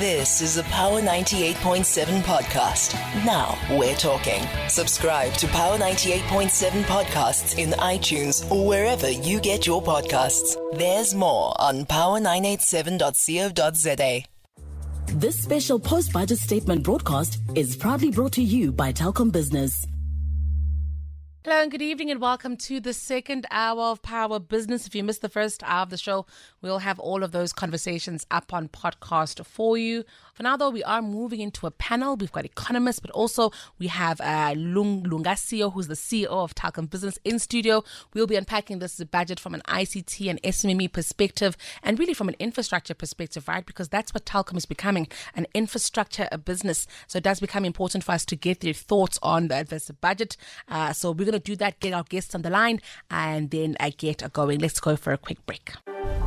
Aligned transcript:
This 0.00 0.40
is 0.40 0.56
a 0.56 0.64
Power 0.64 1.00
98.7 1.00 2.22
podcast. 2.22 2.94
Now 3.24 3.56
we're 3.78 3.94
talking. 3.94 4.42
Subscribe 4.68 5.32
to 5.34 5.46
Power 5.46 5.78
98.7 5.78 6.82
podcasts 6.82 7.56
in 7.58 7.70
iTunes 7.78 8.50
or 8.50 8.66
wherever 8.66 9.08
you 9.08 9.38
get 9.38 9.68
your 9.68 9.80
podcasts. 9.80 10.56
There's 10.76 11.14
more 11.14 11.54
on 11.60 11.84
power987.co.za. 11.84 14.24
This 15.16 15.40
special 15.40 15.78
post 15.78 16.12
budget 16.12 16.38
statement 16.38 16.82
broadcast 16.82 17.38
is 17.54 17.76
proudly 17.76 18.10
brought 18.10 18.32
to 18.32 18.42
you 18.42 18.72
by 18.72 18.92
Telkom 18.92 19.30
Business. 19.30 19.86
Hello 21.46 21.60
and 21.60 21.70
good 21.70 21.82
evening 21.82 22.10
and 22.10 22.22
welcome 22.22 22.56
to 22.56 22.80
the 22.80 22.94
second 22.94 23.44
hour 23.50 23.82
of 23.82 24.00
Power 24.00 24.38
Business. 24.38 24.86
If 24.86 24.94
you 24.94 25.04
missed 25.04 25.20
the 25.20 25.28
first 25.28 25.62
hour 25.62 25.82
of 25.82 25.90
the 25.90 25.98
show, 25.98 26.24
we'll 26.62 26.78
have 26.78 26.98
all 26.98 27.22
of 27.22 27.32
those 27.32 27.52
conversations 27.52 28.26
up 28.30 28.54
on 28.54 28.68
podcast 28.68 29.44
for 29.44 29.76
you. 29.76 30.04
For 30.34 30.42
now, 30.42 30.56
though, 30.56 30.70
we 30.70 30.82
are 30.82 31.00
moving 31.00 31.40
into 31.40 31.64
a 31.66 31.70
panel. 31.70 32.16
We've 32.16 32.32
got 32.32 32.44
economists, 32.44 32.98
but 32.98 33.12
also 33.12 33.52
we 33.78 33.86
have 33.86 34.20
uh, 34.20 34.54
Lung 34.56 35.04
Lunga 35.04 35.30
Siyo, 35.30 35.72
who's 35.72 35.86
the 35.86 35.94
CEO 35.94 36.26
of 36.26 36.56
Telkom 36.56 36.90
Business 36.90 37.20
in 37.24 37.38
studio. 37.38 37.84
We'll 38.12 38.26
be 38.26 38.34
unpacking 38.34 38.80
this 38.80 38.98
budget 39.04 39.38
from 39.38 39.54
an 39.54 39.62
ICT 39.68 40.28
and 40.28 40.42
SME 40.42 40.92
perspective 40.92 41.56
and 41.84 42.00
really 42.00 42.14
from 42.14 42.28
an 42.28 42.34
infrastructure 42.40 42.94
perspective, 42.94 43.46
right? 43.46 43.64
Because 43.64 43.88
that's 43.88 44.12
what 44.12 44.26
Telkom 44.26 44.56
is 44.56 44.66
becoming, 44.66 45.06
an 45.36 45.46
infrastructure 45.54 46.28
a 46.32 46.38
business. 46.38 46.88
So 47.06 47.18
it 47.18 47.24
does 47.24 47.38
become 47.38 47.64
important 47.64 48.02
for 48.02 48.10
us 48.10 48.24
to 48.26 48.34
get 48.34 48.58
their 48.58 48.74
thoughts 48.74 49.20
on 49.22 49.46
the, 49.46 49.64
this 49.68 49.88
budget. 50.00 50.36
Uh, 50.68 50.92
so 50.92 51.12
we're 51.12 51.26
going 51.26 51.32
to 51.32 51.38
do 51.38 51.54
that, 51.56 51.78
get 51.78 51.92
our 51.92 52.02
guests 52.02 52.34
on 52.34 52.42
the 52.42 52.50
line, 52.50 52.80
and 53.08 53.50
then 53.50 53.76
I 53.78 53.90
get 53.90 54.32
going. 54.32 54.58
Let's 54.58 54.80
go 54.80 54.96
for 54.96 55.12
a 55.12 55.18
quick 55.18 55.46
break. 55.46 55.70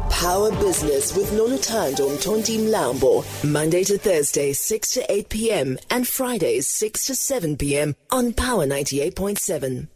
Power 0.09 0.51
Business 0.51 1.15
with 1.15 1.29
Noluthando 1.31 2.09
Mthonti 2.09 2.57
Mlambo. 2.59 3.23
Monday 3.43 3.84
to 3.84 3.96
Thursday, 3.97 4.53
6 4.53 4.93
to 4.93 5.11
8 5.11 5.29
p.m. 5.29 5.79
and 5.89 6.07
Fridays, 6.07 6.67
6 6.67 7.05
to 7.07 7.15
7 7.15 7.57
p.m. 7.57 7.95
on 8.12 8.34
Power 8.34 8.65
98.7. 8.65 9.87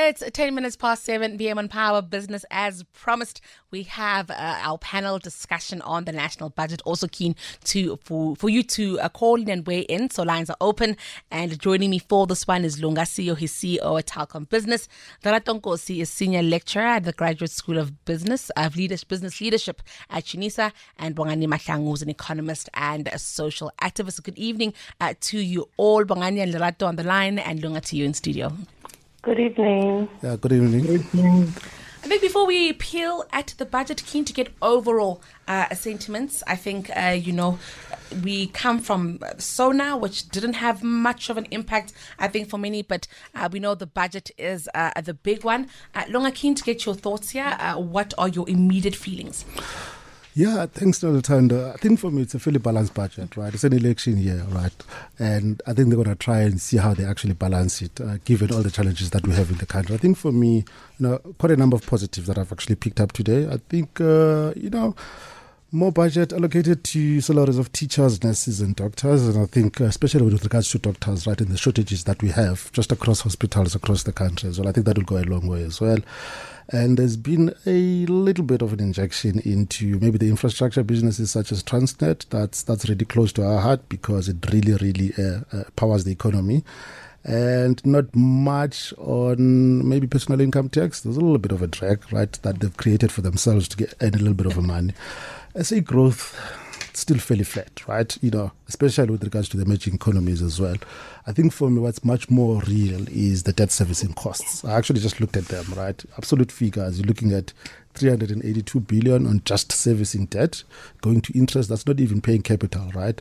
It's 0.00 0.22
10 0.32 0.54
minutes 0.54 0.76
past 0.76 1.02
7 1.04 1.36
p.m. 1.38 1.58
on 1.58 1.66
Power 1.66 2.00
Business. 2.02 2.44
As 2.52 2.84
promised, 2.92 3.40
we 3.72 3.82
have 3.82 4.30
uh, 4.30 4.34
our 4.38 4.78
panel 4.78 5.18
discussion 5.18 5.82
on 5.82 6.04
the 6.04 6.12
national 6.12 6.50
budget. 6.50 6.80
Also 6.84 7.08
keen 7.08 7.34
to 7.64 7.98
for, 8.04 8.36
for 8.36 8.48
you 8.48 8.62
to 8.62 9.00
uh, 9.00 9.08
call 9.08 9.42
in 9.42 9.50
and 9.50 9.66
weigh 9.66 9.80
in. 9.80 10.08
So 10.08 10.22
lines 10.22 10.50
are 10.50 10.56
open. 10.60 10.96
And 11.32 11.58
joining 11.58 11.90
me 11.90 11.98
for 11.98 12.28
this 12.28 12.46
one 12.46 12.64
is 12.64 12.80
Lunga 12.80 13.00
Siyo, 13.02 13.36
his 13.36 13.50
CEO 13.52 13.98
at 13.98 14.06
Telkom 14.06 14.48
Business. 14.48 14.88
Lerato 15.24 15.60
Nkosi 15.60 16.00
is 16.00 16.10
senior 16.10 16.44
lecturer 16.44 16.82
at 16.82 17.02
the 17.02 17.12
Graduate 17.12 17.50
School 17.50 17.76
of 17.76 18.04
Business 18.04 18.50
of 18.50 18.76
Leadership, 18.76 19.08
Business 19.08 19.40
Leadership 19.40 19.82
at 20.10 20.26
Unisa. 20.26 20.70
And 20.96 21.16
Bongani 21.16 21.48
Mahlangu 21.48 21.92
is 21.92 22.02
an 22.02 22.08
economist 22.08 22.68
and 22.74 23.08
a 23.08 23.18
social 23.18 23.72
activist. 23.82 24.22
Good 24.22 24.38
evening 24.38 24.74
uh, 25.00 25.14
to 25.22 25.40
you 25.40 25.68
all. 25.76 26.04
Bongani 26.04 26.40
and 26.40 26.54
Lerato 26.54 26.86
on 26.86 26.94
the 26.94 27.02
line 27.02 27.40
and 27.40 27.60
Lunga 27.60 27.80
to 27.80 27.96
you 27.96 28.04
in 28.04 28.14
studio. 28.14 28.52
Good 29.22 29.40
evening. 29.40 30.08
Yeah, 30.22 30.36
good 30.36 30.52
evening. 30.52 30.86
Good 30.86 31.00
evening. 31.00 31.52
I 32.04 32.06
think 32.06 32.22
before 32.22 32.46
we 32.46 32.72
peel 32.72 33.24
at 33.32 33.54
the 33.58 33.66
budget, 33.66 34.04
keen 34.06 34.24
to 34.24 34.32
get 34.32 34.54
overall 34.62 35.20
uh, 35.48 35.74
sentiments. 35.74 36.44
I 36.46 36.54
think, 36.54 36.88
uh, 36.96 37.16
you 37.20 37.32
know, 37.32 37.58
we 38.22 38.46
come 38.46 38.78
from 38.78 39.18
SONA, 39.36 39.96
which 39.96 40.28
didn't 40.28 40.54
have 40.54 40.84
much 40.84 41.28
of 41.30 41.36
an 41.36 41.46
impact, 41.50 41.92
I 42.18 42.28
think, 42.28 42.48
for 42.48 42.58
many, 42.58 42.82
but 42.82 43.08
uh, 43.34 43.48
we 43.50 43.58
know 43.58 43.74
the 43.74 43.86
budget 43.86 44.30
is 44.38 44.68
uh, 44.72 45.00
the 45.00 45.14
big 45.14 45.42
one. 45.42 45.68
Uh, 45.94 46.04
Lunga, 46.08 46.30
keen 46.30 46.54
to 46.54 46.62
get 46.62 46.86
your 46.86 46.94
thoughts 46.94 47.30
here. 47.30 47.56
Uh, 47.58 47.74
what 47.74 48.14
are 48.16 48.28
your 48.28 48.48
immediate 48.48 48.96
feelings? 48.96 49.44
Yeah, 50.38 50.66
thanks, 50.66 51.00
Noluthando. 51.00 51.74
I 51.74 51.76
think 51.78 51.98
for 51.98 52.12
me, 52.12 52.22
it's 52.22 52.32
a 52.32 52.38
fairly 52.38 52.60
balanced 52.60 52.94
budget, 52.94 53.36
right? 53.36 53.52
It's 53.52 53.64
an 53.64 53.72
election 53.72 54.18
year, 54.18 54.44
right? 54.50 54.72
And 55.18 55.60
I 55.66 55.72
think 55.72 55.88
they're 55.88 55.96
going 55.96 56.04
to 56.10 56.14
try 56.14 56.42
and 56.42 56.60
see 56.60 56.76
how 56.76 56.94
they 56.94 57.04
actually 57.04 57.32
balance 57.32 57.82
it, 57.82 58.00
uh, 58.00 58.18
given 58.24 58.52
all 58.52 58.62
the 58.62 58.70
challenges 58.70 59.10
that 59.10 59.26
we 59.26 59.34
have 59.34 59.50
in 59.50 59.56
the 59.56 59.66
country. 59.66 59.96
I 59.96 59.98
think 59.98 60.16
for 60.16 60.30
me, 60.30 60.58
you 60.58 60.64
know, 61.00 61.18
quite 61.38 61.50
a 61.50 61.56
number 61.56 61.74
of 61.74 61.84
positives 61.84 62.28
that 62.28 62.38
I've 62.38 62.52
actually 62.52 62.76
picked 62.76 63.00
up 63.00 63.10
today. 63.10 63.48
I 63.48 63.56
think, 63.68 64.00
uh, 64.00 64.52
you 64.54 64.70
know, 64.70 64.94
more 65.72 65.90
budget 65.90 66.32
allocated 66.32 66.84
to 66.84 67.20
salaries 67.20 67.58
of 67.58 67.72
teachers, 67.72 68.22
nurses, 68.22 68.60
and 68.60 68.76
doctors. 68.76 69.26
And 69.26 69.42
I 69.42 69.46
think, 69.46 69.80
uh, 69.80 69.86
especially 69.86 70.22
with 70.22 70.44
regards 70.44 70.70
to 70.70 70.78
doctors, 70.78 71.26
right, 71.26 71.40
and 71.40 71.50
the 71.50 71.58
shortages 71.58 72.04
that 72.04 72.22
we 72.22 72.28
have 72.28 72.70
just 72.70 72.92
across 72.92 73.22
hospitals 73.22 73.74
across 73.74 74.04
the 74.04 74.12
country 74.12 74.48
as 74.50 74.60
well, 74.60 74.68
I 74.68 74.72
think 74.72 74.86
that 74.86 74.98
will 74.98 75.04
go 75.04 75.16
a 75.16 75.26
long 75.26 75.48
way 75.48 75.64
as 75.64 75.80
well. 75.80 75.98
And 76.70 76.98
there's 76.98 77.16
been 77.16 77.54
a 77.64 78.04
little 78.06 78.44
bit 78.44 78.60
of 78.60 78.74
an 78.74 78.80
injection 78.80 79.40
into 79.40 79.98
maybe 80.00 80.18
the 80.18 80.28
infrastructure 80.28 80.82
businesses 80.82 81.30
such 81.30 81.50
as 81.50 81.62
Transnet. 81.62 82.26
That's 82.28 82.62
that's 82.62 82.88
really 82.88 83.06
close 83.06 83.32
to 83.34 83.46
our 83.46 83.60
heart 83.60 83.88
because 83.88 84.28
it 84.28 84.36
really, 84.52 84.74
really 84.74 85.14
uh, 85.18 85.40
uh, 85.50 85.64
powers 85.76 86.04
the 86.04 86.12
economy. 86.12 86.64
And 87.24 87.84
not 87.84 88.14
much 88.14 88.92
on 88.98 89.88
maybe 89.88 90.06
personal 90.06 90.40
income 90.40 90.68
tax. 90.68 91.00
There's 91.00 91.16
a 91.16 91.20
little 91.20 91.38
bit 91.38 91.52
of 91.52 91.62
a 91.62 91.66
drag, 91.66 92.10
right, 92.12 92.32
that 92.42 92.60
they've 92.60 92.76
created 92.76 93.12
for 93.12 93.22
themselves 93.22 93.66
to 93.68 93.76
get 93.76 93.94
a 94.00 94.10
little 94.10 94.34
bit 94.34 94.46
of 94.46 94.56
a 94.56 94.62
money. 94.62 94.92
SA 95.60 95.80
growth 95.80 96.38
still 96.98 97.18
fairly 97.18 97.44
flat, 97.44 97.86
right? 97.86 98.16
You 98.22 98.30
know, 98.30 98.52
especially 98.68 99.10
with 99.10 99.24
regards 99.24 99.48
to 99.50 99.56
the 99.56 99.64
emerging 99.64 99.94
economies 99.94 100.42
as 100.42 100.60
well. 100.60 100.76
I 101.26 101.32
think 101.32 101.52
for 101.52 101.70
me, 101.70 101.80
what's 101.80 102.04
much 102.04 102.30
more 102.30 102.60
real 102.66 103.06
is 103.08 103.44
the 103.44 103.52
debt 103.52 103.70
servicing 103.70 104.14
costs. 104.14 104.64
I 104.64 104.72
actually 104.72 105.00
just 105.00 105.20
looked 105.20 105.36
at 105.36 105.46
them, 105.46 105.66
right? 105.76 106.02
Absolute 106.16 106.52
figures. 106.52 106.98
You're 106.98 107.06
looking 107.06 107.32
at 107.32 107.52
382 107.94 108.80
billion 108.80 109.26
on 109.26 109.42
just 109.44 109.72
servicing 109.72 110.26
debt, 110.26 110.62
going 111.00 111.20
to 111.22 111.38
interest. 111.38 111.68
That's 111.68 111.86
not 111.86 112.00
even 112.00 112.20
paying 112.20 112.42
capital, 112.42 112.90
right? 112.94 113.20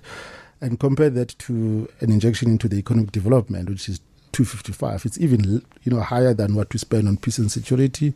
And 0.61 0.79
compare 0.79 1.09
that 1.11 1.37
to 1.39 1.87
an 1.99 2.11
injection 2.11 2.49
into 2.49 2.67
the 2.67 2.77
economic 2.77 3.11
development, 3.11 3.69
which 3.69 3.87
is 3.89 3.99
255. 4.31 5.05
It's 5.05 5.19
even 5.19 5.63
you 5.83 5.91
know 5.91 6.01
higher 6.01 6.33
than 6.33 6.55
what 6.55 6.73
we 6.73 6.79
spend 6.79 7.07
on 7.07 7.17
peace 7.17 7.37
and 7.37 7.51
security. 7.51 8.13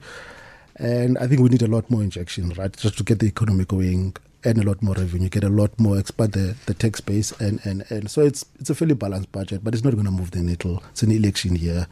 And 0.77 1.17
I 1.17 1.27
think 1.27 1.41
we 1.41 1.49
need 1.49 1.61
a 1.61 1.67
lot 1.67 1.89
more 1.91 2.01
injection, 2.01 2.49
right, 2.57 2.75
just 2.75 2.97
to 2.97 3.03
get 3.03 3.19
the 3.19 3.27
economy 3.27 3.65
going 3.65 4.15
earn 4.45 4.59
a 4.59 4.63
lot 4.63 4.81
more 4.81 4.95
revenue, 4.95 5.29
get 5.29 5.43
a 5.43 5.49
lot 5.49 5.77
more, 5.79 5.99
expand 5.99 6.33
the, 6.33 6.55
the 6.65 6.73
tax 6.73 7.01
base, 7.01 7.31
and, 7.39 7.59
and, 7.65 7.83
and 7.89 8.09
so 8.09 8.21
it's 8.21 8.45
it's 8.59 8.69
a 8.69 8.75
fairly 8.75 8.95
balanced 8.95 9.31
budget, 9.31 9.63
but 9.63 9.73
it's 9.73 9.83
not 9.83 9.93
going 9.93 10.05
to 10.05 10.11
move 10.11 10.31
the 10.31 10.39
needle. 10.39 10.83
It's 10.91 11.03
an 11.03 11.11
election 11.11 11.55
year; 11.55 11.87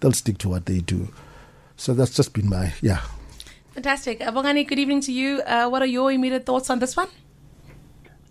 they'll 0.00 0.12
stick 0.12 0.38
to 0.38 0.48
what 0.48 0.66
they 0.66 0.80
do. 0.80 1.08
So 1.76 1.94
that's 1.94 2.14
just 2.14 2.32
been 2.32 2.48
my 2.48 2.72
yeah. 2.80 3.00
Fantastic, 3.74 4.20
Bongani. 4.20 4.66
Good 4.66 4.78
evening 4.78 5.00
to 5.02 5.12
you. 5.12 5.40
Uh, 5.42 5.68
what 5.68 5.82
are 5.82 5.86
your 5.86 6.10
immediate 6.10 6.46
thoughts 6.46 6.70
on 6.70 6.78
this 6.78 6.96
one? 6.96 7.08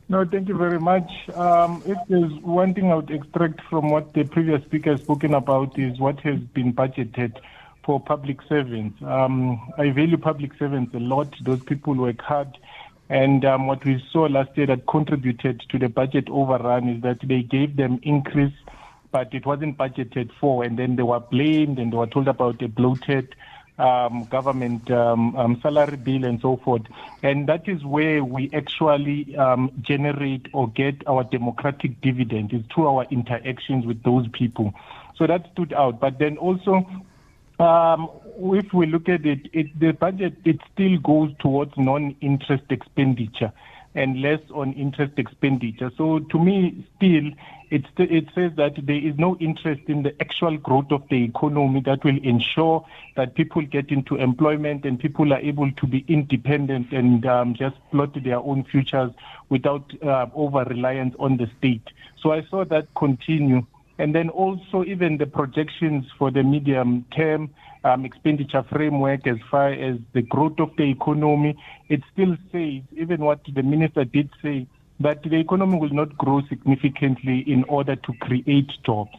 No, 0.09 0.23
thank 0.23 0.47
you 0.47 0.57
very 0.57 0.79
much. 0.79 1.09
Um, 1.35 1.83
if 1.85 1.97
there's 2.07 2.31
one 2.41 2.73
thing 2.73 2.91
I 2.91 2.95
would 2.95 3.11
extract 3.11 3.61
from 3.69 3.89
what 3.89 4.13
the 4.13 4.23
previous 4.23 4.63
speaker 4.63 4.91
has 4.91 5.01
spoken 5.01 5.33
about 5.33 5.77
is 5.77 5.99
what 5.99 6.19
has 6.21 6.39
been 6.39 6.73
budgeted 6.73 7.37
for 7.83 7.99
public 7.99 8.41
servants. 8.47 9.01
Um, 9.01 9.71
I 9.77 9.89
value 9.91 10.17
public 10.17 10.51
servants 10.57 10.93
a 10.93 10.99
lot. 10.99 11.33
Those 11.41 11.61
people 11.61 11.93
work 11.93 12.21
hard 12.21 12.57
and 13.09 13.45
um, 13.45 13.67
what 13.67 13.85
we 13.85 14.03
saw 14.11 14.23
last 14.23 14.57
year 14.57 14.67
that 14.67 14.85
contributed 14.87 15.61
to 15.69 15.79
the 15.79 15.87
budget 15.87 16.29
overrun 16.29 16.89
is 16.89 17.01
that 17.03 17.19
they 17.23 17.41
gave 17.41 17.77
them 17.77 17.99
increase, 18.03 18.53
but 19.11 19.33
it 19.33 19.45
wasn't 19.45 19.77
budgeted 19.77 20.29
for. 20.39 20.63
And 20.63 20.77
then 20.77 20.97
they 20.97 21.03
were 21.03 21.21
blamed 21.21 21.79
and 21.79 21.91
they 21.91 21.97
were 21.97 22.07
told 22.07 22.27
about 22.27 22.61
a 22.61 22.67
bloated 22.67 23.33
um, 23.77 24.27
government 24.29 24.89
um, 24.91 25.35
um, 25.35 25.59
salary 25.61 25.97
bill 25.97 26.25
and 26.25 26.41
so 26.41 26.57
forth. 26.57 26.81
And 27.23 27.47
that 27.47 27.69
is 27.69 27.83
where 27.85 28.23
we 28.23 28.49
actually 28.53 29.35
um, 29.37 29.71
generate 29.81 30.47
or 30.53 30.67
get 30.69 31.07
our 31.07 31.23
democratic 31.23 32.01
dividend 32.01 32.53
is 32.53 32.63
through 32.73 32.87
our 32.87 33.05
interactions 33.05 33.85
with 33.85 34.03
those 34.03 34.27
people. 34.33 34.73
So 35.15 35.27
that 35.27 35.49
stood 35.53 35.73
out. 35.73 35.99
But 35.99 36.19
then 36.19 36.37
also, 36.37 36.85
um, 37.59 38.09
if 38.39 38.73
we 38.73 38.85
look 38.85 39.09
at 39.09 39.25
it, 39.25 39.49
it, 39.53 39.79
the 39.79 39.91
budget 39.91 40.35
it 40.45 40.59
still 40.73 40.97
goes 40.99 41.31
towards 41.39 41.71
non-interest 41.77 42.65
expenditure 42.69 43.51
and 43.95 44.21
less 44.21 44.39
on 44.53 44.73
interest 44.73 45.13
expenditure. 45.17 45.91
So 45.97 46.19
to 46.19 46.39
me, 46.39 46.85
still, 46.97 47.31
it, 47.71 47.83
it 47.97 48.27
says 48.35 48.51
that 48.55 48.75
there 48.85 48.95
is 48.95 49.17
no 49.17 49.35
interest 49.37 49.81
in 49.87 50.03
the 50.03 50.15
actual 50.21 50.57
growth 50.57 50.91
of 50.91 51.03
the 51.09 51.23
economy 51.23 51.81
that 51.81 52.03
will 52.03 52.19
ensure 52.23 52.85
that 53.15 53.33
people 53.33 53.63
get 53.63 53.89
into 53.89 54.15
employment 54.15 54.85
and 54.85 54.99
people 54.99 55.33
are 55.33 55.39
able 55.39 55.71
to 55.71 55.87
be 55.87 56.05
independent 56.07 56.91
and 56.91 57.25
um, 57.25 57.55
just 57.55 57.75
plot 57.91 58.11
their 58.23 58.37
own 58.37 58.63
futures 58.65 59.11
without 59.49 59.91
uh, 60.03 60.27
over 60.35 60.63
reliance 60.65 61.15
on 61.19 61.37
the 61.37 61.49
state. 61.57 61.87
So 62.21 62.31
I 62.31 62.43
saw 62.43 62.65
that 62.65 62.87
continue. 62.95 63.65
And 63.99 64.13
then 64.13 64.29
also 64.29 64.83
even 64.85 65.17
the 65.17 65.25
projections 65.25 66.05
for 66.17 66.31
the 66.31 66.43
medium 66.43 67.05
term 67.15 67.49
um, 67.83 68.05
expenditure 68.05 68.63
framework 68.71 69.25
as 69.27 69.37
far 69.49 69.71
as 69.71 69.97
the 70.13 70.21
growth 70.21 70.59
of 70.59 70.69
the 70.77 70.83
economy, 70.83 71.57
it 71.89 72.01
still 72.13 72.35
says, 72.51 72.81
even 72.91 73.21
what 73.21 73.41
the 73.53 73.63
minister 73.63 74.03
did 74.03 74.29
say, 74.41 74.67
that 74.99 75.21
the 75.23 75.39
economy 75.39 75.77
will 75.79 75.93
not 75.93 76.17
grow 76.17 76.41
significantly 76.49 77.43
in 77.47 77.63
order 77.65 77.95
to 77.95 78.13
create 78.21 78.69
jobs. 78.85 79.11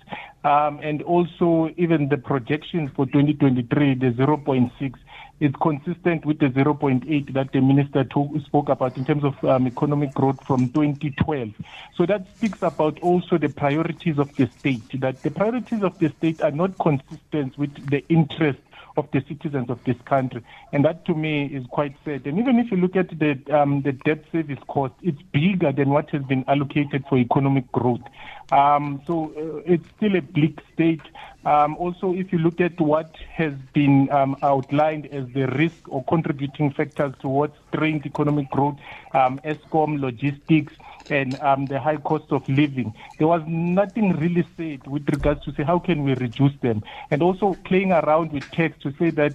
Um, 0.44 0.80
and 0.82 1.02
also, 1.02 1.72
even 1.76 2.08
the 2.08 2.16
projections 2.16 2.90
for 2.96 3.06
2023, 3.06 3.94
the 3.94 4.06
0.6, 4.06 4.94
it's 5.40 5.54
consistent 5.62 6.24
with 6.24 6.38
the 6.38 6.46
0.8 6.46 7.32
that 7.34 7.52
the 7.52 7.60
minister 7.60 8.04
talk, 8.04 8.30
spoke 8.46 8.68
about 8.68 8.96
in 8.96 9.04
terms 9.04 9.24
of 9.24 9.34
um, 9.44 9.66
economic 9.66 10.12
growth 10.14 10.38
from 10.46 10.72
2012. 10.72 11.50
So 11.96 12.06
that 12.06 12.26
speaks 12.36 12.58
about 12.62 12.98
also 13.00 13.38
the 13.38 13.48
priorities 13.48 14.18
of 14.18 14.30
the 14.36 14.48
state, 14.58 15.00
that 15.00 15.22
the 15.22 15.30
priorities 15.30 15.82
of 15.82 15.98
the 16.00 16.12
state 16.18 16.42
are 16.42 16.50
not 16.50 16.78
consistent 16.78 17.56
with 17.56 17.70
the 17.90 18.04
interests 18.08 18.62
of 18.96 19.08
the 19.12 19.22
citizens 19.28 19.70
of 19.70 19.78
this 19.86 19.96
country. 20.04 20.42
And 20.72 20.84
that 20.84 21.04
to 21.06 21.14
me 21.14 21.46
is 21.46 21.64
quite 21.70 21.94
sad. 22.04 22.26
And 22.26 22.38
even 22.38 22.58
if 22.58 22.70
you 22.70 22.76
look 22.76 22.96
at 22.96 23.08
the, 23.18 23.38
um, 23.56 23.82
the 23.82 23.92
debt 23.92 24.24
service 24.32 24.58
cost, 24.66 24.94
it's 25.02 25.22
bigger 25.32 25.72
than 25.72 25.90
what 25.90 26.10
has 26.10 26.22
been 26.24 26.44
allocated 26.48 27.04
for 27.08 27.16
economic 27.16 27.70
growth. 27.72 28.02
Um, 28.50 29.02
so 29.06 29.32
uh, 29.36 29.62
it's 29.72 29.84
still 29.96 30.16
a 30.16 30.22
bleak 30.22 30.58
state. 30.72 31.02
Um, 31.44 31.76
also, 31.76 32.14
if 32.14 32.32
you 32.32 32.38
look 32.38 32.60
at 32.60 32.80
what 32.80 33.14
has 33.34 33.52
been 33.74 34.10
um, 34.10 34.36
outlined 34.42 35.06
as 35.06 35.24
the 35.34 35.46
risk 35.48 35.76
or 35.88 36.04
contributing 36.04 36.72
factors 36.72 37.14
towards 37.20 37.54
strained 37.68 38.06
economic 38.06 38.50
growth, 38.50 38.76
um, 39.12 39.40
Eskom, 39.44 40.00
logistics, 40.00 40.72
and 41.10 41.40
um, 41.40 41.66
the 41.66 41.80
high 41.80 41.96
cost 41.96 42.30
of 42.30 42.46
living. 42.48 42.92
There 43.18 43.28
was 43.28 43.42
nothing 43.46 44.12
really 44.16 44.46
said 44.56 44.86
with 44.86 45.08
regards 45.08 45.44
to 45.44 45.54
say 45.54 45.62
how 45.62 45.78
can 45.78 46.04
we 46.04 46.14
reduce 46.14 46.52
them, 46.60 46.82
and 47.10 47.22
also 47.22 47.58
playing 47.64 47.92
around 47.92 48.32
with 48.32 48.44
text 48.52 48.82
to 48.82 48.92
say 48.98 49.10
that 49.10 49.32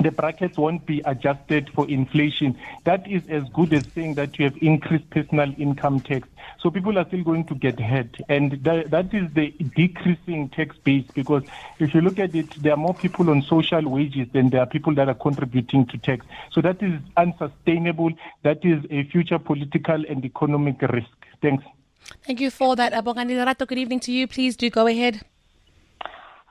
the 0.00 0.10
brackets 0.10 0.56
won't 0.56 0.86
be 0.86 1.02
adjusted 1.04 1.70
for 1.74 1.88
inflation. 1.88 2.56
That 2.84 3.06
is 3.10 3.22
as 3.28 3.48
good 3.50 3.72
as 3.72 3.86
saying 3.94 4.14
that 4.14 4.38
you 4.38 4.46
have 4.46 4.56
increased 4.60 5.10
personal 5.10 5.52
income 5.58 6.00
tax. 6.00 6.28
So 6.60 6.70
people 6.70 6.98
are 6.98 7.06
still 7.06 7.22
going 7.22 7.44
to 7.46 7.54
get 7.54 7.78
hit. 7.78 8.16
And 8.28 8.52
that, 8.64 8.90
that 8.90 9.14
is 9.14 9.32
the 9.32 9.50
decreasing 9.76 10.48
tax 10.50 10.76
base 10.78 11.06
because 11.14 11.42
if 11.78 11.94
you 11.94 12.00
look 12.00 12.18
at 12.18 12.34
it, 12.34 12.50
there 12.62 12.74
are 12.74 12.76
more 12.76 12.94
people 12.94 13.30
on 13.30 13.42
social 13.42 13.82
wages 13.88 14.28
than 14.32 14.50
there 14.50 14.60
are 14.60 14.66
people 14.66 14.94
that 14.94 15.08
are 15.08 15.14
contributing 15.14 15.86
to 15.86 15.98
tax. 15.98 16.26
So 16.52 16.60
that 16.60 16.82
is 16.82 17.00
unsustainable. 17.16 18.10
That 18.42 18.64
is 18.64 18.84
a 18.90 19.04
future 19.04 19.38
political 19.38 20.04
and 20.06 20.24
economic 20.24 20.80
risk. 20.82 21.08
Thanks. 21.42 21.64
Thank 22.26 22.40
you 22.40 22.50
for 22.50 22.76
that, 22.76 22.92
Abongani 22.92 23.32
Lerato. 23.32 23.66
Good 23.66 23.78
evening 23.78 24.00
to 24.00 24.12
you. 24.12 24.26
Please 24.26 24.56
do 24.56 24.68
go 24.70 24.86
ahead. 24.86 25.20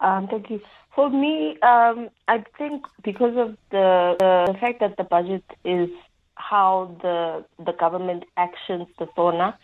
Um, 0.01 0.27
thank 0.27 0.49
you. 0.49 0.61
For 0.95 1.09
me, 1.09 1.57
um, 1.61 2.09
I 2.27 2.43
think 2.57 2.85
because 3.03 3.37
of 3.37 3.55
the, 3.71 4.15
the 4.19 4.55
fact 4.59 4.79
that 4.79 4.97
the 4.97 5.03
budget 5.03 5.43
is 5.63 5.89
how 6.35 6.95
the 7.01 7.45
the 7.63 7.73
government 7.73 8.23
actions 8.37 8.87
the 8.97 9.07
SONA, 9.15 9.57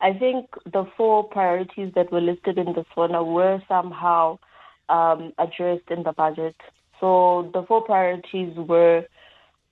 I 0.00 0.12
think 0.12 0.46
the 0.64 0.84
four 0.96 1.24
priorities 1.24 1.92
that 1.94 2.12
were 2.12 2.20
listed 2.20 2.58
in 2.58 2.66
the 2.74 2.84
SONA 2.94 3.24
were 3.24 3.60
somehow 3.66 4.38
um, 4.88 5.32
addressed 5.38 5.90
in 5.90 6.04
the 6.04 6.12
budget. 6.12 6.56
So 7.00 7.50
the 7.52 7.62
four 7.62 7.82
priorities 7.82 8.56
were 8.56 9.04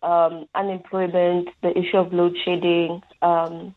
um, 0.02 0.46
unemployment, 0.54 1.48
the 1.62 1.76
issue 1.76 1.98
of 1.98 2.12
load 2.12 2.36
shedding, 2.44 3.02
um, 3.22 3.74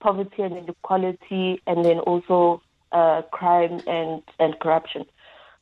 poverty 0.00 0.42
and 0.42 0.56
inequality, 0.56 1.60
and 1.66 1.84
then 1.84 1.98
also 2.00 2.62
uh, 2.92 3.22
crime 3.30 3.80
and, 3.86 4.22
and 4.38 4.58
corruption. 4.60 5.04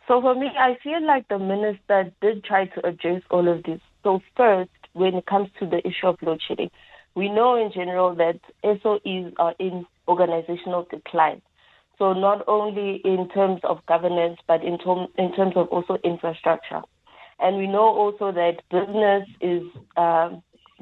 So 0.09 0.23
for 0.23 0.35
me, 0.35 0.49
I 0.59 0.79
feel 0.83 1.07
like 1.07 1.29
the 1.29 1.39
minister 1.39 2.11
did 2.23 2.43
try 2.43 2.65
to 2.65 2.87
address 2.87 3.23
all 3.31 3.47
of 3.47 3.63
this. 3.65 3.79
So 4.03 4.21
first, 4.39 4.71
when 4.95 5.15
it 5.15 5.27
comes 5.27 5.51
to 5.61 5.67
the 5.67 5.87
issue 5.87 6.07
of 6.07 6.17
load 6.23 6.41
shedding, 6.49 6.71
we 7.15 7.29
know 7.29 7.57
in 7.57 7.71
general 7.71 8.15
that 8.15 8.41
SOEs 8.65 9.35
are 9.39 9.55
in 9.59 9.85
organizational 10.09 10.87
decline. 10.91 11.43
So 11.99 12.15
not 12.15 12.43
only 12.49 13.03
in 13.05 13.29
terms 13.29 13.61
of 13.65 13.85
governance, 13.87 14.39
but 14.47 14.65
in, 14.65 14.79
term, 14.79 15.09
in 15.19 15.35
terms 15.35 15.53
of 15.57 15.69
also 15.69 15.99
infrastructure. 16.03 16.81
And 17.39 17.59
we 17.59 17.67
know 17.67 17.83
also 17.87 18.33
that 18.33 18.63
business 18.71 19.29
is 19.43 19.63
uh, 19.99 20.31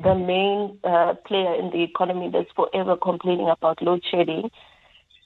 the 0.03 0.15
main 0.15 0.79
uh, 0.85 1.15
player 1.27 1.55
in 1.55 1.71
the 1.71 1.83
economy 1.83 2.31
that's 2.33 2.51
forever 2.55 2.97
complaining 2.97 3.49
about 3.49 3.83
load 3.83 4.03
shedding 4.09 4.51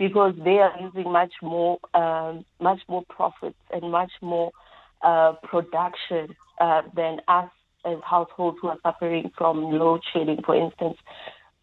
because 0.01 0.35
they 0.43 0.59
are 0.59 0.73
using 0.81 1.13
much 1.13 1.35
more, 1.43 1.79
um, 1.93 2.43
much 2.59 2.81
more 2.89 3.05
profits 3.11 3.59
and 3.71 3.93
much 3.93 4.11
more 4.23 4.51
uh, 5.03 5.35
production 5.45 6.35
uh, 6.59 6.81
than 6.97 7.21
us 7.29 7.51
as 7.85 7.99
households 8.03 8.57
who 8.63 8.69
are 8.69 8.79
suffering 8.83 9.31
from 9.37 9.63
load 9.63 10.01
shedding, 10.11 10.41
for 10.45 10.57
instance. 10.57 10.97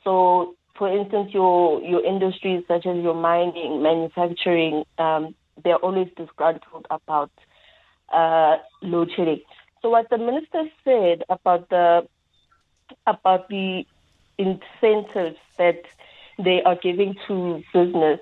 So, 0.04 0.56
for 0.78 0.88
instance, 0.96 1.32
your 1.34 1.82
your 1.82 2.06
industries 2.06 2.64
such 2.68 2.86
as 2.86 2.98
your 2.98 3.16
mining, 3.16 3.82
manufacturing, 3.82 4.84
um, 5.00 5.34
they're 5.64 5.78
always 5.78 6.10
disgruntled 6.16 6.86
about 6.92 7.32
uh, 8.14 8.58
load. 8.84 9.10
So, 9.82 9.90
what 9.90 10.12
the 10.12 10.20
minister 10.20 10.64
said 10.86 11.24
about 11.28 11.70
the 11.70 12.08
about 13.08 13.50
the 13.50 13.84
incentives 14.38 15.40
that 15.58 15.82
they 16.38 16.62
are 16.64 16.76
giving 16.76 17.16
to 17.28 17.64
business, 17.74 18.20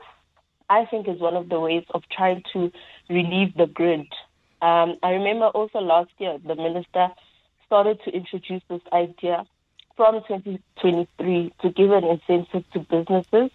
I 0.69 0.85
think 0.85 1.07
is 1.07 1.19
one 1.19 1.35
of 1.35 1.49
the 1.49 1.59
ways 1.59 1.83
of 1.91 2.03
trying 2.09 2.43
to 2.53 2.71
relieve 3.09 3.55
the 3.55 3.67
grid. 3.67 4.07
Um, 4.61 4.97
I 5.03 5.11
remember 5.11 5.47
also 5.47 5.79
last 5.79 6.11
year 6.17 6.37
the 6.45 6.55
minister 6.55 7.09
started 7.65 7.99
to 8.05 8.11
introduce 8.11 8.63
this 8.69 8.81
idea 8.93 9.45
from 9.95 10.15
2023 10.27 11.53
to 11.61 11.69
give 11.69 11.91
an 11.91 12.03
incentive 12.03 12.63
to 12.71 12.79
businesses 12.79 13.51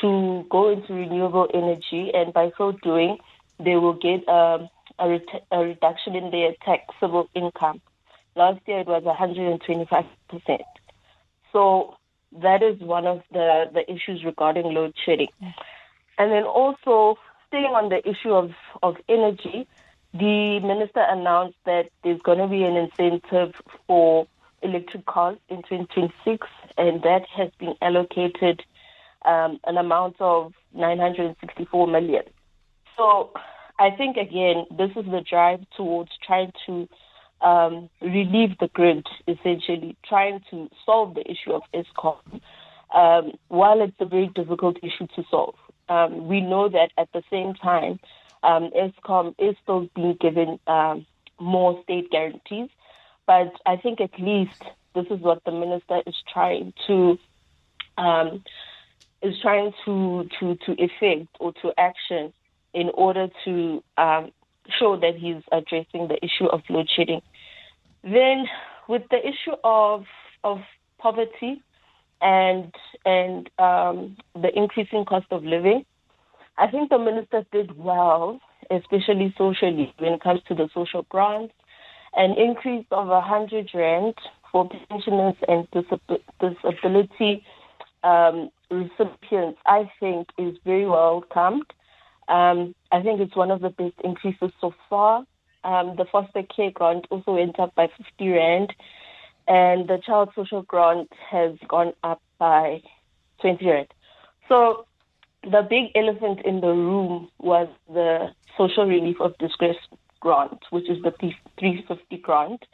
to 0.00 0.46
go 0.48 0.70
into 0.70 0.94
renewable 0.94 1.48
energy, 1.52 2.10
and 2.14 2.32
by 2.32 2.52
so 2.56 2.72
doing, 2.72 3.18
they 3.58 3.76
will 3.76 3.94
get 3.94 4.26
um, 4.28 4.68
a, 4.98 5.08
ret- 5.08 5.46
a 5.50 5.58
reduction 5.58 6.14
in 6.14 6.30
their 6.30 6.52
taxable 6.64 7.28
income. 7.34 7.80
Last 8.36 8.60
year 8.66 8.80
it 8.80 8.86
was 8.86 9.02
125%. 9.02 10.60
So 11.52 11.96
that 12.32 12.62
is 12.62 12.80
one 12.80 13.06
of 13.06 13.22
the, 13.32 13.64
the 13.72 13.90
issues 13.90 14.24
regarding 14.24 14.72
load 14.74 14.94
shedding. 15.04 15.28
And 16.18 16.30
then 16.30 16.44
also 16.44 17.18
staying 17.48 17.72
on 17.74 17.88
the 17.88 17.98
issue 18.08 18.32
of, 18.32 18.50
of 18.82 18.96
energy, 19.08 19.66
the 20.12 20.60
minister 20.60 21.04
announced 21.08 21.58
that 21.66 21.90
there's 22.02 22.20
going 22.22 22.38
to 22.38 22.46
be 22.48 22.62
an 22.62 22.76
incentive 22.76 23.54
for 23.86 24.26
electric 24.62 25.06
cars 25.06 25.38
in 25.48 25.58
2026, 25.62 26.46
and 26.76 27.02
that 27.02 27.22
has 27.34 27.50
been 27.58 27.74
allocated 27.80 28.62
um, 29.24 29.58
an 29.64 29.76
amount 29.76 30.16
of 30.20 30.52
964 30.74 31.86
million. 31.86 32.22
So 32.96 33.32
I 33.78 33.90
think, 33.90 34.16
again, 34.16 34.66
this 34.76 34.90
is 34.90 35.04
the 35.10 35.22
drive 35.28 35.60
towards 35.76 36.10
trying 36.24 36.52
to 36.66 36.88
um, 37.42 37.88
relieve 38.00 38.58
the 38.58 38.68
grid, 38.68 39.06
essentially, 39.26 39.96
trying 40.06 40.40
to 40.50 40.68
solve 40.84 41.14
the 41.14 41.28
issue 41.30 41.52
of 41.52 41.62
Eskom. 41.74 42.18
Um, 42.94 43.32
while 43.48 43.80
it's 43.82 43.96
a 44.00 44.04
very 44.04 44.28
difficult 44.28 44.76
issue 44.82 45.06
to 45.14 45.24
solve, 45.30 45.54
um, 45.88 46.26
we 46.28 46.40
know 46.40 46.68
that 46.68 46.90
at 46.98 47.08
the 47.12 47.22
same 47.30 47.54
time, 47.54 48.00
um, 48.42 48.70
Eskom 48.76 49.34
is 49.38 49.56
still 49.62 49.88
being 49.94 50.16
given 50.20 50.58
um, 50.66 51.06
more 51.38 51.80
state 51.84 52.10
guarantees. 52.10 52.68
But 53.26 53.52
I 53.66 53.76
think 53.76 54.00
at 54.00 54.18
least 54.18 54.62
this 54.94 55.06
is 55.10 55.20
what 55.20 55.44
the 55.44 55.52
minister 55.52 56.02
is 56.06 56.16
trying 56.32 56.72
to 56.86 57.18
um, 57.96 58.42
is 59.22 59.34
trying 59.40 59.72
to 59.84 60.28
to 60.38 60.56
to 60.66 60.72
effect 60.72 61.28
or 61.38 61.52
to 61.62 61.72
action 61.78 62.32
in 62.72 62.90
order 62.94 63.28
to 63.44 63.82
um, 63.98 64.30
show 64.78 64.96
that 64.96 65.16
he's 65.16 65.42
addressing 65.52 66.08
the 66.08 66.18
issue 66.24 66.46
of 66.46 66.62
load 66.68 66.88
shedding. 66.94 67.22
Then, 68.02 68.46
with 68.88 69.02
the 69.10 69.18
issue 69.18 69.56
of 69.64 70.04
of 70.42 70.58
poverty 70.98 71.62
and 72.20 72.74
and 73.04 73.50
um, 73.58 74.16
the 74.34 74.50
increasing 74.54 75.04
cost 75.04 75.26
of 75.30 75.44
living, 75.44 75.84
I 76.58 76.66
think 76.70 76.90
the 76.90 76.98
minister 76.98 77.44
did 77.52 77.76
well, 77.76 78.40
especially 78.70 79.34
socially, 79.36 79.94
when 79.98 80.14
it 80.14 80.22
comes 80.22 80.40
to 80.48 80.54
the 80.54 80.68
social 80.74 81.06
grants. 81.08 81.54
An 82.16 82.36
increase 82.36 82.86
of 82.90 83.08
a 83.08 83.20
hundred 83.20 83.70
rand 83.72 84.14
for 84.50 84.68
pensioners 84.68 85.36
and 85.46 85.68
disability 86.40 87.44
um, 88.02 88.50
recipients, 88.70 89.60
I 89.66 89.90
think, 90.00 90.28
is 90.38 90.56
very 90.64 90.86
welcomed. 90.86 91.66
Um, 92.28 92.74
I 92.92 93.02
think 93.02 93.20
it's 93.20 93.36
one 93.36 93.50
of 93.50 93.60
the 93.60 93.70
best 93.70 93.94
increases 94.02 94.50
so 94.60 94.72
far. 94.88 95.24
Um, 95.64 95.96
the 95.96 96.06
foster 96.10 96.42
care 96.42 96.70
grant 96.70 97.06
also 97.10 97.32
went 97.32 97.58
up 97.58 97.74
by 97.74 97.88
50 97.96 98.28
rand, 98.28 98.74
and 99.46 99.88
the 99.88 99.98
child 100.04 100.30
social 100.34 100.62
grant 100.62 101.10
has 101.30 101.52
gone 101.68 101.92
up 102.02 102.20
by 102.38 102.82
20 103.40 103.66
rand. 103.66 103.88
So 104.48 104.86
the 105.42 105.66
big 105.68 105.90
elephant 105.94 106.40
in 106.44 106.60
the 106.60 106.68
room 106.68 107.28
was 107.38 107.68
the 107.88 108.28
social 108.56 108.86
relief 108.86 109.20
of 109.20 109.36
distress 109.38 109.76
grant, 110.20 110.58
which 110.70 110.88
is 110.88 111.02
the 111.02 111.12
350 111.58 112.16
grant. 112.18 112.64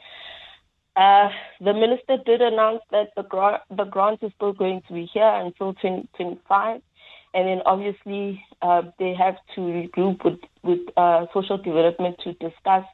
Uh, 0.97 1.29
the 1.61 1.75
minister 1.75 2.17
did 2.25 2.41
announce 2.41 2.81
that 2.91 3.11
the 3.17 3.23
grant, 3.23 3.63
the 3.71 3.85
grant 3.85 4.23
is 4.23 4.33
still 4.37 4.53
going 4.53 4.83
to 4.89 4.95
be 4.95 5.05
here 5.13 5.29
until 5.29 5.75
2025. 5.75 6.81
And 7.35 7.49
then 7.49 7.61
obviously 7.67 8.43
uh, 8.63 8.83
they 8.99 9.15
have 9.15 9.37
to 9.55 9.61
regroup 9.61 10.25
with, 10.25 10.41
with 10.63 10.81
uh, 10.97 11.27
social 11.35 11.59
development 11.59 12.17
to 12.25 12.33
discuss 12.35 12.85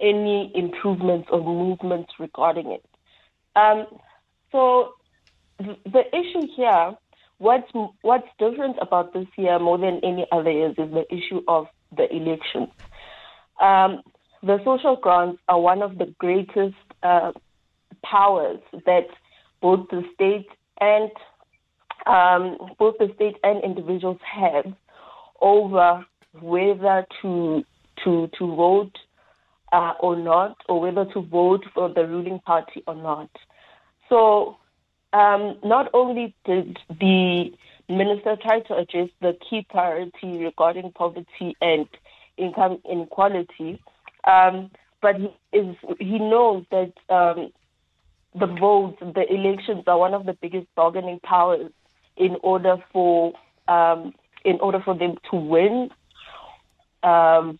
any 0.00 0.52
improvements 0.54 1.28
or 1.30 1.42
movements 1.42 2.12
regarding 2.18 2.72
it. 2.72 2.84
Um, 3.56 3.86
so 4.52 4.94
the 5.58 6.04
issue 6.12 6.46
here, 6.56 6.94
what's 7.38 7.70
what's 8.02 8.28
different 8.38 8.76
about 8.80 9.12
this 9.12 9.26
year 9.36 9.58
more 9.58 9.78
than 9.78 10.00
any 10.02 10.26
other 10.32 10.50
years 10.50 10.74
is 10.78 10.90
the 10.92 11.04
issue 11.10 11.42
of 11.48 11.66
the 11.96 12.10
elections. 12.14 12.68
Um, 13.60 14.02
the 14.42 14.58
social 14.64 14.96
grants 14.96 15.40
are 15.48 15.60
one 15.60 15.82
of 15.82 15.98
the 15.98 16.14
greatest 16.18 16.76
uh, 17.02 17.32
powers 18.02 18.60
that 18.86 19.06
both 19.60 19.88
the 19.90 20.02
state 20.14 20.48
and 20.80 21.10
um, 22.06 22.56
both 22.78 22.96
the 22.98 23.10
state 23.14 23.36
and 23.42 23.62
individuals 23.62 24.18
have 24.22 24.66
over 25.40 26.04
whether 26.40 27.06
to 27.22 27.64
to 28.04 28.30
to 28.38 28.56
vote 28.56 28.96
uh, 29.72 29.94
or 30.00 30.16
not, 30.16 30.56
or 30.68 30.80
whether 30.80 31.04
to 31.12 31.20
vote 31.20 31.64
for 31.74 31.88
the 31.88 32.06
ruling 32.06 32.40
party 32.40 32.82
or 32.86 32.94
not. 32.94 33.30
So, 34.08 34.56
um, 35.12 35.58
not 35.64 35.90
only 35.94 36.34
did 36.44 36.78
the 36.88 37.52
minister 37.88 38.36
try 38.40 38.60
to 38.60 38.76
address 38.76 39.08
the 39.20 39.36
key 39.48 39.66
priority 39.68 40.44
regarding 40.44 40.92
poverty 40.92 41.56
and 41.60 41.86
income 42.36 42.80
inequality, 42.90 43.80
um, 44.24 44.70
but 45.02 45.16
he 45.16 45.30
is 45.52 45.76
he 45.98 46.18
knows 46.18 46.64
that 46.70 46.92
um, 47.08 47.52
the 48.34 48.46
votes, 48.46 48.98
the 49.00 49.32
elections 49.32 49.84
are 49.86 49.98
one 49.98 50.14
of 50.14 50.26
the 50.26 50.34
biggest 50.34 50.66
bargaining 50.76 51.20
powers 51.20 51.70
in 52.16 52.36
order 52.42 52.76
for 52.92 53.32
um, 53.68 54.12
in 54.44 54.58
order 54.60 54.80
for 54.84 54.96
them 54.96 55.16
to 55.30 55.36
win 55.36 55.90
um, 57.02 57.58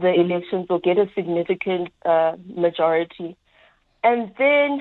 the 0.00 0.12
elections 0.12 0.66
or 0.70 0.80
get 0.80 0.98
a 0.98 1.06
significant 1.14 1.88
uh, 2.04 2.36
majority. 2.46 3.36
And 4.02 4.32
then 4.38 4.80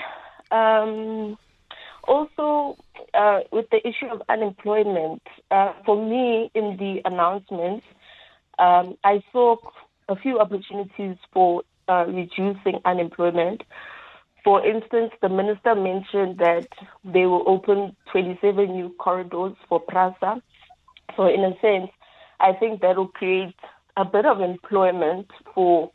um, 0.52 1.38
also 2.08 2.78
uh, 3.14 3.42
with 3.52 3.70
the 3.70 3.86
issue 3.88 4.08
of 4.12 4.22
unemployment, 4.30 5.22
uh, 5.52 5.74
for 5.86 6.04
me 6.04 6.50
in 6.56 6.78
the 6.78 7.02
announcements, 7.06 7.86
um, 8.60 8.98
I 9.04 9.24
saw 9.32 9.58
a 10.10 10.16
few 10.16 10.40
opportunities 10.40 11.18
for 11.34 11.64
uh, 11.88 12.06
reducing 12.08 12.80
unemployment. 12.86 13.64
For 14.44 14.66
instance, 14.66 15.12
the 15.22 15.30
minister 15.30 15.76
mentioned 15.76 16.40
that 16.40 16.68
they 17.06 17.26
will 17.26 17.44
open 17.48 17.96
27 18.12 18.72
new 18.72 18.90
corridors 18.98 19.54
for 19.70 19.80
PRASA. 19.80 20.42
So, 21.16 21.28
in 21.28 21.42
a 21.42 21.54
sense, 21.62 21.92
I 22.40 22.54
think 22.54 22.82
that 22.82 22.98
will 22.98 23.08
create 23.08 23.56
a 23.98 24.06
bit 24.06 24.26
of 24.26 24.42
employment 24.42 25.28
for 25.54 25.92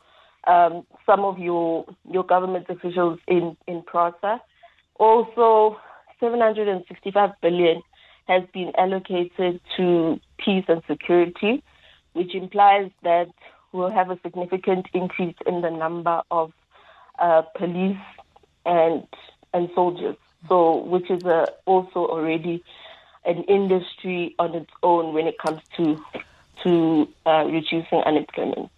um, 0.47 0.87
some 1.05 1.25
of 1.25 1.39
your 1.39 1.87
your 2.09 2.23
government 2.25 2.67
officials 2.69 3.19
in 3.27 3.57
in 3.67 3.83
PRASA. 3.83 4.41
Also, 4.99 5.77
765 6.21 7.31
billion 7.43 7.83
has 8.29 8.43
been 8.53 8.73
allocated 8.79 9.61
to 9.77 10.21
peace 10.39 10.65
and 10.69 10.83
security, 10.89 11.63
which 12.13 12.35
implies 12.35 12.91
that 13.03 13.29
we'll 13.73 13.91
have 13.91 14.11
a 14.11 14.19
significant 14.23 14.87
increase 14.95 15.37
in 15.47 15.63
the 15.63 15.71
number 15.71 16.23
of 16.31 16.53
uh, 17.19 17.43
police 17.57 17.97
and 18.67 19.07
and 19.55 19.71
soldiers. 19.75 20.17
So, 20.49 20.77
which 20.85 21.11
is 21.11 21.25
a, 21.25 21.49
also 21.65 22.07
already 22.07 22.63
an 23.25 23.43
industry 23.45 24.35
on 24.39 24.55
its 24.55 24.71
own 24.83 25.15
when 25.15 25.27
it 25.27 25.39
comes 25.39 25.61
to 25.77 26.03
to 26.63 27.09
uh, 27.27 27.45
reducing 27.47 28.01
unemployment. 28.05 28.71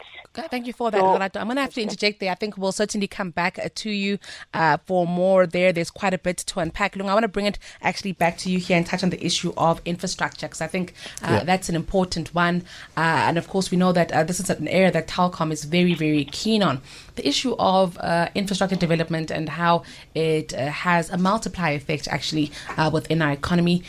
Thank 0.46 0.66
you 0.66 0.72
for 0.72 0.90
that, 0.90 1.00
so, 1.00 1.40
I'm 1.40 1.46
going 1.46 1.56
to 1.56 1.62
have 1.62 1.74
to 1.74 1.82
interject 1.82 2.20
there. 2.20 2.30
I 2.30 2.34
think 2.34 2.56
we'll 2.56 2.72
certainly 2.72 3.08
come 3.08 3.30
back 3.30 3.58
uh, 3.58 3.68
to 3.74 3.90
you 3.90 4.18
uh, 4.54 4.78
for 4.86 5.06
more 5.06 5.46
there. 5.46 5.72
There's 5.72 5.90
quite 5.90 6.14
a 6.14 6.18
bit 6.18 6.38
to 6.38 6.60
unpack. 6.60 6.96
Look, 6.96 7.06
I 7.06 7.14
want 7.14 7.24
to 7.24 7.28
bring 7.28 7.46
it 7.46 7.58
actually 7.82 8.12
back 8.12 8.38
to 8.38 8.50
you 8.50 8.58
here 8.58 8.76
and 8.76 8.86
touch 8.86 9.02
on 9.02 9.10
the 9.10 9.24
issue 9.24 9.52
of 9.56 9.80
infrastructure 9.84 10.46
because 10.46 10.60
I 10.60 10.66
think 10.68 10.94
uh, 11.22 11.28
yeah. 11.30 11.44
that's 11.44 11.68
an 11.68 11.74
important 11.74 12.34
one. 12.34 12.62
Uh, 12.96 13.00
and 13.26 13.38
of 13.38 13.48
course, 13.48 13.70
we 13.70 13.76
know 13.76 13.92
that 13.92 14.12
uh, 14.12 14.24
this 14.24 14.38
is 14.38 14.48
an 14.50 14.68
area 14.68 14.92
that 14.92 15.08
Telkom 15.08 15.50
is 15.50 15.64
very, 15.64 15.94
very 15.94 16.24
keen 16.24 16.62
on. 16.62 16.80
The 17.16 17.26
issue 17.26 17.56
of 17.58 17.98
uh, 17.98 18.28
infrastructure 18.34 18.76
development 18.76 19.30
and 19.30 19.48
how 19.48 19.82
it 20.14 20.52
has 20.52 21.10
a 21.10 21.18
multiplier 21.18 21.74
effect 21.74 22.06
actually 22.08 22.52
within 22.92 23.22
our 23.22 23.32
economy. 23.32 23.82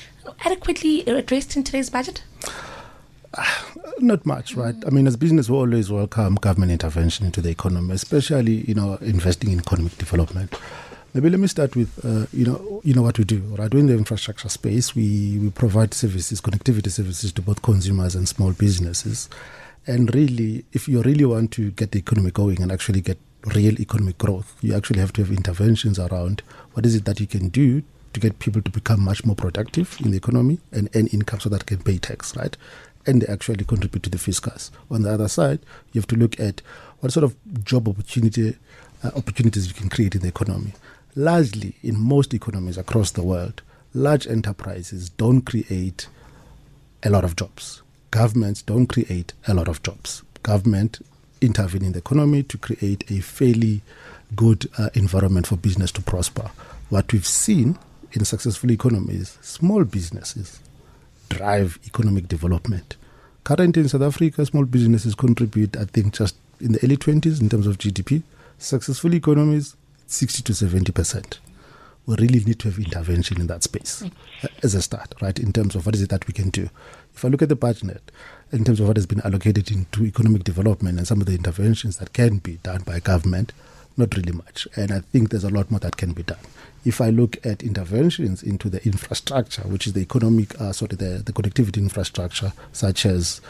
Adequately 0.46 1.02
addressed 1.06 1.56
in 1.56 1.64
today's 1.64 1.90
budget? 1.90 2.24
Not 4.00 4.26
much, 4.26 4.56
right? 4.56 4.76
I 4.86 4.90
mean, 4.90 5.08
as 5.08 5.16
business, 5.16 5.50
we 5.50 5.58
always 5.58 5.92
welcome 5.92 6.36
government 6.36 6.72
intervention 6.72 7.26
into 7.26 7.42
the 7.42 7.50
economy, 7.50 7.94
especially 7.94 8.66
you 8.68 8.74
know 8.74 8.96
investing 9.02 9.52
in 9.52 9.60
economic 9.60 9.98
development. 9.98 10.54
Maybe 11.14 11.30
let 11.30 11.40
me 11.40 11.48
start 11.48 11.76
with 11.76 12.04
uh, 12.04 12.28
you 12.34 12.46
know 12.46 12.82
you 12.84 12.94
know 12.94 13.02
what 13.02 13.18
we 13.18 13.24
do, 13.24 13.40
right? 13.58 13.72
We're 13.72 13.82
in 13.82 13.88
the 13.88 13.98
infrastructure 13.98 14.50
space, 14.50 14.96
we 14.96 15.38
we 15.40 15.50
provide 15.52 15.94
services, 15.94 16.42
connectivity 16.42 16.90
services 16.90 17.32
to 17.34 17.42
both 17.42 17.62
consumers 17.62 18.16
and 18.16 18.28
small 18.28 18.52
businesses. 18.54 19.30
And 19.88 20.14
really, 20.14 20.66
if 20.74 20.88
you 20.88 21.02
really 21.02 21.26
want 21.26 21.52
to 21.54 21.72
get 21.72 21.92
the 21.92 22.00
economy 22.00 22.32
going 22.32 22.62
and 22.62 22.72
actually 22.72 23.02
get 23.02 23.18
real 23.56 23.80
economic 23.80 24.18
growth, 24.18 24.56
you 24.62 24.76
actually 24.76 25.00
have 25.00 25.14
to 25.14 25.24
have 25.24 25.36
interventions 25.36 25.98
around 25.98 26.42
what 26.74 26.86
is 26.86 26.96
it 26.96 27.06
that 27.06 27.20
you 27.20 27.28
can 27.28 27.50
do 27.50 27.82
to 28.14 28.20
get 28.20 28.40
people 28.40 28.62
to 28.62 28.72
become 28.72 29.02
much 29.02 29.26
more 29.26 29.36
productive 29.36 29.98
in 30.04 30.12
the 30.12 30.18
economy 30.18 30.60
and 30.72 30.90
earn 30.96 31.08
income 31.08 31.40
so 31.40 31.50
that 31.50 31.66
can 31.66 31.78
pay 31.78 31.98
tax, 31.98 32.36
right? 32.36 32.58
And 33.06 33.22
they 33.22 33.32
actually 33.32 33.66
contribute 33.66 34.04
to 34.04 34.10
the 34.10 34.18
fiscus. 34.18 34.72
On 34.92 35.02
the 35.02 35.14
other 35.14 35.28
side, 35.28 35.60
you 35.92 36.02
have 36.02 36.08
to 36.08 36.16
look 36.16 36.40
at 36.40 36.62
what 37.00 37.12
sort 37.12 37.24
of 37.24 37.36
job 37.64 37.88
opportunity 37.88 38.58
uh, 39.04 39.12
opportunities 39.16 39.68
you 39.68 39.74
can 39.74 39.90
create 39.90 40.16
in 40.16 40.22
the 40.22 40.28
economy. 40.28 40.74
Largely, 41.16 41.76
in 41.82 42.00
most 42.00 42.34
economies 42.34 42.78
across 42.78 43.12
the 43.12 43.24
world, 43.24 43.62
large 43.94 44.28
enterprises 44.28 45.10
don't 45.10 45.42
create 45.42 46.08
a 47.04 47.10
lot 47.10 47.24
of 47.24 47.36
jobs. 47.36 47.82
Governments 48.12 48.62
don't 48.62 48.88
create 48.88 49.34
a 49.48 49.54
lot 49.54 49.68
of 49.68 49.82
jobs. 49.84 50.24
Government 50.44 51.00
intervene 51.42 51.86
in 51.86 51.92
the 51.94 52.00
economy 52.00 52.44
to 52.44 52.58
create 52.58 53.10
a 53.10 53.22
fairly 53.22 53.82
good 54.36 54.70
uh, 54.78 54.90
environment 54.94 55.48
for 55.48 55.56
business 55.56 55.92
to 55.94 56.02
prosper. 56.02 56.52
What 56.90 57.12
we've 57.14 57.26
seen 57.26 57.78
in 58.12 58.26
successful 58.26 58.72
economies, 58.72 59.38
small 59.42 59.84
businesses 59.84 60.60
drive 61.30 61.80
economic 61.86 62.28
development. 62.28 62.98
Currently 63.44 63.84
in 63.84 63.90
South 63.90 64.02
Africa, 64.02 64.46
small 64.46 64.66
businesses 64.66 65.16
contribute, 65.16 65.78
I 65.78 65.86
think, 65.86 66.14
just 66.14 66.36
in 66.60 66.74
the 66.74 66.84
early 66.84 66.98
20s 66.98 67.42
in 67.42 67.50
terms 67.50 67.68
of 67.68 67.78
GDP. 67.78 68.24
Successful 68.58 69.14
economies, 69.14 69.76
60 70.08 70.44
to 70.44 70.54
70 70.54 70.92
percent. 70.92 71.40
We 72.06 72.16
really 72.16 72.44
need 72.44 72.60
to 72.60 72.70
have 72.70 72.80
intervention 72.80 73.40
in 73.40 73.48
that 73.48 73.64
space 73.64 74.04
mm. 74.04 74.12
as 74.64 74.74
a 74.74 74.82
start, 74.82 75.14
right? 75.22 75.38
In 75.40 75.54
terms 75.54 75.76
of 75.76 75.86
what 75.86 75.96
is 75.96 76.02
it 76.02 76.10
that 76.10 76.28
we 76.28 76.34
can 76.34 76.50
do. 76.50 76.70
If 77.16 77.24
I 77.24 77.28
look 77.28 77.42
at 77.42 77.50
the 77.50 77.56
budget, 77.56 78.12
in 78.52 78.64
terms 78.64 78.80
of 78.80 78.88
what 78.88 78.98
has 78.98 79.06
been 79.06 79.22
allocated 79.22 79.72
into 79.72 80.06
economic 80.06 80.44
development 80.44 80.98
and 80.98 81.08
some 81.08 81.22
of 81.22 81.28
the 81.28 81.36
interventions 81.36 81.98
that 81.98 82.14
can 82.14 82.38
be 82.38 82.58
done 82.64 82.82
by 82.82 83.00
government, 83.00 83.54
not 84.00 84.16
really 84.16 84.32
much. 84.32 84.68
And 84.76 84.92
I 84.92 85.00
think 85.00 85.30
there's 85.30 85.44
a 85.44 85.50
lot 85.50 85.70
more 85.70 85.80
that 85.82 85.98
can 85.98 86.14
be 86.14 86.24
done 86.24 86.40
if 86.86 87.02
I 87.02 87.10
look 87.10 87.46
at 87.46 87.62
interventions 87.62 88.42
into 88.42 88.70
the 88.70 88.84
infrastructure, 88.86 89.64
which 89.64 89.86
is 89.86 89.94
the 89.94 90.00
economic, 90.00 90.60
uh, 90.62 90.72
sorry, 90.72 90.96
the, 90.96 91.22
the 91.26 91.34
connectivity 91.34 91.78
infrastructure, 91.78 92.54
such 92.72 93.06
as, 93.06 93.42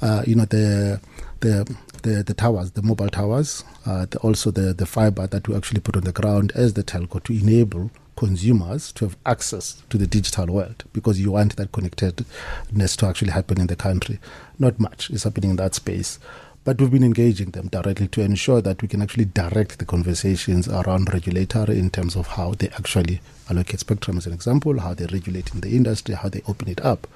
uh, 0.00 0.22
you 0.26 0.34
know, 0.34 0.46
the, 0.46 1.00
the 1.40 1.76
the, 2.02 2.22
the 2.22 2.34
towers, 2.34 2.70
the 2.70 2.82
mobile 2.82 3.08
towers, 3.08 3.62
uh, 3.86 4.06
the, 4.08 4.18
also 4.20 4.50
the, 4.50 4.72
the 4.72 4.86
fiber 4.86 5.26
that 5.26 5.46
we 5.46 5.54
actually 5.54 5.80
put 5.80 5.96
on 5.96 6.04
the 6.04 6.12
ground 6.12 6.52
as 6.54 6.74
the 6.74 6.82
telco 6.82 7.22
to 7.24 7.32
enable 7.32 7.90
consumers 8.16 8.92
to 8.92 9.06
have 9.06 9.16
access 9.26 9.82
to 9.88 9.96
the 9.96 10.06
digital 10.06 10.46
world 10.46 10.84
because 10.92 11.20
you 11.20 11.32
want 11.32 11.56
that 11.56 11.72
connectedness 11.72 12.96
to 12.96 13.06
actually 13.06 13.30
happen 13.30 13.60
in 13.60 13.66
the 13.66 13.76
country. 13.76 14.18
Not 14.58 14.78
much 14.78 15.10
is 15.10 15.24
happening 15.24 15.50
in 15.50 15.56
that 15.56 15.74
space. 15.74 16.18
But 16.62 16.78
we've 16.78 16.90
been 16.90 17.02
engaging 17.02 17.52
them 17.52 17.68
directly 17.68 18.06
to 18.08 18.20
ensure 18.20 18.60
that 18.60 18.82
we 18.82 18.88
can 18.88 19.00
actually 19.00 19.24
direct 19.24 19.78
the 19.78 19.86
conversations 19.86 20.68
around 20.68 21.10
regulatory 21.12 21.78
in 21.78 21.88
terms 21.88 22.16
of 22.16 22.26
how 22.26 22.52
they 22.52 22.68
actually 22.68 23.22
allocate 23.48 23.80
spectrum, 23.80 24.18
as 24.18 24.26
an 24.26 24.34
example, 24.34 24.78
how 24.78 24.92
they 24.92 25.06
regulate 25.06 25.54
in 25.54 25.62
the 25.62 25.74
industry, 25.74 26.14
how 26.14 26.28
they 26.28 26.42
open 26.46 26.68
it 26.68 26.84
up. 26.84 27.06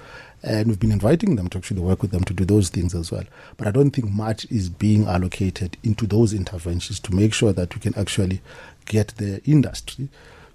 And 0.43 0.69
we've 0.69 0.81
been 0.81 0.93
inviting 0.93 1.37
them 1.37 1.49
to 1.49 1.59
actually 1.59 1.83
work 1.83 2.01
with 2.01 2.11
them 2.11 2.25
to 2.25 2.33
do 2.33 2.47
those 2.47 2.71
things 2.71 2.95
as 2.95 3.13
well. 3.13 3.25
But 3.59 3.69
I 3.69 3.71
don't 3.71 3.91
think 3.91 4.11
much 4.11 4.47
is 4.51 4.71
being 4.71 5.07
allocated 5.07 5.77
into 5.83 6.07
those 6.07 6.33
interventions 6.33 6.99
to 7.01 7.15
make 7.15 7.35
sure 7.35 7.53
that 7.53 7.75
we 7.75 7.83
can 7.83 7.95
actually 7.99 8.41
get 8.87 9.09
the 9.17 9.43
industry 9.45 10.09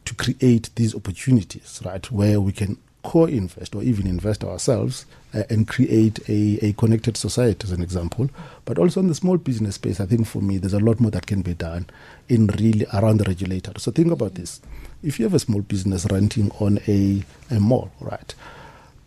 to 0.06 0.16
create 0.16 0.72
these 0.76 0.96
opportunities, 0.96 1.80
right, 1.86 2.10
where 2.12 2.42
we 2.42 2.52
can 2.52 2.78
co-invest 3.04 3.76
or 3.76 3.84
even 3.84 4.08
invest 4.08 4.44
ourselves 4.44 5.06
uh, 5.34 5.44
and 5.50 5.68
create 5.68 6.20
a, 6.28 6.60
a 6.66 6.74
connected 6.74 7.16
society 7.16 7.64
as 7.64 7.72
an 7.72 7.82
example. 7.82 8.30
But 8.66 8.78
also 8.78 9.00
in 9.00 9.08
the 9.08 9.16
small 9.16 9.38
business 9.38 9.76
space 9.76 10.00
i 10.00 10.06
think 10.06 10.28
for 10.28 10.42
me 10.42 10.58
there's 10.58 10.74
a 10.74 10.80
lot 10.80 11.00
more 11.00 11.12
that 11.12 11.28
can 11.28 11.42
be 11.42 11.54
done 11.54 11.88
in 12.28 12.48
really 12.48 12.86
around 12.94 13.18
the 13.18 13.24
regulator 13.24 13.72
so 13.78 13.92
think 13.92 14.12
about 14.12 14.36
this. 14.36 14.62
If 15.02 15.18
you 15.18 15.26
have 15.26 15.34
a 15.34 15.40
small 15.40 15.62
business 15.62 16.06
renting 16.12 16.52
on 16.60 16.80
a, 16.88 17.24
a 17.50 17.60
mall 17.60 17.92
right 18.00 18.34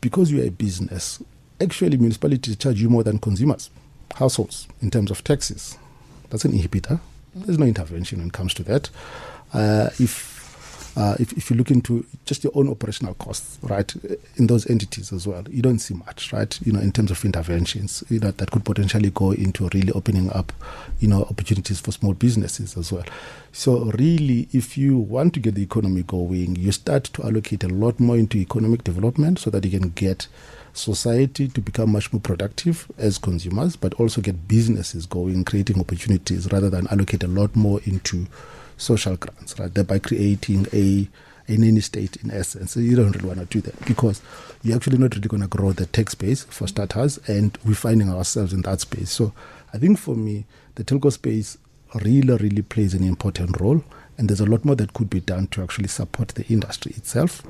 because 0.00 0.32
you're 0.32 0.46
a 0.46 0.50
business 0.50 1.22
actually 1.60 1.96
municipalities 1.96 2.56
charge 2.56 2.80
you 2.80 2.88
more 2.88 3.04
than 3.04 3.18
consumers 3.18 3.70
households 4.16 4.68
in 4.80 4.90
terms 4.90 5.10
of 5.10 5.22
taxes. 5.24 5.78
That's 6.30 6.44
an 6.44 6.52
inhibitor 6.52 7.00
There's 7.34 7.58
no 7.58 7.66
intervention 7.66 8.18
when 8.18 8.28
it 8.28 8.32
comes 8.32 8.54
to 8.54 8.62
that. 8.64 8.90
Uh, 9.52 9.90
if 9.98 10.31
uh, 10.96 11.16
if, 11.18 11.32
if 11.32 11.50
you 11.50 11.56
look 11.56 11.70
into 11.70 12.04
just 12.26 12.44
your 12.44 12.52
own 12.54 12.68
operational 12.68 13.14
costs, 13.14 13.58
right, 13.62 13.94
in 14.36 14.46
those 14.46 14.68
entities 14.68 15.12
as 15.12 15.26
well, 15.26 15.42
you 15.48 15.62
don't 15.62 15.78
see 15.78 15.94
much, 15.94 16.32
right, 16.32 16.58
you 16.62 16.72
know, 16.72 16.80
in 16.80 16.92
terms 16.92 17.10
of 17.10 17.24
interventions, 17.24 18.04
you 18.10 18.20
know, 18.20 18.30
that 18.30 18.50
could 18.50 18.64
potentially 18.64 19.10
go 19.10 19.30
into 19.30 19.68
really 19.72 19.92
opening 19.92 20.30
up, 20.32 20.52
you 21.00 21.08
know, 21.08 21.22
opportunities 21.24 21.80
for 21.80 21.92
small 21.92 22.12
businesses 22.12 22.76
as 22.76 22.92
well. 22.92 23.04
So 23.52 23.84
really, 23.98 24.48
if 24.52 24.76
you 24.76 24.98
want 24.98 25.34
to 25.34 25.40
get 25.40 25.54
the 25.54 25.62
economy 25.62 26.02
going, 26.02 26.56
you 26.56 26.72
start 26.72 27.04
to 27.04 27.22
allocate 27.22 27.64
a 27.64 27.68
lot 27.68 27.98
more 27.98 28.16
into 28.16 28.38
economic 28.38 28.84
development 28.84 29.38
so 29.38 29.50
that 29.50 29.64
you 29.64 29.78
can 29.78 29.90
get 29.90 30.26
society 30.74 31.48
to 31.48 31.60
become 31.60 31.92
much 31.92 32.12
more 32.12 32.20
productive 32.20 32.90
as 32.98 33.18
consumers, 33.18 33.76
but 33.76 33.94
also 33.94 34.20
get 34.20 34.48
businesses 34.48 35.06
going, 35.06 35.44
creating 35.44 35.80
opportunities 35.80 36.50
rather 36.52 36.70
than 36.70 36.86
allocate 36.88 37.22
a 37.22 37.28
lot 37.28 37.54
more 37.56 37.80
into 37.84 38.26
social 38.82 39.16
grants, 39.16 39.58
right? 39.58 39.72
Thereby 39.72 39.98
creating 39.98 40.66
a 40.72 41.08
a 41.48 41.56
nanny 41.56 41.80
state 41.80 42.16
in 42.16 42.30
essence. 42.30 42.76
You 42.76 42.96
don't 42.96 43.10
really 43.12 43.26
want 43.26 43.40
to 43.40 43.46
do 43.46 43.60
that 43.62 43.84
because 43.84 44.22
you're 44.62 44.76
actually 44.76 44.98
not 44.98 45.14
really 45.14 45.28
going 45.28 45.42
to 45.42 45.48
grow 45.48 45.72
the 45.72 45.86
tech 45.86 46.10
space 46.10 46.44
for 46.44 46.66
starters, 46.66 47.18
and 47.26 47.56
we're 47.64 47.74
finding 47.74 48.10
ourselves 48.10 48.52
in 48.52 48.62
that 48.62 48.80
space. 48.80 49.10
So 49.10 49.32
I 49.74 49.78
think 49.78 49.98
for 49.98 50.14
me, 50.14 50.44
the 50.74 50.84
telco 50.84 51.12
space 51.12 51.58
really, 52.02 52.36
really 52.36 52.62
plays 52.62 52.94
an 52.94 53.04
important 53.04 53.60
role, 53.60 53.84
and 54.18 54.28
there's 54.28 54.40
a 54.40 54.46
lot 54.46 54.64
more 54.64 54.76
that 54.76 54.92
could 54.94 55.10
be 55.10 55.20
done 55.20 55.48
to 55.48 55.62
actually 55.62 55.88
support 55.88 56.28
the 56.28 56.46
industry 56.46 56.92
itself. 56.96 57.42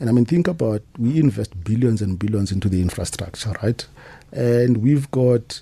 And 0.00 0.08
I 0.08 0.12
mean, 0.12 0.24
think 0.24 0.48
about 0.48 0.82
we 0.98 1.20
invest 1.20 1.62
billions 1.64 2.02
and 2.02 2.18
billions 2.18 2.50
into 2.50 2.68
the 2.68 2.80
infrastructure, 2.80 3.54
right? 3.62 3.86
And 4.32 4.78
we've 4.78 5.10
got, 5.10 5.60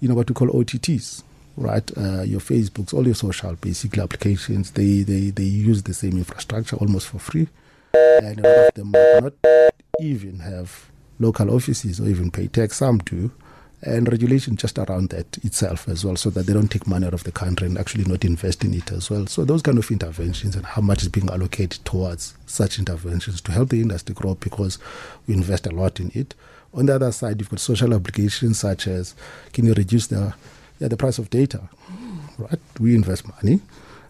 you 0.00 0.08
know, 0.08 0.14
what 0.14 0.28
we 0.28 0.34
call 0.34 0.48
OTTs, 0.48 1.22
right? 1.56 1.90
Uh, 1.96 2.22
your 2.22 2.40
Facebooks, 2.40 2.94
all 2.94 3.04
your 3.04 3.14
social 3.14 3.54
basically 3.54 4.02
applications, 4.02 4.72
they, 4.72 5.02
they, 5.02 5.30
they 5.30 5.42
use 5.42 5.82
the 5.82 5.94
same 5.94 6.16
infrastructure 6.16 6.76
almost 6.76 7.08
for 7.08 7.18
free. 7.18 7.48
And 7.94 8.44
a 8.44 8.48
lot 8.48 8.68
of 8.68 8.74
them 8.74 8.90
might 8.90 9.20
not 9.22 9.74
even 10.00 10.38
have 10.40 10.90
local 11.18 11.54
offices 11.54 12.00
or 12.00 12.08
even 12.08 12.30
pay 12.30 12.48
tax. 12.48 12.78
Some 12.78 12.98
do. 12.98 13.30
And 13.82 14.10
regulation 14.12 14.56
just 14.56 14.78
around 14.78 15.08
that 15.08 15.38
itself 15.38 15.88
as 15.88 16.04
well, 16.04 16.14
so 16.14 16.28
that 16.30 16.44
they 16.44 16.52
don't 16.52 16.70
take 16.70 16.86
money 16.86 17.06
out 17.06 17.14
of 17.14 17.24
the 17.24 17.32
country 17.32 17.66
and 17.66 17.78
actually 17.78 18.04
not 18.04 18.26
invest 18.26 18.62
in 18.62 18.74
it 18.74 18.92
as 18.92 19.08
well. 19.08 19.26
So 19.26 19.42
those 19.46 19.62
kind 19.62 19.78
of 19.78 19.90
interventions 19.90 20.54
and 20.54 20.66
how 20.66 20.82
much 20.82 21.00
is 21.00 21.08
being 21.08 21.30
allocated 21.30 21.82
towards 21.86 22.34
such 22.44 22.78
interventions 22.78 23.40
to 23.40 23.52
help 23.52 23.70
the 23.70 23.80
industry 23.80 24.14
grow 24.14 24.34
because 24.34 24.78
we 25.26 25.32
invest 25.32 25.66
a 25.66 25.70
lot 25.70 25.98
in 25.98 26.12
it. 26.14 26.34
On 26.74 26.84
the 26.84 26.94
other 26.94 27.10
side, 27.10 27.40
you've 27.40 27.48
got 27.48 27.58
social 27.58 27.94
obligations 27.94 28.58
such 28.58 28.86
as 28.86 29.14
can 29.54 29.64
you 29.64 29.72
reduce 29.72 30.08
the 30.08 30.34
yeah, 30.80 30.88
the 30.88 30.96
price 30.96 31.18
of 31.18 31.30
data, 31.30 31.68
right? 32.38 32.58
We 32.80 32.94
invest 32.96 33.28
money, 33.28 33.60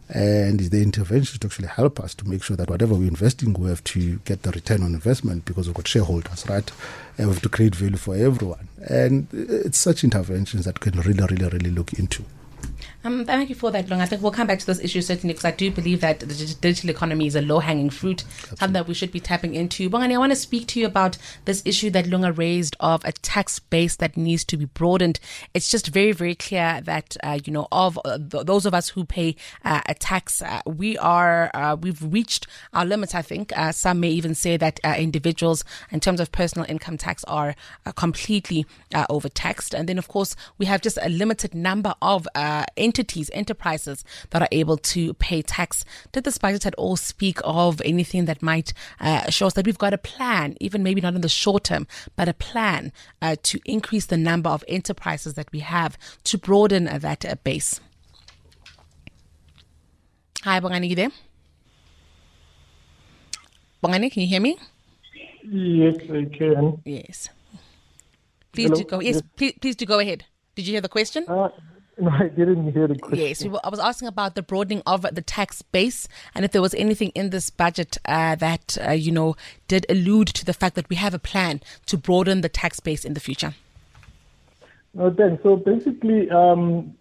and 0.08 0.58
the 0.58 0.82
intervention 0.82 1.38
to 1.38 1.46
actually 1.46 1.68
help 1.68 2.00
us 2.00 2.14
to 2.16 2.28
make 2.28 2.42
sure 2.42 2.56
that 2.56 2.70
whatever 2.70 2.94
we're 2.94 3.08
investing, 3.08 3.52
we 3.52 3.68
have 3.68 3.84
to 3.84 4.16
get 4.24 4.42
the 4.42 4.50
return 4.50 4.82
on 4.82 4.94
investment 4.94 5.44
because 5.44 5.66
we've 5.66 5.74
got 5.74 5.86
shareholders, 5.86 6.44
right? 6.48 6.70
And 7.18 7.28
we 7.28 7.34
have 7.34 7.42
to 7.42 7.48
create 7.48 7.74
value 7.74 7.96
for 7.96 8.16
everyone. 8.16 8.68
And 8.88 9.28
it's 9.32 9.78
such 9.78 10.02
interventions 10.02 10.64
that 10.64 10.80
can 10.80 10.98
really, 11.00 11.24
really, 11.24 11.48
really 11.48 11.70
look 11.70 11.92
into. 11.92 12.24
Um, 13.02 13.24
thank 13.24 13.48
you 13.48 13.54
for 13.54 13.70
that, 13.70 13.88
Long. 13.88 14.02
I 14.02 14.06
think 14.06 14.20
we'll 14.20 14.30
come 14.30 14.46
back 14.46 14.58
to 14.58 14.66
this 14.66 14.80
issue 14.80 15.00
certainly 15.00 15.32
because 15.32 15.46
I 15.46 15.52
do 15.52 15.70
believe 15.70 16.02
that 16.02 16.20
the 16.20 16.26
digital 16.60 16.90
economy 16.90 17.26
is 17.26 17.34
a 17.34 17.40
low 17.40 17.58
hanging 17.60 17.88
fruit, 17.88 18.24
Absolutely. 18.24 18.56
something 18.58 18.72
that 18.74 18.88
we 18.88 18.94
should 18.94 19.10
be 19.10 19.20
tapping 19.20 19.54
into. 19.54 19.88
Bongani, 19.88 20.14
I 20.14 20.18
want 20.18 20.32
to 20.32 20.36
speak 20.36 20.66
to 20.68 20.80
you 20.80 20.86
about 20.86 21.16
this 21.46 21.62
issue 21.64 21.88
that 21.90 22.06
Lunga 22.06 22.30
raised 22.30 22.76
of 22.78 23.02
a 23.06 23.12
tax 23.12 23.58
base 23.58 23.96
that 23.96 24.18
needs 24.18 24.44
to 24.44 24.58
be 24.58 24.66
broadened. 24.66 25.18
It's 25.54 25.70
just 25.70 25.88
very, 25.88 26.12
very 26.12 26.34
clear 26.34 26.82
that, 26.84 27.16
uh, 27.22 27.38
you 27.42 27.52
know, 27.52 27.68
of 27.72 27.98
uh, 28.04 28.18
th- 28.18 28.44
those 28.44 28.66
of 28.66 28.74
us 28.74 28.90
who 28.90 29.06
pay 29.06 29.34
uh, 29.64 29.80
a 29.86 29.94
tax, 29.94 30.42
uh, 30.42 30.60
we 30.66 30.98
are, 30.98 31.50
uh, 31.54 31.76
we've 31.80 32.02
reached 32.02 32.46
our 32.74 32.84
limits, 32.84 33.14
I 33.14 33.22
think. 33.22 33.56
Uh, 33.56 33.72
some 33.72 34.00
may 34.00 34.10
even 34.10 34.34
say 34.34 34.58
that 34.58 34.78
individuals, 34.98 35.64
in 35.90 36.00
terms 36.00 36.20
of 36.20 36.32
personal 36.32 36.66
income 36.68 36.98
tax, 36.98 37.24
are 37.24 37.54
completely 37.96 38.66
overtaxed. 39.08 39.74
And 39.74 39.88
then, 39.88 39.96
of 39.96 40.08
course, 40.08 40.36
we 40.58 40.66
have 40.66 40.82
just 40.82 40.98
a 41.00 41.08
limited 41.08 41.54
number 41.54 41.94
of 42.02 42.28
entities, 42.90 43.30
enterprises 43.32 44.04
that 44.30 44.42
are 44.42 44.48
able 44.50 44.76
to 44.76 45.14
pay 45.14 45.42
tax. 45.42 45.84
Did 46.10 46.24
this 46.24 46.38
budget 46.38 46.66
at 46.66 46.74
all 46.74 46.96
speak 46.96 47.38
of 47.44 47.80
anything 47.84 48.24
that 48.24 48.42
might 48.42 48.72
uh, 48.98 49.30
show 49.30 49.46
us 49.46 49.54
that 49.54 49.64
we've 49.64 49.78
got 49.78 49.94
a 49.94 49.98
plan, 49.98 50.56
even 50.60 50.82
maybe 50.82 51.00
not 51.00 51.14
in 51.14 51.20
the 51.20 51.28
short 51.28 51.62
term, 51.64 51.86
but 52.16 52.28
a 52.28 52.34
plan 52.34 52.90
uh, 53.22 53.36
to 53.44 53.60
increase 53.64 54.06
the 54.06 54.16
number 54.16 54.50
of 54.50 54.64
enterprises 54.66 55.34
that 55.34 55.52
we 55.52 55.60
have 55.60 55.96
to 56.24 56.36
broaden 56.36 56.88
uh, 56.88 56.98
that 56.98 57.24
uh, 57.24 57.36
base? 57.44 57.80
Hi, 60.42 60.58
Bongani, 60.58 60.88
you 60.88 60.96
there? 60.96 61.12
Bongani, 63.84 64.10
can 64.10 64.22
you 64.22 64.28
hear 64.28 64.40
me? 64.40 64.58
Yes, 65.44 65.96
I 66.10 66.24
can. 66.24 66.82
Yes. 66.84 67.28
Please 68.52 68.70
Hello? 68.70 68.82
do 68.82 68.84
go. 68.84 69.00
Yes, 69.00 69.22
please, 69.36 69.54
please 69.60 69.76
do 69.76 69.86
go 69.86 70.00
ahead. 70.00 70.24
Did 70.56 70.66
you 70.66 70.72
hear 70.72 70.80
the 70.80 70.88
question? 70.88 71.24
Uh, 71.28 71.50
No, 72.04 72.10
I 72.10 72.28
didn't 72.28 72.72
hear 72.72 72.88
the 72.88 72.98
question. 72.98 73.18
Yes, 73.18 73.44
I 73.62 73.68
was 73.68 73.78
asking 73.78 74.08
about 74.08 74.34
the 74.34 74.42
broadening 74.42 74.82
of 74.86 75.02
the 75.02 75.20
tax 75.20 75.60
base 75.60 76.08
and 76.34 76.46
if 76.46 76.52
there 76.52 76.62
was 76.62 76.72
anything 76.74 77.10
in 77.10 77.28
this 77.28 77.50
budget 77.50 77.98
uh, 78.06 78.36
that, 78.36 78.78
uh, 78.86 78.92
you 78.92 79.12
know, 79.12 79.36
did 79.68 79.84
allude 79.90 80.28
to 80.28 80.46
the 80.46 80.54
fact 80.54 80.76
that 80.76 80.88
we 80.88 80.96
have 80.96 81.12
a 81.12 81.18
plan 81.18 81.60
to 81.86 81.98
broaden 81.98 82.40
the 82.40 82.48
tax 82.48 82.80
base 82.80 83.04
in 83.04 83.12
the 83.12 83.20
future. 83.20 83.54
No, 84.94 85.12
thanks. 85.12 85.42
So 85.42 85.56
basically, 85.56 86.30
um, 86.30 86.94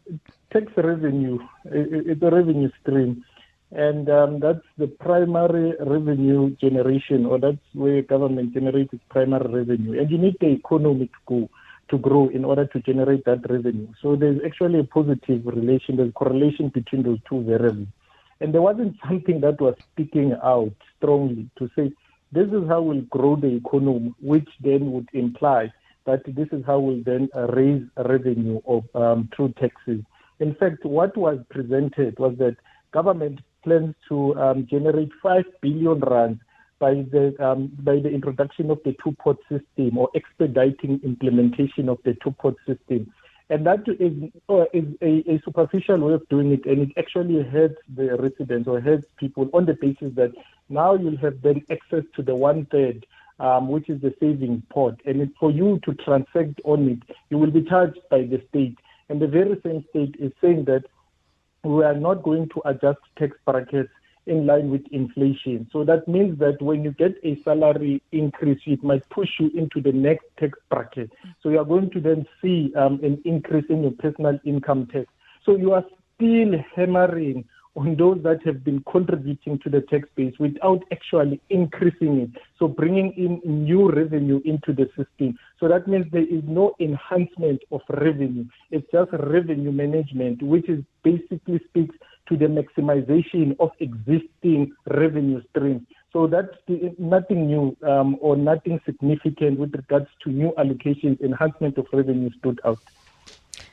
tax 0.52 0.66
revenue, 0.76 1.40
it's 1.64 2.22
a 2.22 2.30
revenue 2.30 2.70
stream. 2.82 3.24
And 3.72 4.10
um, 4.10 4.40
that's 4.42 4.66
the 4.78 4.88
primary 4.88 5.76
revenue 5.80 6.56
generation, 6.58 7.26
or 7.26 7.40
that's 7.40 7.58
where 7.74 8.02
government 8.02 8.54
generates 8.54 8.94
primary 9.10 9.48
revenue. 9.48 9.98
And 9.98 10.12
you 10.12 10.18
need 10.18 10.36
the 10.42 10.48
economy 10.48 11.08
to 11.08 11.14
go 11.26 11.50
to 11.90 11.98
grow 11.98 12.30
in 12.30 12.46
order 12.46 12.66
to 12.66 12.80
generate 12.82 13.26
that 13.26 13.50
revenue. 13.50 13.88
So 14.02 14.16
there's 14.16 14.40
actually 14.46 14.80
a 14.80 14.84
positive 14.84 15.46
relation, 15.46 15.98
there's 15.98 16.14
correlation 16.14 16.70
between 16.70 17.04
those 17.04 17.20
two 17.28 17.42
variables. 17.44 17.88
And 18.40 18.54
there 18.54 18.62
wasn't 18.62 18.98
something 19.08 19.42
that 19.42 19.60
was 19.60 19.76
sticking 19.94 20.34
out 20.44 20.74
strongly 20.98 21.50
to 21.58 21.70
say 21.76 21.92
this 22.32 22.48
is 22.48 22.68
how 22.68 22.82
we'll 22.82 23.02
grow 23.02 23.36
the 23.36 23.56
economy, 23.56 24.14
which 24.22 24.48
then 24.62 24.92
would 24.92 25.10
imply 25.14 25.74
that 26.06 26.24
this 26.26 26.48
is 26.52 26.64
how 26.66 26.80
we'll 26.80 27.04
then 27.04 27.30
raise 27.50 27.84
revenue 27.98 28.62
of 28.68 28.84
um, 28.96 29.30
through 29.36 29.54
taxes. 29.60 30.02
In 30.40 30.56
fact, 30.56 30.86
what 30.86 31.18
was 31.18 31.40
presented 31.50 32.18
was 32.18 32.36
that 32.38 32.56
government 32.92 33.42
plans 33.64 33.96
to 34.08 34.36
um, 34.40 34.68
generate 34.70 35.10
5 35.22 35.44
billion 35.62 36.00
rand 36.00 36.40
by 36.80 36.94
the 37.12 37.36
um, 37.40 37.72
by 37.80 38.00
the 38.00 38.10
introduction 38.10 38.72
of 38.72 38.80
the 38.84 38.96
two 39.04 39.12
pot 39.24 39.38
system 39.50 39.98
or 39.98 40.10
expediting 40.16 41.00
implementation 41.04 41.90
of 41.90 42.00
the 42.04 42.16
two 42.24 42.32
pot 42.32 42.56
system. 42.66 43.12
And 43.52 43.66
that 43.66 43.80
is, 43.88 44.30
uh, 44.48 44.66
is 44.74 44.86
a, 45.02 45.24
a, 45.28 45.42
superficial 45.44 45.98
way 45.98 46.14
of 46.14 46.30
doing 46.30 46.52
it, 46.52 46.66
and 46.68 46.84
it 46.84 46.90
actually 47.00 47.42
hurts 47.42 47.80
the 47.96 48.16
residents 48.16 48.68
or 48.68 48.80
hurts 48.80 49.08
people 49.18 49.50
on 49.54 49.66
the 49.66 49.74
basis 49.74 50.14
that 50.16 50.32
now 50.70 50.94
you'll 50.94 51.18
have 51.18 51.42
then 51.42 51.64
access 51.72 52.04
to 52.16 52.22
the 52.22 52.36
one 52.36 52.68
third, 52.72 53.08
um, 53.40 53.70
which 53.70 53.90
is 53.90 54.00
the 54.02 54.14
savings 54.20 54.62
pot, 54.72 55.00
and 55.06 55.22
it, 55.22 55.30
for 55.40 55.50
you 55.50 55.80
to 55.84 55.96
transact 55.96 56.62
on 56.64 56.90
it, 56.90 57.18
you 57.32 57.40
will 57.40 57.50
be 57.50 57.64
charged 57.64 58.00
by 58.12 58.22
the 58.22 58.40
state, 58.50 58.78
and 59.10 59.20
the 59.20 59.28
very 59.28 59.60
same 59.64 59.84
state 59.90 60.16
is 60.20 60.32
saying 60.42 60.66
that 60.66 60.84
we 61.64 61.84
are 61.84 61.96
not 61.96 62.22
going 62.22 62.50
to 62.50 62.62
adjust 62.66 63.00
tax 63.18 63.36
brackets 63.46 63.90
in 64.26 64.46
line 64.46 64.70
with 64.70 64.82
inflation. 64.92 65.68
So 65.72 65.84
that 65.86 66.08
means 66.08 66.38
that 66.40 66.62
when 66.62 66.84
you 66.84 66.92
get 66.92 67.16
a 67.24 67.42
salary 67.44 68.02
increase, 68.12 68.60
it 68.66 68.84
might 68.84 69.08
push 69.10 69.30
you 69.40 69.50
into 69.56 69.82
the 69.82 69.92
next 69.92 70.26
tax 70.40 70.58
bracket. 70.70 71.12
So 71.42 71.50
you 71.50 71.60
are 71.60 71.66
going 71.66 71.90
to 71.92 72.00
then 72.00 72.26
see 72.42 72.74
um, 72.76 73.00
an 73.04 73.22
increase 73.26 73.66
in 73.70 73.84
your 73.84 73.92
personal 73.92 74.40
income 74.46 74.88
tax. 74.92 75.08
So 75.46 75.56
you 75.56 75.74
are 75.74 75.86
still 76.16 76.54
hammering 76.76 77.46
on 77.76 77.96
those 77.96 78.22
that 78.24 78.44
have 78.46 78.64
been 78.64 78.84
contributing 78.92 79.60
to 79.60 79.70
the 79.70 79.82
tax 79.82 80.08
base 80.16 80.34
without 80.40 80.84
actually 80.92 81.40
increasing 81.50 82.20
it. 82.20 82.42
So 82.58 82.68
bringing 82.68 83.14
in 83.14 83.42
new 83.46 83.90
revenue 83.90 84.42
into 84.44 84.74
the 84.74 84.88
system. 84.98 85.38
So 85.60 85.68
that 85.68 85.88
means 85.88 86.06
there 86.12 86.24
is 86.24 86.44
no 86.46 86.76
enhancement 86.80 87.62
of 87.72 87.82
revenue. 87.90 88.46
It's 88.72 88.88
just 88.92 89.12
revenue 89.14 89.72
management, 89.72 90.42
which 90.42 90.68
is 90.68 90.84
basically 91.04 91.62
speaks 91.70 91.96
to 92.30 92.38
the 92.38 92.46
maximization 92.46 93.56
of 93.60 93.72
existing 93.80 94.72
revenue 94.88 95.42
streams. 95.50 95.82
So 96.14 96.28
that's 96.28 96.48
nothing 96.98 97.48
new 97.48 97.78
um, 97.88 98.18
or 98.22 98.36
nothing 98.36 98.80
significant 98.86 99.60
with 99.60 99.74
regards 99.76 100.08
to 100.24 100.30
new 100.30 100.54
allocations, 100.58 101.22
enhancement 101.22 101.78
of 101.78 101.86
revenue 101.94 102.30
stood 102.40 102.60
out. 102.66 102.80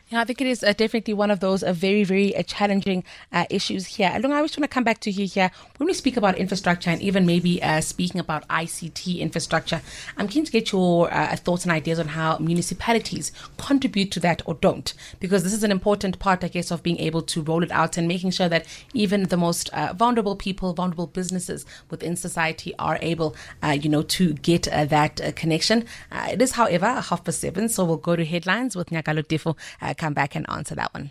Yeah, 0.08 0.20
I 0.20 0.24
think 0.24 0.40
it 0.40 0.46
is 0.46 0.62
uh, 0.62 0.72
definitely 0.72 1.14
one 1.14 1.32
of 1.32 1.40
those 1.40 1.64
uh, 1.64 1.72
very, 1.72 2.04
very 2.04 2.36
uh, 2.36 2.44
challenging 2.44 3.02
uh, 3.32 3.44
issues 3.50 3.86
here. 3.86 4.12
Along, 4.14 4.30
I 4.30 4.40
just 4.42 4.56
want 4.56 4.70
to 4.70 4.72
come 4.72 4.84
back 4.84 5.00
to 5.00 5.10
you 5.10 5.26
here. 5.26 5.50
When 5.78 5.88
we 5.88 5.94
speak 5.94 6.16
about 6.16 6.38
infrastructure 6.38 6.90
and 6.90 7.02
even 7.02 7.26
maybe 7.26 7.60
uh, 7.60 7.80
speaking 7.80 8.20
about 8.20 8.46
ICT 8.46 9.18
infrastructure, 9.18 9.82
I'm 10.16 10.28
keen 10.28 10.44
to 10.44 10.52
get 10.52 10.70
your 10.70 11.12
uh, 11.12 11.34
thoughts 11.34 11.64
and 11.64 11.72
ideas 11.72 11.98
on 11.98 12.06
how 12.06 12.38
municipalities 12.38 13.32
contribute 13.58 14.12
to 14.12 14.20
that 14.20 14.42
or 14.46 14.54
don't, 14.54 14.94
because 15.18 15.42
this 15.42 15.52
is 15.52 15.64
an 15.64 15.72
important 15.72 16.20
part, 16.20 16.44
I 16.44 16.48
guess, 16.48 16.70
of 16.70 16.84
being 16.84 17.00
able 17.00 17.22
to 17.22 17.42
roll 17.42 17.64
it 17.64 17.72
out 17.72 17.96
and 17.96 18.06
making 18.06 18.30
sure 18.30 18.48
that 18.48 18.64
even 18.94 19.24
the 19.24 19.36
most 19.36 19.70
vulnerable 19.96 20.36
people, 20.36 20.72
vulnerable 20.72 21.08
businesses 21.08 21.66
within 21.90 22.14
society 22.14 22.72
are 22.78 23.00
able, 23.02 23.34
you 23.72 23.88
know, 23.88 24.02
to 24.02 24.34
get 24.34 24.68
that 24.70 25.34
connection. 25.34 25.84
it 26.12 26.40
is, 26.40 26.52
however, 26.52 27.00
half 27.00 27.24
past 27.24 27.40
seven, 27.40 27.68
so 27.68 27.84
we'll 27.84 27.96
go 27.96 28.14
to 28.14 28.24
headlines 28.24 28.76
with 28.76 28.90
Nyakalo 28.90 29.26
Defo 29.26 29.56
come 29.96 30.14
back 30.14 30.34
and 30.34 30.48
answer 30.48 30.74
that 30.74 30.92
one. 30.94 31.10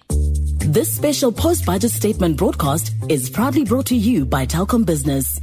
This 0.71 0.93
special 0.93 1.31
post 1.31 1.65
budget 1.65 1.91
statement 1.91 2.37
broadcast 2.37 2.91
is 3.09 3.29
proudly 3.29 3.63
brought 3.63 3.85
to 3.87 3.95
you 3.95 4.25
by 4.25 4.45
Telkom 4.45 4.85
Business. 4.85 5.39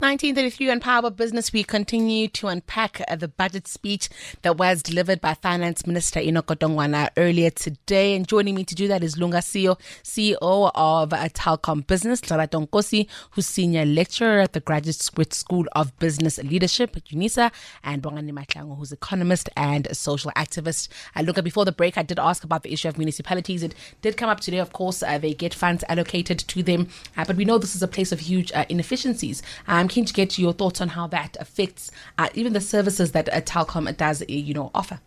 1933 0.00 0.70
on 0.70 0.80
Power 0.80 1.10
Business, 1.10 1.52
we 1.52 1.62
continue 1.62 2.26
to 2.28 2.46
unpack 2.46 3.02
uh, 3.06 3.16
the 3.16 3.28
budget 3.28 3.68
speech 3.68 4.08
that 4.40 4.56
was 4.56 4.82
delivered 4.82 5.20
by 5.20 5.34
Finance 5.34 5.86
Minister 5.86 6.20
Enoch 6.20 6.46
Godongwana 6.46 7.10
earlier 7.18 7.50
today. 7.50 8.16
And 8.16 8.26
joining 8.26 8.54
me 8.54 8.64
to 8.64 8.74
do 8.74 8.88
that 8.88 9.04
is 9.04 9.18
Lunga 9.18 9.40
Siyo, 9.40 9.78
CEO 10.02 10.70
of 10.74 11.12
uh, 11.12 11.28
Telkom 11.28 11.86
Business, 11.86 12.22
Lerato 12.22 12.66
Nkosi, 12.66 13.08
who's 13.32 13.44
senior 13.44 13.84
lecturer 13.84 14.40
at 14.40 14.54
the 14.54 14.60
Graduate 14.60 15.34
School 15.34 15.66
of 15.72 15.94
Business 15.98 16.38
Leadership 16.38 16.96
at 16.96 17.04
UNISA, 17.04 17.52
and 17.84 18.02
Bongani 18.02 18.32
Mahlangu, 18.32 18.78
who's 18.78 18.92
economist 18.92 19.50
and 19.54 19.86
social 19.94 20.30
activist. 20.34 20.88
Uh, 21.14 21.24
Lunga, 21.24 21.42
before 21.42 21.66
the 21.66 21.72
break, 21.72 21.98
I 21.98 22.02
did 22.04 22.18
ask 22.18 22.42
about 22.42 22.62
the 22.62 22.72
issue 22.72 22.88
of 22.88 22.96
municipalities. 22.96 23.62
It 23.62 23.74
did 24.00 24.16
come 24.16 24.30
up 24.30 24.40
today, 24.40 24.60
of 24.60 24.72
course, 24.72 25.02
uh, 25.02 25.18
they 25.18 25.34
get 25.34 25.52
funds 25.52 25.84
allocated 25.90 26.38
to 26.38 26.62
them, 26.62 26.88
uh, 27.18 27.26
but 27.26 27.36
we 27.36 27.44
know 27.44 27.58
this 27.58 27.76
is 27.76 27.82
a 27.82 27.88
place 27.88 28.12
of 28.12 28.20
huge 28.20 28.50
uh, 28.52 28.64
inefficiencies. 28.70 29.42
Um, 29.68 29.89
keen 29.90 30.06
to 30.06 30.14
get 30.14 30.38
your 30.38 30.54
thoughts 30.54 30.80
on 30.80 30.88
how 30.88 31.06
that 31.08 31.36
affects 31.38 31.90
uh, 32.16 32.28
even 32.34 32.54
the 32.54 32.60
services 32.60 33.12
that 33.12 33.28
uh, 33.28 33.40
Telkom 33.42 33.94
does, 33.96 34.22
uh, 34.22 34.26
you 34.28 34.54
know, 34.54 34.70
offer. 34.74 35.00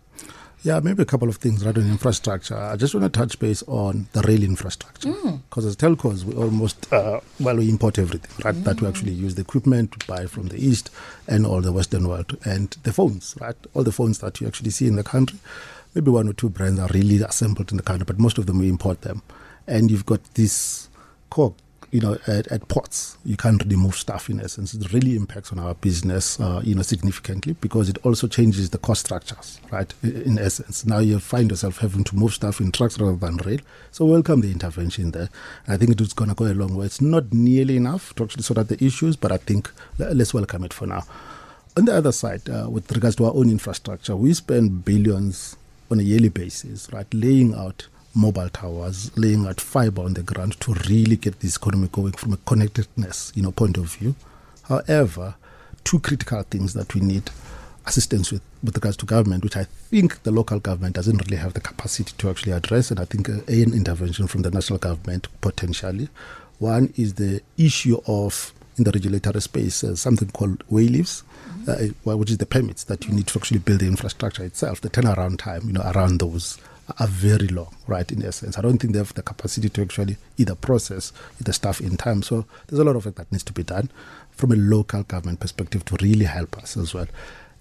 Yeah, 0.63 0.80
maybe 0.80 1.02
a 1.02 1.06
couple 1.06 1.28
of 1.28 1.38
things 1.38 1.65
rather 1.65 1.82
than 1.82 1.91
infrastructure. 1.91 2.56
I 2.56 2.78
just 2.78 2.96
want 2.96 3.04
to 3.04 3.19
touch 3.19 3.38
base 3.38 3.63
on 3.63 4.08
the 4.13 4.22
rail 4.22 4.41
infrastructure 4.43 5.10
because 5.50 5.65
mm. 5.65 5.67
as 5.67 5.76
telcos, 5.76 6.24
we 6.24 6.36
almost 6.36 6.91
uh, 6.93 7.19
well 7.41 7.58
we 7.58 7.69
import 7.69 8.00
everything, 8.00 8.32
right? 8.46 8.56
Mm. 8.56 8.63
That 8.63 8.82
we 8.82 8.88
actually 8.88 9.12
use 9.12 9.36
the 9.36 9.41
equipment 9.41 9.91
to 9.91 10.08
buy 10.08 10.26
from 10.26 10.48
the 10.48 10.58
east 10.58 10.89
and 11.28 11.46
all 11.46 11.60
the 11.60 11.74
western 11.74 12.08
world, 12.08 12.38
and 12.46 12.78
the 12.84 12.93
phones, 12.93 13.36
right? 13.41 13.58
All 13.74 13.84
the 13.84 13.91
phones 13.91 14.19
that 14.19 14.39
you 14.39 14.48
actually 14.48 14.69
see 14.69 14.88
in 14.88 14.96
the 14.96 15.04
country. 15.04 15.38
Maybe 15.96 16.10
one 16.12 16.30
or 16.30 16.34
two 16.34 16.50
brands 16.50 16.80
are 16.80 16.89
really 16.93 17.22
assembled 17.22 17.72
in 17.72 17.78
the 17.78 17.84
country, 17.84 18.06
but 18.06 18.17
most 18.17 18.38
of 18.38 18.46
them 18.46 18.60
we 18.60 18.69
import 18.69 19.02
them, 19.02 19.22
and 19.67 19.91
you've 19.91 20.06
got 20.06 20.24
this 20.36 20.88
core 21.30 21.54
you 21.94 22.00
know, 22.00 22.18
at, 22.26 22.48
at, 22.48 22.68
ports, 22.70 23.18
you 23.24 23.38
can't 23.38 23.64
remove 23.66 23.84
move 23.84 23.96
stuff 23.96 24.30
in 24.30 24.42
essence. 24.42 24.74
It 24.74 24.92
really 24.94 25.16
impacts 25.16 25.52
on 25.52 25.60
our 25.60 25.76
business, 25.76 26.40
uh, 26.40 26.60
you 26.64 26.74
know, 26.74 26.82
significantly 26.82 27.56
because 27.62 27.88
it 27.88 28.00
also 28.04 28.28
changes 28.28 28.72
the 28.72 28.80
cost 28.80 29.06
structures, 29.06 29.62
right? 29.72 29.94
In 30.02 30.40
essence, 30.40 30.86
now 30.88 30.98
you 30.98 31.20
find 31.20 31.52
yourself 31.52 31.78
having 31.78 32.04
to 32.06 32.16
move 32.16 32.34
stuff 32.34 32.60
in 32.60 32.72
trucks 32.72 33.00
rather 33.00 33.16
than 33.16 33.38
rail. 33.38 33.60
So 33.92 34.06
welcome 34.06 34.42
the 34.42 34.52
intervention 34.52 35.12
there. 35.12 35.30
I 35.68 35.78
think 35.78 36.02
it's 36.02 36.14
going 36.14 36.30
to 36.30 36.36
go 36.36 36.46
a 36.46 36.56
long 36.56 36.76
way. 36.76 36.88
It's 36.88 37.02
not 37.02 37.32
nearly 37.32 37.78
enough 37.78 38.16
to 38.16 38.24
actually 38.24 38.44
sort 38.44 38.58
out 38.58 38.70
the 38.70 38.84
issues, 38.84 39.16
but 39.16 39.32
I 39.32 39.38
think 39.38 39.72
let's 40.00 40.34
welcome 40.34 40.64
it 40.64 40.74
for 40.74 40.88
now. 40.88 41.04
On 41.78 41.86
the 41.86 41.96
other 41.96 42.12
side, 42.12 42.50
uh, 42.50 42.68
with 42.70 42.92
regards 42.92 43.18
to 43.18 43.26
our 43.26 43.36
own 43.36 43.52
infrastructure, 43.52 44.16
we 44.16 44.34
spend 44.34 44.84
billions 44.84 45.58
on 45.92 46.00
a 46.00 46.04
yearly 46.04 46.30
basis, 46.30 46.92
right, 46.92 47.12
laying 47.14 47.54
out 47.54 47.88
mobile 48.13 48.49
towers, 48.49 49.15
laying 49.17 49.45
out 49.45 49.60
fiber 49.60 50.04
on 50.04 50.13
the 50.13 50.23
ground 50.23 50.60
to 50.62 50.73
really 50.89 51.15
get 51.15 51.39
this 51.39 51.58
economy 51.58 51.89
going 51.91 52.13
from 52.13 52.34
a 52.34 52.38
connectedness, 52.38 53.32
you 53.36 53.41
know, 53.41 53.52
point 53.52 53.78
of 53.78 53.86
view. 53.86 54.15
However, 54.63 55.36
two 55.84 55.99
critical 55.99 56.43
things 56.43 56.73
that 56.73 56.93
we 56.93 57.02
need 57.02 57.30
assistance 57.86 58.32
with 58.32 58.41
with 58.63 58.76
regards 58.76 58.95
to 58.97 59.06
government, 59.06 59.43
which 59.43 59.58
I 59.58 59.65
think 59.65 60.23
the 60.23 60.32
local 60.32 60.60
government 60.60 60.95
doesn't 60.95 61.17
really 61.26 61.38
have 61.38 61.54
the 61.54 61.60
capacity 61.60 62.13
to 62.17 62.30
actually 62.30 62.54
address, 62.54 62.91
and 62.91 62.99
I 62.99 63.06
think 63.06 63.30
uh, 63.30 63.39
an 63.47 63.73
intervention 63.73 64.28
from 64.28 64.41
the 64.41 64.52
national 64.52 64.80
government 64.80 65.28
potentially. 65.41 66.08
One 66.60 66.93
is 66.95 67.15
the 67.15 67.41
issue 67.58 67.99
of 68.08 68.54
in 68.78 68.86
the 68.86 68.91
regulatory 68.91 69.41
space 69.41 69.84
uh, 69.84 69.95
something 69.95 70.30
called 70.32 70.63
wayleaves, 70.69 71.23
mm-hmm. 71.65 72.10
uh, 72.10 72.15
which 72.15 72.32
is 72.32 72.38
the 72.38 72.45
permits 72.45 72.86
that 72.86 73.06
you 73.06 73.13
need 73.13 73.28
to 73.28 73.38
actually 73.38 73.60
build 73.60 73.82
the 73.82 73.88
infrastructure 73.88 74.43
itself. 74.43 74.82
The 74.82 74.89
turnaround 74.89 75.39
time, 75.39 75.63
you 75.65 75.73
know, 75.73 75.91
around 75.93 76.19
those 76.19 76.60
are 77.00 77.08
very 77.08 77.48
long, 77.48 77.76
right? 77.88 78.12
In 78.12 78.26
essence, 78.26 78.58
I 78.58 78.62
don't 78.62 78.78
think 78.78 78.93
they 78.93 79.00
have 79.00 79.13
the 79.13 79.22
capacity 79.22 79.69
to 79.69 79.82
actually 79.82 80.17
either 80.38 80.56
process 80.56 81.13
the 81.39 81.54
stuff 81.54 81.80
in 81.80 81.98
time. 81.98 82.24
So 82.24 82.46
there's 82.67 82.80
a 82.80 82.84
lot 82.84 82.96
of 82.96 83.06
work 83.06 83.15
that 83.15 83.32
needs 83.32 83.43
to 83.43 83.54
be 83.54 83.63
done 83.63 83.89
from 84.32 84.52
a 84.52 84.56
local 84.56 85.04
government 85.04 85.39
perspective 85.39 85.86
to 85.86 85.98
really 86.02 86.26
help 86.26 86.58
us 86.58 86.76
as 86.76 86.93
well. 86.93 87.08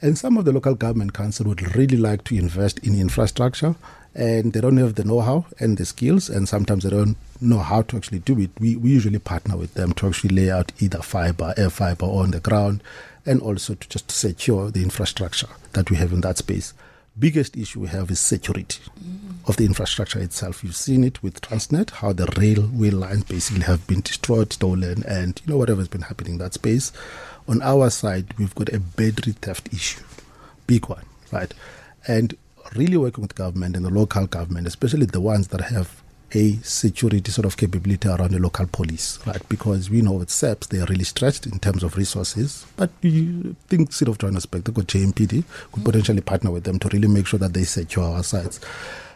And 0.01 0.19
some 0.19 0.37
of 0.37 0.45
the 0.45 0.53
local 0.53 0.75
government 0.75 1.13
council 1.15 1.47
would 1.47 1.77
really 1.77 1.97
like 1.97 2.25
to 2.25 2.37
invest 2.37 2.79
in 2.81 2.99
infrastructure, 2.99 3.77
and 4.15 4.53
they 4.53 4.61
don't 4.61 4.77
have 4.79 4.97
the 4.97 5.05
know-how 5.05 5.47
and 5.61 5.79
the 5.79 5.87
skills, 5.87 6.29
and 6.29 6.49
sometimes 6.49 6.83
they 6.83 6.91
don't 6.91 7.17
know 7.41 7.59
how 7.59 7.83
to 7.83 7.97
actually 7.97 8.19
do 8.19 8.39
it. 8.41 8.51
We 8.59 8.77
we 8.77 8.91
usually 8.91 9.21
partner 9.21 9.57
with 9.57 9.75
them 9.75 9.93
to 9.95 10.09
actually 10.09 10.35
lay 10.35 10.51
out 10.51 10.73
either 10.81 11.03
fiber, 11.03 11.55
air 11.57 11.71
fiber 11.71 12.07
on 12.07 12.33
the 12.33 12.41
ground, 12.41 12.83
and 13.25 13.41
also 13.41 13.75
to 13.75 13.89
just 13.89 14.11
secure 14.11 14.71
the 14.73 14.83
infrastructure 14.83 15.49
that 15.73 15.89
we 15.89 15.97
have 15.97 16.13
in 16.13 16.23
that 16.23 16.39
space 16.39 16.75
biggest 17.19 17.57
issue 17.57 17.81
we 17.81 17.89
have 17.89 18.11
is 18.11 18.21
security 18.21 18.81
mm. 18.99 19.49
of 19.49 19.57
the 19.57 19.65
infrastructure 19.65 20.19
itself. 20.19 20.65
You've 20.65 20.77
seen 20.77 21.05
it 21.05 21.23
with 21.23 21.41
Transnet, 21.41 21.91
how 21.91 22.13
the 22.13 22.27
railway 22.37 22.91
lines 22.91 23.25
basically 23.25 23.63
have 23.65 23.87
been 23.87 24.01
destroyed, 24.01 24.53
stolen, 24.53 25.05
and 25.07 25.41
you 25.45 25.53
know 25.53 25.59
whatever's 25.59 25.89
been 25.89 26.03
happening 26.03 26.35
in 26.35 26.39
that 26.39 26.55
space. 26.55 26.93
On 27.49 27.61
our 27.63 27.91
side, 27.91 28.35
we've 28.39 28.55
got 28.55 28.73
a 28.73 28.81
battery 28.81 29.33
theft 29.33 29.73
issue, 29.73 30.03
big 30.67 30.89
one, 30.89 31.05
right? 31.31 31.53
And 32.07 32.37
really 32.75 32.97
working 32.97 33.23
with 33.23 33.35
government 33.35 33.77
and 33.77 33.85
the 33.85 33.91
local 33.91 34.27
government, 34.27 34.67
especially 34.67 35.07
the 35.07 35.21
ones 35.21 35.49
that 35.49 35.61
have 35.61 36.02
a 36.35 36.57
security 36.63 37.31
sort 37.31 37.45
of 37.45 37.57
capability 37.57 38.09
around 38.09 38.31
the 38.31 38.39
local 38.39 38.67
police, 38.67 39.19
right? 39.27 39.47
Because 39.49 39.91
we 39.91 40.01
know 40.01 40.13
with 40.13 40.31
SAPS, 40.31 40.69
they 40.69 40.81
are 40.81 40.87
really 40.87 41.05
stretched 41.05 41.47
in 41.47 41.59
terms 41.59 41.83
of 41.83 41.97
resources. 41.97 42.67
But 42.77 42.91
we 43.03 43.55
think 43.69 43.93
City 43.93 44.11
of 44.11 44.19
Johannesburg, 44.19 44.65
the 44.65 44.73
JMPD, 44.73 45.29
could 45.29 45.45
mm-hmm. 45.45 45.83
potentially 45.83 46.21
partner 46.21 46.51
with 46.51 46.65
them 46.65 46.79
to 46.79 46.89
really 46.89 47.09
make 47.09 47.27
sure 47.27 47.39
that 47.39 47.53
they 47.53 47.65
secure 47.65 48.05
our 48.05 48.23
sites. 48.23 48.61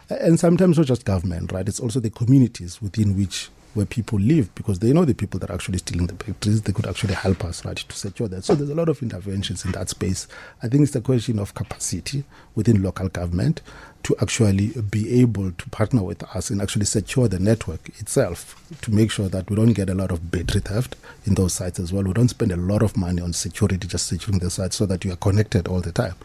And 0.09 0.39
sometimes 0.39 0.77
not 0.77 0.87
just 0.87 1.05
government, 1.05 1.51
right? 1.51 1.67
It's 1.67 1.79
also 1.79 1.99
the 1.99 2.09
communities 2.09 2.81
within 2.81 3.17
which 3.17 3.49
where 3.77 3.85
people 3.85 4.19
live 4.19 4.53
because 4.55 4.79
they 4.79 4.91
know 4.91 5.05
the 5.05 5.13
people 5.13 5.39
that 5.39 5.49
are 5.49 5.53
actually 5.53 5.77
stealing 5.77 6.07
the 6.07 6.13
batteries. 6.13 6.63
They 6.63 6.73
could 6.73 6.87
actually 6.87 7.13
help 7.13 7.45
us, 7.45 7.63
right, 7.63 7.77
to 7.77 7.95
secure 7.95 8.27
that. 8.27 8.43
So 8.43 8.55
there's 8.55 8.69
a 8.69 8.75
lot 8.75 8.89
of 8.89 9.01
interventions 9.01 9.63
in 9.63 9.71
that 9.73 9.89
space. 9.89 10.27
I 10.63 10.67
think 10.67 10.83
it's 10.83 10.95
a 10.95 11.01
question 11.01 11.39
of 11.39 11.53
capacity 11.53 12.23
within 12.55 12.81
local 12.81 13.07
government 13.07 13.61
to 14.03 14.15
actually 14.19 14.69
be 14.89 15.21
able 15.21 15.51
to 15.51 15.69
partner 15.69 16.01
with 16.01 16.23
us 16.35 16.49
and 16.49 16.61
actually 16.61 16.85
secure 16.85 17.27
the 17.27 17.39
network 17.39 17.87
itself 17.99 18.61
to 18.81 18.91
make 18.91 19.11
sure 19.11 19.29
that 19.29 19.49
we 19.49 19.55
don't 19.55 19.73
get 19.73 19.89
a 19.89 19.95
lot 19.95 20.11
of 20.11 20.31
battery 20.31 20.61
theft 20.61 20.95
in 21.25 21.35
those 21.35 21.53
sites 21.53 21.79
as 21.79 21.93
well. 21.93 22.03
We 22.03 22.13
don't 22.13 22.29
spend 22.29 22.51
a 22.51 22.57
lot 22.57 22.81
of 22.81 22.97
money 22.97 23.21
on 23.21 23.33
security 23.33 23.87
just 23.87 24.07
securing 24.07 24.39
the 24.39 24.49
sites 24.49 24.77
so 24.77 24.85
that 24.87 25.05
you 25.05 25.13
are 25.13 25.17
connected 25.17 25.67
all 25.67 25.81
the 25.81 25.91
time. 25.91 26.15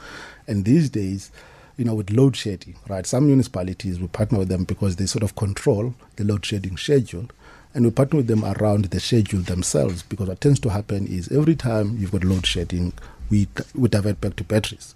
And 0.46 0.64
these 0.64 0.88
days, 0.90 1.30
you 1.76 1.84
know, 1.84 1.94
with 1.94 2.10
load 2.10 2.36
shedding, 2.36 2.76
right? 2.88 3.06
Some 3.06 3.26
municipalities, 3.26 3.98
we 3.98 4.06
partner 4.06 4.38
with 4.38 4.48
them 4.48 4.64
because 4.64 4.96
they 4.96 5.06
sort 5.06 5.22
of 5.22 5.34
control 5.34 5.94
the 6.16 6.24
load 6.24 6.44
shedding 6.44 6.76
schedule. 6.76 7.28
And 7.74 7.84
we 7.84 7.90
partner 7.90 8.18
with 8.18 8.26
them 8.26 8.44
around 8.44 8.86
the 8.86 9.00
schedule 9.00 9.40
themselves 9.40 10.02
because 10.02 10.28
what 10.28 10.40
tends 10.40 10.60
to 10.60 10.68
happen 10.68 11.06
is 11.06 11.30
every 11.32 11.56
time 11.56 11.96
you've 11.98 12.12
got 12.12 12.24
load 12.24 12.46
shedding, 12.46 12.92
we, 13.30 13.48
we 13.74 13.88
divert 13.88 14.20
back 14.20 14.36
to 14.36 14.44
batteries. 14.44 14.94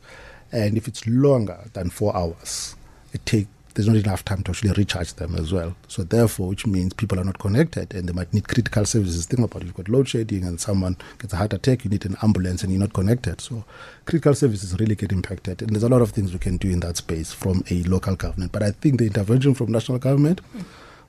And 0.52 0.76
if 0.76 0.86
it's 0.86 1.06
longer 1.06 1.64
than 1.72 1.90
four 1.90 2.14
hours, 2.16 2.76
it 3.12 3.24
take 3.24 3.48
there's 3.76 3.88
not 3.88 3.96
enough 3.96 4.24
time 4.24 4.42
to 4.42 4.52
actually 4.52 4.72
recharge 4.72 5.12
them 5.14 5.34
as 5.34 5.52
well. 5.52 5.76
So 5.86 6.02
therefore, 6.02 6.48
which 6.48 6.66
means 6.66 6.94
people 6.94 7.20
are 7.20 7.24
not 7.24 7.38
connected 7.38 7.94
and 7.94 8.08
they 8.08 8.12
might 8.14 8.32
need 8.32 8.48
critical 8.48 8.86
services. 8.86 9.26
Think 9.26 9.40
about 9.40 9.60
it. 9.60 9.66
You've 9.66 9.74
got 9.74 9.90
load 9.90 10.08
shedding 10.08 10.44
and 10.44 10.58
someone 10.58 10.96
gets 11.18 11.34
a 11.34 11.36
heart 11.36 11.52
attack, 11.52 11.84
you 11.84 11.90
need 11.90 12.06
an 12.06 12.16
ambulance 12.22 12.62
and 12.62 12.72
you're 12.72 12.80
not 12.80 12.94
connected. 12.94 13.38
So 13.42 13.66
critical 14.06 14.34
services 14.34 14.74
really 14.80 14.94
get 14.94 15.12
impacted. 15.12 15.60
And 15.60 15.72
there's 15.72 15.82
a 15.82 15.90
lot 15.90 16.00
of 16.00 16.12
things 16.12 16.32
we 16.32 16.38
can 16.38 16.56
do 16.56 16.70
in 16.70 16.80
that 16.80 16.96
space 16.96 17.34
from 17.34 17.64
a 17.70 17.82
local 17.82 18.16
government. 18.16 18.52
But 18.52 18.62
I 18.62 18.70
think 18.70 18.98
the 18.98 19.06
intervention 19.08 19.52
from 19.52 19.72
national 19.72 19.98
government 19.98 20.40
mm 20.56 20.64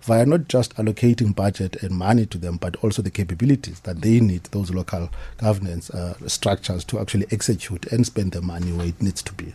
via 0.08 0.26
not 0.26 0.48
just 0.48 0.74
allocating 0.78 1.36
budget 1.36 1.76
and 1.84 1.92
money 1.92 2.26
to 2.26 2.38
them, 2.38 2.58
but 2.58 2.78
also 2.78 3.02
the 3.02 3.12
capabilities 3.12 3.82
that 3.82 4.02
they 4.02 4.20
need, 4.22 4.46
those 4.46 4.72
local 4.72 5.10
governance 5.38 5.90
uh, 5.90 6.16
structures 6.28 6.86
to 6.86 6.98
actually 7.00 7.28
execute 7.30 7.86
and 7.92 8.06
spend 8.06 8.32
the 8.32 8.42
money 8.42 8.72
where 8.72 8.88
it 8.88 9.02
needs 9.02 9.22
to 9.22 9.34
be. 9.34 9.54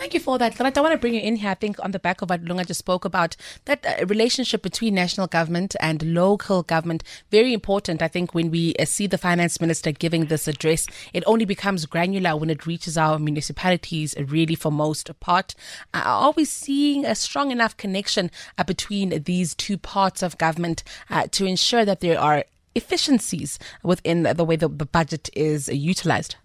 Thank 0.00 0.14
you 0.14 0.20
for 0.20 0.38
that. 0.38 0.56
But 0.56 0.78
I 0.78 0.80
want 0.80 0.92
to 0.92 0.98
bring 0.98 1.12
you 1.12 1.20
in 1.20 1.36
here, 1.36 1.50
I 1.50 1.54
think, 1.54 1.76
on 1.84 1.90
the 1.90 1.98
back 1.98 2.22
of 2.22 2.30
what 2.30 2.42
Lunga 2.42 2.64
just 2.64 2.78
spoke 2.78 3.04
about, 3.04 3.36
that 3.66 3.84
uh, 3.84 4.06
relationship 4.06 4.62
between 4.62 4.94
national 4.94 5.26
government 5.26 5.76
and 5.78 6.14
local 6.14 6.62
government, 6.62 7.04
very 7.30 7.52
important. 7.52 8.00
I 8.00 8.08
think 8.08 8.34
when 8.34 8.50
we 8.50 8.74
uh, 8.76 8.86
see 8.86 9.06
the 9.06 9.18
finance 9.18 9.60
minister 9.60 9.92
giving 9.92 10.24
this 10.24 10.48
address, 10.48 10.86
it 11.12 11.22
only 11.26 11.44
becomes 11.44 11.84
granular 11.84 12.34
when 12.34 12.48
it 12.48 12.64
reaches 12.64 12.96
our 12.96 13.18
municipalities, 13.18 14.16
uh, 14.16 14.24
really, 14.24 14.54
for 14.54 14.72
most 14.72 15.10
part. 15.20 15.54
Are 15.92 16.32
we 16.34 16.46
seeing 16.46 17.04
a 17.04 17.14
strong 17.14 17.50
enough 17.50 17.76
connection 17.76 18.30
between 18.66 19.24
these 19.24 19.54
two 19.54 19.76
parts 19.76 20.22
of 20.22 20.38
government 20.38 20.82
to 21.30 21.44
ensure 21.44 21.84
that 21.84 22.00
there 22.00 22.18
are 22.18 22.46
efficiencies 22.74 23.58
within 23.82 24.22
the 24.22 24.44
way 24.46 24.56
the 24.56 24.70
budget 24.70 25.28
is 25.34 25.68
utilized? 25.68 26.36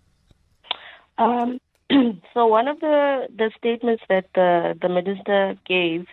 Um, 1.17 1.59
so 2.33 2.47
one 2.47 2.67
of 2.67 2.79
the, 2.79 3.27
the 3.37 3.51
statements 3.57 4.03
that 4.09 4.25
the, 4.33 4.77
the 4.81 4.89
minister 4.89 5.55
gave, 5.67 6.07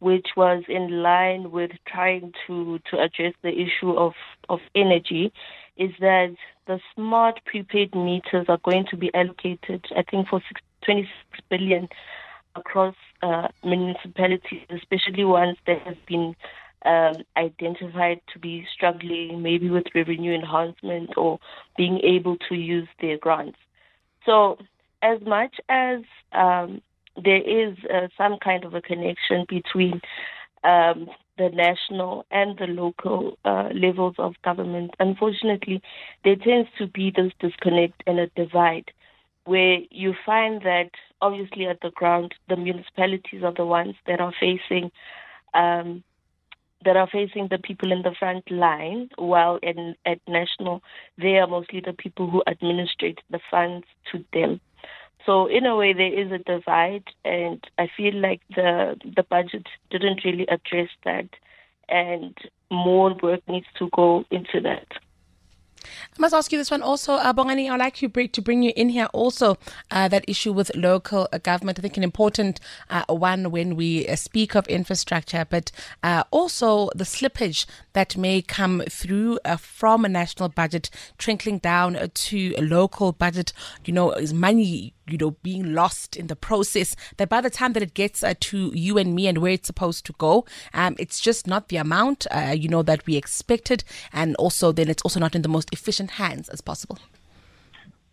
which 0.00 0.28
was 0.36 0.64
in 0.68 1.02
line 1.02 1.50
with 1.50 1.70
trying 1.86 2.32
to, 2.46 2.80
to 2.90 3.00
address 3.00 3.34
the 3.42 3.50
issue 3.50 3.92
of, 3.92 4.14
of 4.48 4.60
energy, 4.74 5.32
is 5.76 5.90
that 6.00 6.34
the 6.66 6.80
smart 6.94 7.40
prepaid 7.44 7.94
meters 7.94 8.46
are 8.48 8.58
going 8.64 8.86
to 8.90 8.96
be 8.96 9.10
allocated, 9.14 9.84
I 9.96 10.02
think, 10.02 10.28
for 10.28 10.40
26 10.84 11.08
billion 11.50 11.88
across 12.54 12.94
uh, 13.22 13.48
municipalities, 13.64 14.66
especially 14.70 15.24
ones 15.24 15.56
that 15.66 15.80
have 15.82 15.96
been 16.06 16.34
um, 16.84 17.14
identified 17.36 18.20
to 18.32 18.38
be 18.38 18.66
struggling, 18.74 19.42
maybe 19.42 19.70
with 19.70 19.84
revenue 19.94 20.34
enhancement 20.34 21.10
or 21.16 21.38
being 21.76 22.00
able 22.02 22.36
to 22.48 22.54
use 22.54 22.88
their 23.00 23.18
grants. 23.18 23.58
So 24.26 24.58
as 25.02 25.20
much 25.22 25.56
as 25.68 26.00
um, 26.32 26.80
there 27.22 27.42
is 27.42 27.76
uh, 27.92 28.08
some 28.16 28.38
kind 28.42 28.64
of 28.64 28.74
a 28.74 28.80
connection 28.80 29.44
between 29.48 30.00
um, 30.64 31.08
the 31.38 31.48
national 31.50 32.24
and 32.30 32.58
the 32.58 32.66
local 32.66 33.36
uh, 33.44 33.68
levels 33.74 34.14
of 34.18 34.34
government, 34.44 34.92
unfortunately, 35.00 35.82
there 36.24 36.36
tends 36.36 36.68
to 36.78 36.86
be 36.86 37.12
this 37.14 37.32
disconnect 37.40 38.02
and 38.06 38.20
a 38.20 38.28
divide 38.36 38.90
where 39.44 39.78
you 39.90 40.14
find 40.24 40.62
that 40.62 40.90
obviously 41.20 41.66
at 41.66 41.80
the 41.80 41.90
ground, 41.90 42.34
the 42.48 42.56
municipalities 42.56 43.42
are 43.42 43.54
the 43.54 43.66
ones 43.66 43.94
that 44.06 44.20
are 44.20 44.32
facing. 44.38 44.90
Um, 45.54 46.04
that 46.84 46.96
are 46.96 47.08
facing 47.12 47.46
the 47.48 47.58
people 47.58 47.92
in 47.92 48.02
the 48.02 48.12
front 48.18 48.50
line, 48.50 49.08
while 49.16 49.60
in, 49.62 49.94
at 50.04 50.18
national, 50.26 50.82
they 51.16 51.36
are 51.36 51.46
mostly 51.46 51.80
the 51.80 51.92
people 51.92 52.28
who 52.28 52.42
administrate 52.48 53.20
the 53.30 53.38
funds 53.50 53.86
to 54.10 54.24
them. 54.32 54.60
So 55.24 55.46
in 55.46 55.66
a 55.66 55.76
way, 55.76 55.92
there 55.92 56.12
is 56.12 56.32
a 56.32 56.38
divide, 56.38 57.04
and 57.24 57.62
I 57.78 57.88
feel 57.96 58.14
like 58.14 58.40
the 58.54 58.96
the 59.04 59.22
budget 59.22 59.66
didn't 59.90 60.24
really 60.24 60.46
address 60.48 60.88
that, 61.04 61.28
and 61.88 62.36
more 62.70 63.14
work 63.22 63.40
needs 63.48 63.66
to 63.78 63.88
go 63.90 64.24
into 64.30 64.60
that. 64.62 64.88
I 65.84 66.20
must 66.20 66.34
ask 66.34 66.52
you 66.52 66.58
this 66.58 66.70
one 66.70 66.82
also, 66.82 67.14
uh, 67.14 67.32
Bongani. 67.32 67.70
I'd 67.70 67.80
like 67.80 68.02
you 68.02 68.08
to 68.08 68.42
bring 68.42 68.62
you 68.62 68.72
in 68.76 68.90
here 68.90 69.08
also 69.12 69.56
uh, 69.90 70.08
that 70.08 70.24
issue 70.28 70.52
with 70.52 70.70
local 70.76 71.28
uh, 71.32 71.38
government. 71.38 71.78
I 71.78 71.82
think 71.82 71.96
an 71.96 72.04
important 72.04 72.60
uh, 72.90 73.04
one 73.08 73.50
when 73.50 73.76
we 73.76 74.06
uh, 74.06 74.16
speak 74.16 74.54
of 74.54 74.66
infrastructure, 74.68 75.46
but 75.48 75.72
uh, 76.02 76.24
also 76.30 76.90
the 76.94 77.04
slippage 77.04 77.66
that 77.94 78.16
may 78.16 78.42
come 78.42 78.82
through 78.88 79.38
from 79.58 80.04
a 80.04 80.08
national 80.08 80.50
budget 80.50 80.90
trickling 81.18 81.58
down 81.58 82.10
to 82.12 82.54
a 82.56 82.62
local 82.62 83.12
budget. 83.12 83.52
You 83.84 83.92
know, 83.92 84.12
is 84.12 84.32
money 84.32 84.94
you 85.08 85.18
know, 85.18 85.32
being 85.42 85.74
lost 85.74 86.16
in 86.16 86.28
the 86.28 86.36
process. 86.36 86.96
That 87.16 87.28
by 87.28 87.40
the 87.40 87.50
time 87.50 87.72
that 87.74 87.82
it 87.82 87.94
gets 87.94 88.22
uh, 88.22 88.34
to 88.40 88.72
you 88.74 88.98
and 88.98 89.14
me 89.14 89.26
and 89.26 89.38
where 89.38 89.52
it's 89.52 89.66
supposed 89.66 90.06
to 90.06 90.12
go, 90.14 90.44
um, 90.74 90.96
it's 90.98 91.20
just 91.20 91.46
not 91.46 91.68
the 91.68 91.76
amount, 91.76 92.26
uh, 92.30 92.54
you 92.56 92.68
know, 92.68 92.82
that 92.82 93.06
we 93.06 93.16
expected, 93.16 93.84
and 94.12 94.36
also 94.36 94.72
then 94.72 94.88
it's 94.88 95.02
also 95.02 95.20
not 95.20 95.34
in 95.34 95.42
the 95.42 95.48
most 95.48 95.68
efficient 95.72 96.12
hands 96.12 96.48
as 96.48 96.60
possible. 96.60 96.98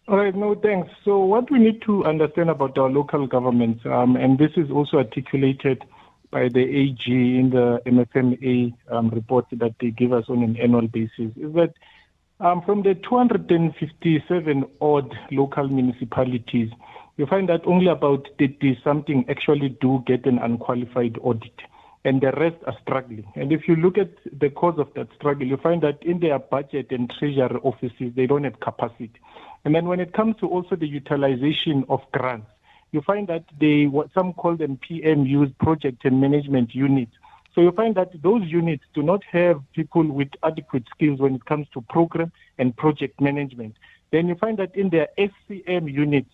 All 0.07 0.17
right, 0.17 0.33
no, 0.33 0.55
thanks. 0.55 0.91
So, 1.05 1.19
what 1.19 1.51
we 1.51 1.59
need 1.59 1.83
to 1.83 2.03
understand 2.03 2.49
about 2.49 2.77
our 2.79 2.89
local 2.89 3.27
governments, 3.27 3.85
um, 3.85 4.15
and 4.15 4.39
this 4.39 4.51
is 4.57 4.71
also 4.71 4.97
articulated 4.97 5.83
by 6.31 6.49
the 6.49 6.61
AG 6.61 7.05
in 7.07 7.51
the 7.51 7.79
MFMA 7.85 8.73
um, 8.89 9.09
report 9.09 9.45
that 9.51 9.75
they 9.79 9.91
give 9.91 10.11
us 10.11 10.25
on 10.27 10.41
an 10.41 10.57
annual 10.57 10.87
basis, 10.87 11.31
is 11.35 11.53
that 11.53 11.73
um, 12.39 12.61
from 12.61 12.83
the 12.83 12.95
257 12.95 14.65
odd 14.81 15.17
local 15.31 15.67
municipalities, 15.67 16.69
you 17.17 17.25
find 17.25 17.49
that 17.49 17.65
only 17.65 17.87
about 17.87 18.27
30 18.39 18.79
something 18.83 19.25
actually 19.29 19.69
do 19.81 20.03
get 20.07 20.25
an 20.25 20.39
unqualified 20.39 21.17
audit, 21.21 21.59
and 22.05 22.21
the 22.21 22.31
rest 22.31 22.55
are 22.65 22.77
struggling. 22.81 23.29
And 23.35 23.51
if 23.51 23.67
you 23.67 23.75
look 23.75 23.97
at 23.97 24.11
the 24.39 24.49
cause 24.49 24.79
of 24.79 24.87
that 24.95 25.09
struggle, 25.15 25.45
you 25.45 25.57
find 25.57 25.81
that 25.83 26.01
in 26.01 26.21
their 26.21 26.39
budget 26.39 26.91
and 26.91 27.11
treasury 27.19 27.59
offices, 27.61 28.13
they 28.15 28.25
don't 28.25 28.45
have 28.45 28.61
capacity. 28.61 29.19
And 29.65 29.75
then 29.75 29.87
when 29.87 29.99
it 29.99 30.13
comes 30.13 30.37
to 30.39 30.47
also 30.47 30.77
the 30.77 30.87
utilization 30.87 31.83
of 31.89 31.99
grants, 32.13 32.47
you 32.91 33.01
find 33.01 33.27
that 33.27 33.43
they 33.59 33.85
what 33.85 34.13
some 34.13 34.31
call 34.33 34.55
them 34.55 34.79
PMUs, 34.89 35.55
project 35.59 36.05
and 36.05 36.21
management 36.21 36.73
units 36.73 37.13
so 37.53 37.61
you 37.61 37.71
find 37.71 37.95
that 37.95 38.21
those 38.21 38.43
units 38.45 38.83
do 38.93 39.01
not 39.01 39.23
have 39.31 39.61
people 39.73 40.03
with 40.03 40.29
adequate 40.43 40.83
skills 40.93 41.19
when 41.19 41.35
it 41.35 41.45
comes 41.45 41.67
to 41.73 41.81
program 41.89 42.31
and 42.57 42.75
project 42.75 43.19
management. 43.19 43.75
Then 44.11 44.27
you 44.27 44.35
find 44.35 44.57
that 44.59 44.75
in 44.75 44.89
their 44.89 45.07
SCM 45.17 45.91
units, 45.91 46.29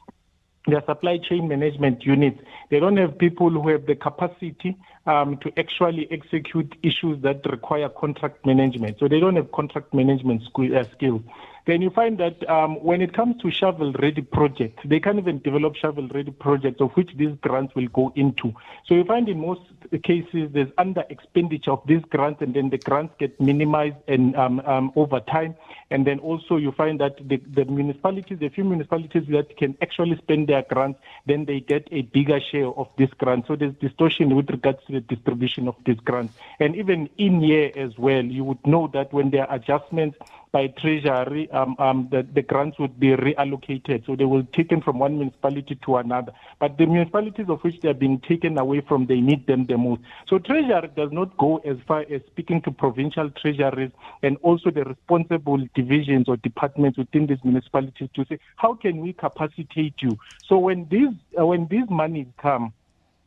their 0.68 0.84
supply 0.86 1.18
chain 1.18 1.48
management 1.48 2.06
units, 2.06 2.40
they 2.70 2.80
don't 2.80 2.98
have 2.98 3.18
people 3.18 3.50
who 3.50 3.68
have 3.70 3.86
the 3.86 3.96
capacity 3.96 4.76
um, 5.06 5.38
to 5.38 5.52
actually 5.58 6.08
execute 6.12 6.76
issues 6.84 7.22
that 7.22 7.46
require 7.46 7.90
contract 7.90 8.46
management. 8.46 8.98
So 9.00 9.08
they 9.08 9.20
don't 9.20 9.36
have 9.36 9.52
contract 9.52 9.94
management 9.94 10.44
uh, 10.58 10.84
skills 10.92 11.22
then 11.66 11.82
you 11.82 11.90
find 11.90 12.20
that 12.20 12.48
um, 12.48 12.76
when 12.84 13.02
it 13.02 13.14
comes 13.14 13.42
to 13.42 13.50
shovel 13.50 13.92
ready 13.94 14.22
projects, 14.22 14.84
they 14.86 15.00
can't 15.00 15.18
even 15.18 15.40
develop 15.40 15.76
shovel 15.76 16.08
ready 16.10 16.32
projects 16.32 16.80
of 16.80 16.92
which 16.92 17.10
these 17.16 17.36
grants 17.42 17.74
will 17.74 17.88
go 17.88 18.14
into. 18.16 18.54
So 18.86 18.94
you 18.94 19.04
find 19.04 19.28
in 19.28 19.42
most 19.42 19.62
cases 20.04 20.52
there's 20.54 20.70
under 20.78 21.04
expenditure 21.10 21.72
of 21.72 21.82
these 21.88 22.04
grants 22.10 22.42
and 22.42 22.54
then 22.54 22.70
the 22.70 22.78
grants 22.78 23.16
get 23.20 23.40
minimized 23.42 23.96
and 24.08 24.36
um, 24.36 24.60
um, 24.62 24.92
over 24.96 25.20
time. 25.20 25.56
And 25.90 26.06
then 26.06 26.20
also 26.20 26.58
you 26.58 26.72
find 26.72 27.00
that 27.00 27.18
the, 27.28 27.38
the 27.38 27.66
municipalities, 27.66 28.38
the 28.40 28.50
few 28.50 28.64
municipalities 28.64 29.24
that 29.30 29.58
can 29.58 29.76
actually 29.82 30.18
spend 30.18 30.48
their 30.48 30.64
grants, 30.64 31.00
then 31.26 31.46
they 31.46 31.62
get 31.62 31.88
a 31.92 32.04
bigger 32.04 32.40
share 32.40 32.68
of 32.68 32.90
this 32.98 33.10
grant. 33.18 33.48
So 33.48 33.56
there's 33.56 33.74
distortion 33.76 34.36
with 34.36 34.50
regards 34.52 34.80
to 34.86 34.95
the 34.96 35.02
distribution 35.02 35.68
of 35.68 35.76
these 35.86 36.00
grants. 36.00 36.34
And 36.60 36.76
even 36.76 37.10
in 37.18 37.42
year 37.42 37.72
as 37.76 37.98
well, 37.98 38.24
you 38.24 38.44
would 38.44 38.66
know 38.66 38.90
that 38.94 39.14
when 39.14 39.30
there 39.30 39.48
are 39.48 39.56
adjustments 39.56 40.18
by 40.52 40.68
Treasury, 40.68 41.52
um, 41.52 41.76
um, 41.80 42.08
the, 42.12 42.24
the 42.24 42.42
grants 42.42 42.80
would 42.80 42.98
be 42.98 43.10
reallocated. 43.10 44.06
So 44.06 44.16
they 44.16 44.24
will 44.24 44.44
be 44.44 44.52
taken 44.54 44.82
from 44.82 45.00
one 45.00 45.18
municipality 45.18 45.76
to 45.84 45.98
another. 45.98 46.32
But 46.60 46.78
the 46.78 46.86
municipalities 46.86 47.50
of 47.50 47.62
which 47.64 47.82
they 47.82 47.90
are 47.90 47.94
being 47.94 48.20
taken 48.22 48.58
away 48.58 48.80
from, 48.80 49.06
they 49.06 49.20
need 49.20 49.48
them 49.48 49.66
the 49.66 49.78
most. 49.78 50.02
So 50.28 50.40
Treasury 50.40 50.90
does 50.96 51.12
not 51.12 51.36
go 51.38 51.58
as 51.58 51.78
far 51.86 52.06
as 52.10 52.22
speaking 52.28 52.62
to 52.62 52.72
provincial 52.72 53.30
treasuries 53.32 53.92
and 54.24 54.38
also 54.44 54.72
the 54.72 54.86
responsible 54.86 55.62
divisions 55.76 56.30
or 56.30 56.38
departments 56.38 56.98
within 56.98 57.28
these 57.28 57.44
municipalities 57.44 58.10
to 58.14 58.26
say, 58.26 58.40
how 58.56 58.76
can 58.76 59.02
we 59.02 59.12
capacitate 59.12 59.96
you? 60.02 60.18
So 60.48 60.58
when 60.58 60.88
these, 60.90 61.14
uh, 61.38 61.46
when 61.46 61.68
these 61.68 61.90
monies 61.90 62.28
come, 62.38 62.74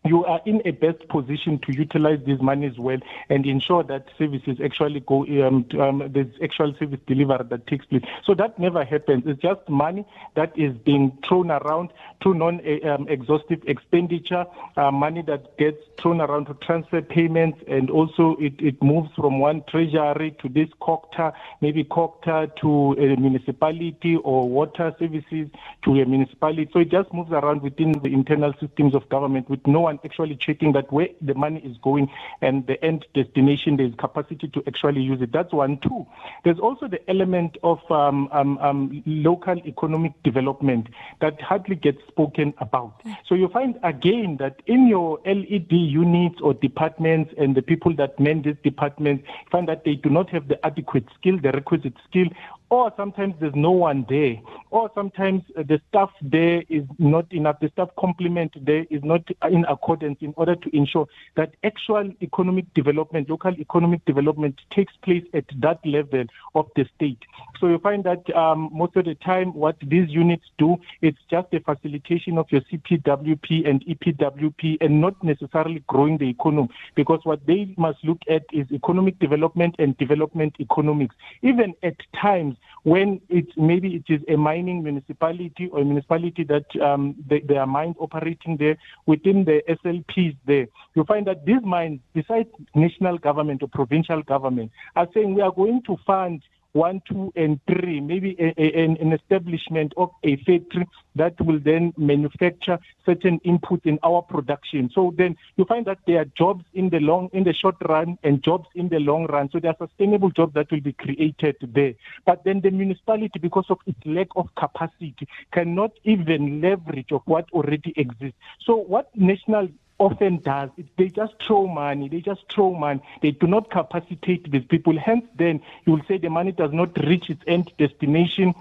you 0.09 0.25
are 0.25 0.41
in 0.47 0.63
a 0.65 0.71
best 0.71 1.07
position 1.09 1.59
to 1.67 1.73
utilize 1.73 2.19
these 2.27 2.41
monies 2.41 2.79
well 2.79 2.99
and 3.29 3.47
ensure 3.47 3.83
that 3.85 4.07
services 4.17 4.59
actually 4.65 5.01
go, 5.01 5.25
um, 5.47 5.67
um, 5.81 6.11
there's 6.13 6.33
actual 6.43 6.75
service 6.79 7.01
delivery 7.07 7.45
that 7.51 7.67
takes 7.67 7.85
place. 7.87 8.03
So 8.25 8.35
that 8.35 8.59
never 8.59 8.85
happens. 8.85 9.25
It's 9.27 9.41
just 9.41 9.69
money 9.69 10.07
that 10.35 10.59
is 10.59 10.75
being 10.85 11.17
thrown 11.27 11.51
around 11.51 11.91
to 12.23 12.35
non-exhaustive 12.35 13.61
um, 13.61 13.69
expenditure, 13.69 14.47
uh, 14.77 14.91
money 14.91 15.23
that 15.23 15.57
gets 15.59 15.79
thrown 16.01 16.21
around 16.21 16.47
to 16.47 16.55
transfer 16.55 17.03
payments, 17.03 17.61
and 17.69 17.91
also 17.91 18.37
it, 18.41 18.55
it 18.59 18.83
moves 18.83 19.11
from 19.15 19.39
one 19.39 19.63
treasury 19.69 20.37
to 20.43 20.49
this 20.49 20.69
COGTA, 20.81 21.33
maybe 21.61 21.85
COGTA 21.85 22.57
to 22.61 22.93
a 22.99 23.17
municipality 23.17 24.17
or 24.17 24.49
water 24.49 24.95
services 24.99 25.49
to 25.85 26.01
a 26.01 26.07
municipality. 26.07 26.69
So 26.73 26.81
it 26.81 26.91
just 26.91 27.13
moves 27.13 27.31
around 27.33 27.63
within 27.63 27.93
the 27.93 28.13
internal 28.13 28.53
systems 28.61 28.95
of 28.95 29.09
government 29.09 29.49
with 29.49 29.67
no 29.67 29.81
one 29.81 29.98
one 29.99 30.11
actually 30.11 30.37
checking 30.37 30.73
that 30.73 30.93
where 30.93 31.09
the 31.21 31.35
money 31.35 31.61
is 31.61 31.77
going 31.79 32.11
and 32.41 32.67
the 32.67 32.83
end 32.85 33.07
destination, 33.15 33.77
there's 33.77 33.95
capacity 33.95 34.49
to 34.49 34.63
actually 34.67 35.01
use 35.01 35.21
it. 35.21 35.33
That's 35.33 35.53
one. 35.53 35.79
Two, 35.79 36.07
there's 36.45 36.59
also 36.59 36.89
the 36.89 37.09
element 37.11 37.57
of 37.63 37.79
um, 37.91 38.29
um, 38.33 38.59
um, 38.59 39.03
local 39.07 39.59
economic 39.67 40.13
development 40.23 40.89
that 41.21 41.41
hardly 41.41 41.77
gets 41.77 41.99
spoken 42.09 42.55
about. 42.59 43.03
So 43.27 43.35
you 43.35 43.49
find 43.49 43.79
again 43.83 44.37
that 44.41 44.63
in 44.67 44.89
your 44.89 45.21
LED 45.27 45.73
units 45.73 46.41
or 46.43 46.55
departments 46.55 47.33
and 47.39 47.55
the 47.55 47.63
people 47.63 47.95
that 47.97 48.19
man 48.19 48.43
these 48.43 48.57
departments 48.63 49.25
find 49.51 49.69
that 49.69 49.85
they 49.85 49.95
do 49.95 50.11
not 50.11 50.31
have 50.31 50.49
the 50.49 50.65
adequate 50.65 51.07
skill, 51.19 51.39
the 51.41 51.53
requisite 51.53 51.95
skill, 52.09 52.27
or 52.71 52.93
sometimes 52.97 53.35
there's 53.41 53.55
no 53.55 53.71
one 53.71 54.05
there, 54.09 54.37
or 54.71 54.91
sometimes 54.95 55.43
uh, 55.57 55.63
the 55.63 55.81
staff 55.89 56.11
there 56.21 56.63
is 56.69 56.85
not 56.99 57.31
enough, 57.33 57.61
the 57.61 57.69
staff 57.71 57.89
complement 57.99 58.53
there 58.65 58.85
is 58.91 59.03
not 59.03 59.23
in 59.51 59.65
accordance 59.67 60.19
in 60.21 60.35
order 60.37 60.55
to 60.55 60.77
ensure 60.77 61.07
that 61.37 61.55
actual 61.65 62.11
economic 62.21 62.73
development, 62.75 63.31
local 63.31 63.55
economic 63.59 64.05
development 64.05 64.61
takes 64.71 64.93
place 65.03 65.25
at 65.33 65.45
that 65.57 65.79
level 65.87 66.25
of 66.55 66.69
the 66.77 66.87
state. 66.95 67.19
So 67.59 67.69
you 67.69 67.79
find 67.79 68.05
that 68.05 68.29
um, 68.37 68.71
most 68.73 68.97
of 68.97 69.07
the 69.07 69.15
time 69.15 69.55
what 69.55 69.77
these 69.83 70.09
units 70.11 70.45
do, 70.59 70.77
it's 71.01 71.19
just 71.31 71.53
a 71.55 71.61
facilitation 71.61 72.39
of 72.39 72.47
your 72.51 72.61
CPWP 72.63 73.69
and 73.69 73.85
EPWP 73.87 74.79
and 74.81 75.01
not 75.01 75.23
necessarily 75.25 75.83
growing 75.87 76.19
the 76.19 76.29
economy 76.29 76.69
because 76.95 77.21
what 77.25 77.47
they 77.47 77.75
must 77.77 78.05
look 78.05 78.19
at 78.29 78.43
is 78.53 78.67
economic 78.73 79.19
development 79.19 79.77
and 79.79 79.97
development 79.99 80.55
economics. 80.61 81.15
Even 81.43 81.75
at 81.83 81.97
times, 82.21 82.58
when 82.83 83.21
it 83.29 83.47
maybe 83.57 83.97
it 83.97 84.13
is 84.13 84.21
a 84.29 84.37
mining 84.37 84.83
municipality 84.83 85.69
or 85.73 85.81
a 85.81 85.85
municipality 85.85 86.45
that 86.45 86.65
um, 86.81 87.15
they, 87.29 87.41
they 87.41 87.57
are 87.57 87.67
mines 87.67 87.97
operating 87.99 88.57
there 88.57 88.77
within 89.07 89.45
the 89.45 89.63
SLPs 89.69 90.37
there, 90.47 90.67
you 90.95 91.05
find 91.05 91.27
that 91.27 91.45
these 91.45 91.63
mines, 91.63 92.01
besides 92.15 92.49
national 92.75 93.19
government 93.19 93.63
or 93.63 93.69
provincial 93.69 94.23
government, 94.23 94.71
are 94.97 95.09
saying 95.15 95.35
we 95.35 95.43
are 95.43 95.53
going 95.53 95.83
to 95.83 95.97
fund 96.07 96.43
one, 96.73 97.03
two, 97.09 97.33
and 97.35 97.61
three, 97.67 98.01
maybe 98.01 98.37
a, 98.39 98.55
a, 98.61 98.85
an 98.85 99.13
establishment 99.13 99.93
of 99.97 100.11
a 100.23 100.37
factory 100.37 100.87
that 101.17 101.41
will 101.41 101.59
then 101.59 101.93
manufacture 101.97 102.79
certain 103.05 103.41
inputs 103.41 103.87
in 103.87 103.99
our 104.03 104.23
production. 104.23 104.91
So 104.95 105.15
then 105.17 105.37
you 105.57 105.65
find 105.65 105.87
that 105.87 105.99
there 106.07 106.21
are 106.21 106.27
jobs 106.37 106.65
in 106.75 106.91
the 106.91 107.01
long, 107.01 107.31
in 107.33 107.45
the 107.45 107.55
short 107.55 107.77
run, 107.89 108.19
and 108.23 108.43
jobs 108.43 108.69
in 108.75 108.89
the 108.89 109.01
long 109.01 109.27
run. 109.27 109.51
So 109.51 109.59
there 109.59 109.73
are 109.73 109.87
sustainable 109.89 110.31
jobs 110.31 110.55
that 110.55 110.71
will 110.71 110.81
be 110.81 110.93
created 110.93 111.57
there. 111.63 111.95
But 112.27 112.45
then 112.45 112.61
the 112.61 112.71
municipality, 112.71 113.39
because 113.39 113.67
of 113.71 113.79
its 113.87 113.99
lack 114.05 114.29
of 114.37 114.55
capacity, 114.55 115.27
cannot 115.53 115.93
even 116.05 116.61
leverage 116.61 117.13
of 117.13 117.23
what 117.25 117.51
already 117.53 117.93
exists. 117.97 118.39
So 118.65 118.77
what 118.77 119.11
national 119.17 119.69
often 119.99 120.39
does. 120.39 120.71
They 120.97 121.09
just 121.09 121.35
throw 121.47 121.67
money. 121.67 122.09
They 122.09 122.21
just 122.21 122.43
throw 122.53 122.73
money. 122.75 123.01
They 123.21 123.33
do 123.33 123.47
not 123.47 123.71
capacitate 123.71 124.51
these 124.51 124.65
people. 124.65 124.99
Hence, 124.99 125.25
then 125.37 125.61
you 125.85 125.93
will 125.93 126.03
say 126.09 126.19
the 126.19 126.31
money 126.31 126.53
does 126.53 126.73
not 126.73 126.97
reach 127.05 127.31
its 127.31 127.43
end 127.47 127.73
destination 127.79 128.55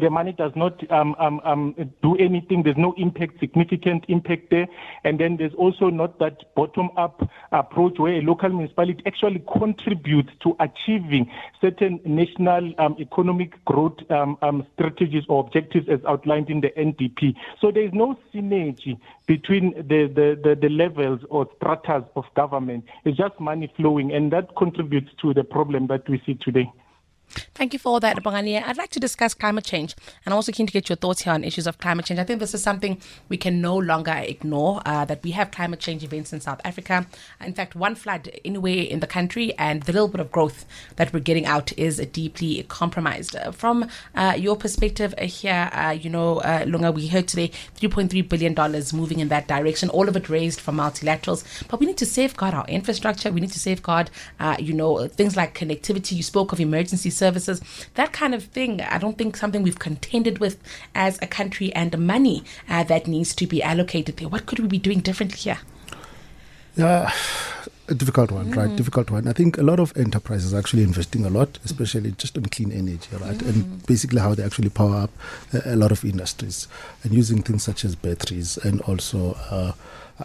the 0.00 0.10
money 0.10 0.32
does 0.32 0.52
not 0.56 0.90
um, 0.90 1.14
um, 1.18 1.40
um, 1.44 1.74
do 2.02 2.16
anything. 2.16 2.62
There's 2.62 2.76
no 2.76 2.94
impact, 2.96 3.40
significant 3.40 4.04
impact 4.08 4.50
there. 4.50 4.66
And 5.04 5.18
then 5.18 5.36
there's 5.36 5.54
also 5.54 5.90
not 5.90 6.18
that 6.18 6.54
bottom-up 6.54 7.28
approach 7.52 7.98
where 7.98 8.14
a 8.14 8.22
local 8.22 8.48
municipality 8.48 9.02
actually 9.06 9.44
contributes 9.52 10.30
to 10.42 10.56
achieving 10.60 11.30
certain 11.60 12.00
national 12.04 12.72
um, 12.78 12.96
economic 12.98 13.62
growth 13.64 13.98
um, 14.10 14.38
um, 14.42 14.66
strategies 14.74 15.24
or 15.28 15.44
objectives 15.44 15.88
as 15.88 16.00
outlined 16.06 16.48
in 16.48 16.60
the 16.60 16.70
NDP. 16.70 17.34
So 17.60 17.70
there 17.70 17.84
is 17.84 17.92
no 17.92 18.18
synergy 18.34 18.98
between 19.26 19.72
the, 19.76 20.06
the, 20.06 20.38
the, 20.42 20.58
the 20.60 20.68
levels 20.68 21.20
or 21.28 21.48
stratas 21.56 22.04
of 22.16 22.24
government. 22.34 22.84
It's 23.04 23.16
just 23.16 23.38
money 23.40 23.72
flowing, 23.76 24.12
and 24.12 24.32
that 24.32 24.56
contributes 24.56 25.10
to 25.22 25.34
the 25.34 25.44
problem 25.44 25.86
that 25.88 26.08
we 26.08 26.22
see 26.24 26.34
today. 26.34 26.70
Thank 27.54 27.72
you 27.72 27.78
for 27.78 27.90
all 27.90 28.00
that, 28.00 28.16
Bongani. 28.22 28.62
I'd 28.62 28.76
like 28.76 28.90
to 28.90 29.00
discuss 29.00 29.34
climate 29.34 29.64
change 29.64 29.94
and 30.24 30.32
I'm 30.32 30.36
also 30.36 30.52
keen 30.52 30.66
to 30.66 30.72
get 30.72 30.88
your 30.88 30.96
thoughts 30.96 31.22
here 31.22 31.32
on 31.32 31.44
issues 31.44 31.66
of 31.66 31.78
climate 31.78 32.06
change. 32.06 32.20
I 32.20 32.24
think 32.24 32.40
this 32.40 32.54
is 32.54 32.62
something 32.62 33.00
we 33.28 33.36
can 33.36 33.60
no 33.60 33.76
longer 33.76 34.12
ignore 34.12 34.82
uh, 34.84 35.04
that 35.04 35.22
we 35.22 35.30
have 35.32 35.50
climate 35.50 35.80
change 35.80 36.02
events 36.02 36.32
in 36.32 36.40
South 36.40 36.60
Africa. 36.64 37.06
In 37.44 37.54
fact, 37.54 37.74
one 37.74 37.94
flood 37.94 38.30
anywhere 38.44 38.84
in 38.84 39.00
the 39.00 39.06
country 39.06 39.54
and 39.58 39.82
the 39.84 39.92
little 39.92 40.08
bit 40.08 40.20
of 40.20 40.30
growth 40.32 40.64
that 40.96 41.12
we're 41.12 41.20
getting 41.20 41.46
out 41.46 41.76
is 41.78 41.98
deeply 42.12 42.64
compromised. 42.64 43.36
Uh, 43.36 43.50
from 43.52 43.88
uh, 44.14 44.34
your 44.36 44.56
perspective 44.56 45.14
uh, 45.18 45.24
here, 45.24 45.70
uh, 45.72 45.90
you 45.90 46.10
know, 46.10 46.38
uh, 46.38 46.64
Lunga, 46.66 46.92
we 46.92 47.06
heard 47.06 47.28
today 47.28 47.50
$3.3 47.80 48.28
billion 48.28 48.54
moving 48.92 49.20
in 49.20 49.28
that 49.28 49.48
direction, 49.48 49.88
all 49.90 50.08
of 50.08 50.16
it 50.16 50.28
raised 50.28 50.60
from 50.60 50.76
multilaterals. 50.76 51.44
But 51.68 51.80
we 51.80 51.86
need 51.86 51.98
to 51.98 52.06
safeguard 52.06 52.54
our 52.54 52.66
infrastructure. 52.66 53.30
We 53.30 53.40
need 53.40 53.52
to 53.52 53.60
safeguard, 53.60 54.10
you 54.58 54.72
know, 54.72 55.08
things 55.08 55.36
like 55.36 55.56
connectivity. 55.56 56.12
You 56.16 56.22
spoke 56.22 56.52
of 56.52 56.60
emergency 56.60 57.10
services, 57.10 57.21
that 57.94 58.12
kind 58.12 58.34
of 58.34 58.44
thing. 58.44 58.80
I 58.80 58.98
don't 58.98 59.16
think 59.16 59.36
something 59.36 59.62
we've 59.62 59.78
contended 59.78 60.38
with 60.38 60.58
as 60.94 61.18
a 61.22 61.26
country 61.26 61.72
and 61.74 61.96
money 61.98 62.44
uh, 62.68 62.84
that 62.84 63.06
needs 63.06 63.34
to 63.36 63.46
be 63.46 63.62
allocated 63.62 64.16
there. 64.16 64.28
What 64.28 64.46
could 64.46 64.58
we 64.58 64.68
be 64.68 64.78
doing 64.78 65.00
differently 65.00 65.38
here? 65.38 65.58
Yeah, 66.76 67.12
a 67.88 67.94
difficult 67.94 68.30
one, 68.30 68.52
mm. 68.52 68.56
right? 68.56 68.76
Difficult 68.76 69.10
one. 69.10 69.26
I 69.26 69.32
think 69.32 69.58
a 69.58 69.62
lot 69.62 69.80
of 69.80 69.92
enterprises 69.96 70.54
are 70.54 70.58
actually 70.58 70.82
investing 70.82 71.24
a 71.24 71.30
lot, 71.30 71.58
especially 71.64 72.12
just 72.12 72.36
on 72.36 72.44
clean 72.46 72.72
energy, 72.72 73.08
right? 73.12 73.36
Mm. 73.38 73.48
And 73.48 73.86
basically 73.86 74.20
how 74.20 74.34
they 74.34 74.44
actually 74.44 74.70
power 74.70 74.96
up 74.96 75.10
a, 75.52 75.74
a, 75.74 75.76
lot 75.76 75.92
of 75.92 76.04
industries 76.04 76.68
and 77.02 77.12
using 77.12 77.42
things 77.42 77.64
such 77.64 77.84
as 77.84 77.96
batteries 77.96 78.56
and 78.58 78.80
also 78.82 79.36
uh, 79.50 79.72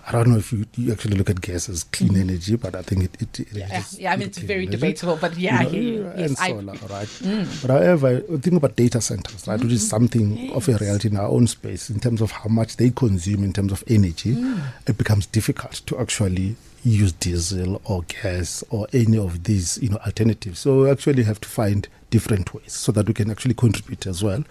I 0.06 0.12
don't 0.12 0.30
know 0.30 0.38
if 0.38 0.52
you, 0.52 0.66
you 0.76 0.92
actually 0.92 1.18
look 1.18 1.30
at 1.30 1.42
gas 1.42 1.70
as 1.70 1.84
clean 1.86 2.12
mm-hmm. 2.12 2.30
energy, 2.30 2.56
but 2.56 2.76
I 2.76 2.82
think 2.82 3.06
it, 3.06 3.22
it, 3.22 3.40
it 3.40 3.48
yeah, 3.54 3.84
yeah, 3.92 4.14
I 4.14 4.18
mean 4.18 4.28
it's 4.28 4.38
very 4.38 4.64
energy. 4.64 4.78
debatable, 4.78 5.18
but 5.20 5.38
yeah, 5.38 5.64
you 5.64 6.04
know, 6.04 6.14
yes, 6.16 6.30
and 6.30 6.38
solar, 6.38 6.74
I, 6.74 6.94
right? 6.94 7.08
Mm. 7.08 7.62
But 7.62 7.72
however, 7.72 8.20
think 8.20 8.58
about 8.58 8.76
data 8.76 9.02
centers, 9.02 9.48
right, 9.48 9.56
mm-hmm. 9.56 9.66
which 9.66 9.74
is 9.74 9.84
mm-hmm. 9.84 9.90
something 9.90 10.38
yes. 10.38 10.56
of 10.56 10.70
a 10.70 10.78
reality 10.78 11.08
in 11.10 11.18
our 11.18 11.30
own 11.30 11.48
space 11.48 11.90
in 11.90 12.00
terms 12.00 12.22
of 12.22 12.32
how 12.32 12.50
much 12.50 12.78
they 12.78 12.90
consume 12.90 13.44
in 13.44 13.54
terms 13.54 13.72
of 13.72 13.84
energy. 13.88 14.36
Mm. 14.36 14.62
It 14.88 14.98
becomes 14.98 15.26
difficult 15.26 15.82
to 15.86 16.00
actually 16.00 16.56
use 16.84 17.12
diesel 17.12 17.82
or 17.86 18.04
gas 18.04 18.64
or 18.70 18.88
any 18.94 19.18
of 19.18 19.44
these, 19.44 19.78
you 19.82 19.90
know, 19.90 19.98
alternatives. 20.06 20.60
So 20.60 20.84
we 20.84 20.90
actually 20.90 21.24
have 21.24 21.42
to 21.42 21.50
find 21.50 21.88
different 22.10 22.54
ways 22.54 22.74
so 22.74 22.92
that 22.94 23.08
we 23.08 23.14
can 23.14 23.30
actually 23.30 23.54
contribute 23.54 24.08
as 24.08 24.24
well, 24.24 24.44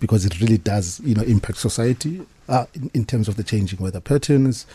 because 0.00 0.24
it 0.24 0.40
really 0.40 0.58
does, 0.58 1.00
you 1.00 1.14
know, 1.14 1.22
impact 1.22 1.58
society 1.58 2.26
uh, 2.48 2.66
in, 2.74 2.90
in, 2.94 3.04
terms 3.04 3.28
of 3.28 3.36
the 3.36 3.44
changing 3.44 3.80
weather 3.80 4.00
patterns. 4.00 4.66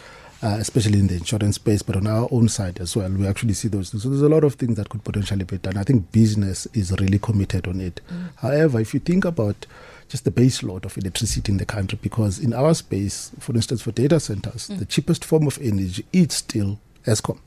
Uh, 0.41 0.55
especially 0.57 0.97
in 0.97 1.07
the 1.07 1.15
insurance 1.15 1.55
space, 1.55 1.81
but 1.81 1.97
on 1.97 2.07
our 2.07 2.25
own 2.31 2.47
side 2.47 2.79
as 2.79 2.95
well, 2.95 3.11
we 3.11 3.27
actually 3.27 3.53
see 3.53 3.67
those 3.67 3.89
things. 3.89 4.03
So 4.03 4.09
there's 4.09 4.21
a 4.21 4.29
lot 4.29 4.45
of 4.45 4.53
things 4.53 4.77
that 4.77 4.87
could 4.87 5.03
potentially 5.03 5.43
be 5.43 5.57
done. 5.57 5.75
I 5.75 5.83
think 5.83 6.13
business 6.13 6.65
is 6.67 6.93
really 6.97 7.19
committed 7.19 7.67
on 7.67 7.81
it. 7.81 7.99
Mm. 8.09 8.29
However, 8.37 8.79
if 8.79 8.93
you 8.93 9.01
think 9.01 9.25
about 9.25 9.65
just 10.07 10.23
the 10.23 10.31
base 10.31 10.63
load 10.63 10.85
of 10.85 10.97
electricity 10.97 11.51
in 11.51 11.57
the 11.57 11.65
country, 11.65 11.99
because 12.01 12.39
in 12.39 12.53
our 12.53 12.73
space, 12.73 13.31
for 13.41 13.53
instance, 13.53 13.81
for 13.81 13.91
data 13.91 14.17
centers, 14.17 14.69
mm. 14.69 14.79
the 14.79 14.85
cheapest 14.85 15.25
form 15.25 15.45
of 15.45 15.59
energy 15.61 16.05
is 16.13 16.31
still 16.31 16.79
Eskom 17.09 17.39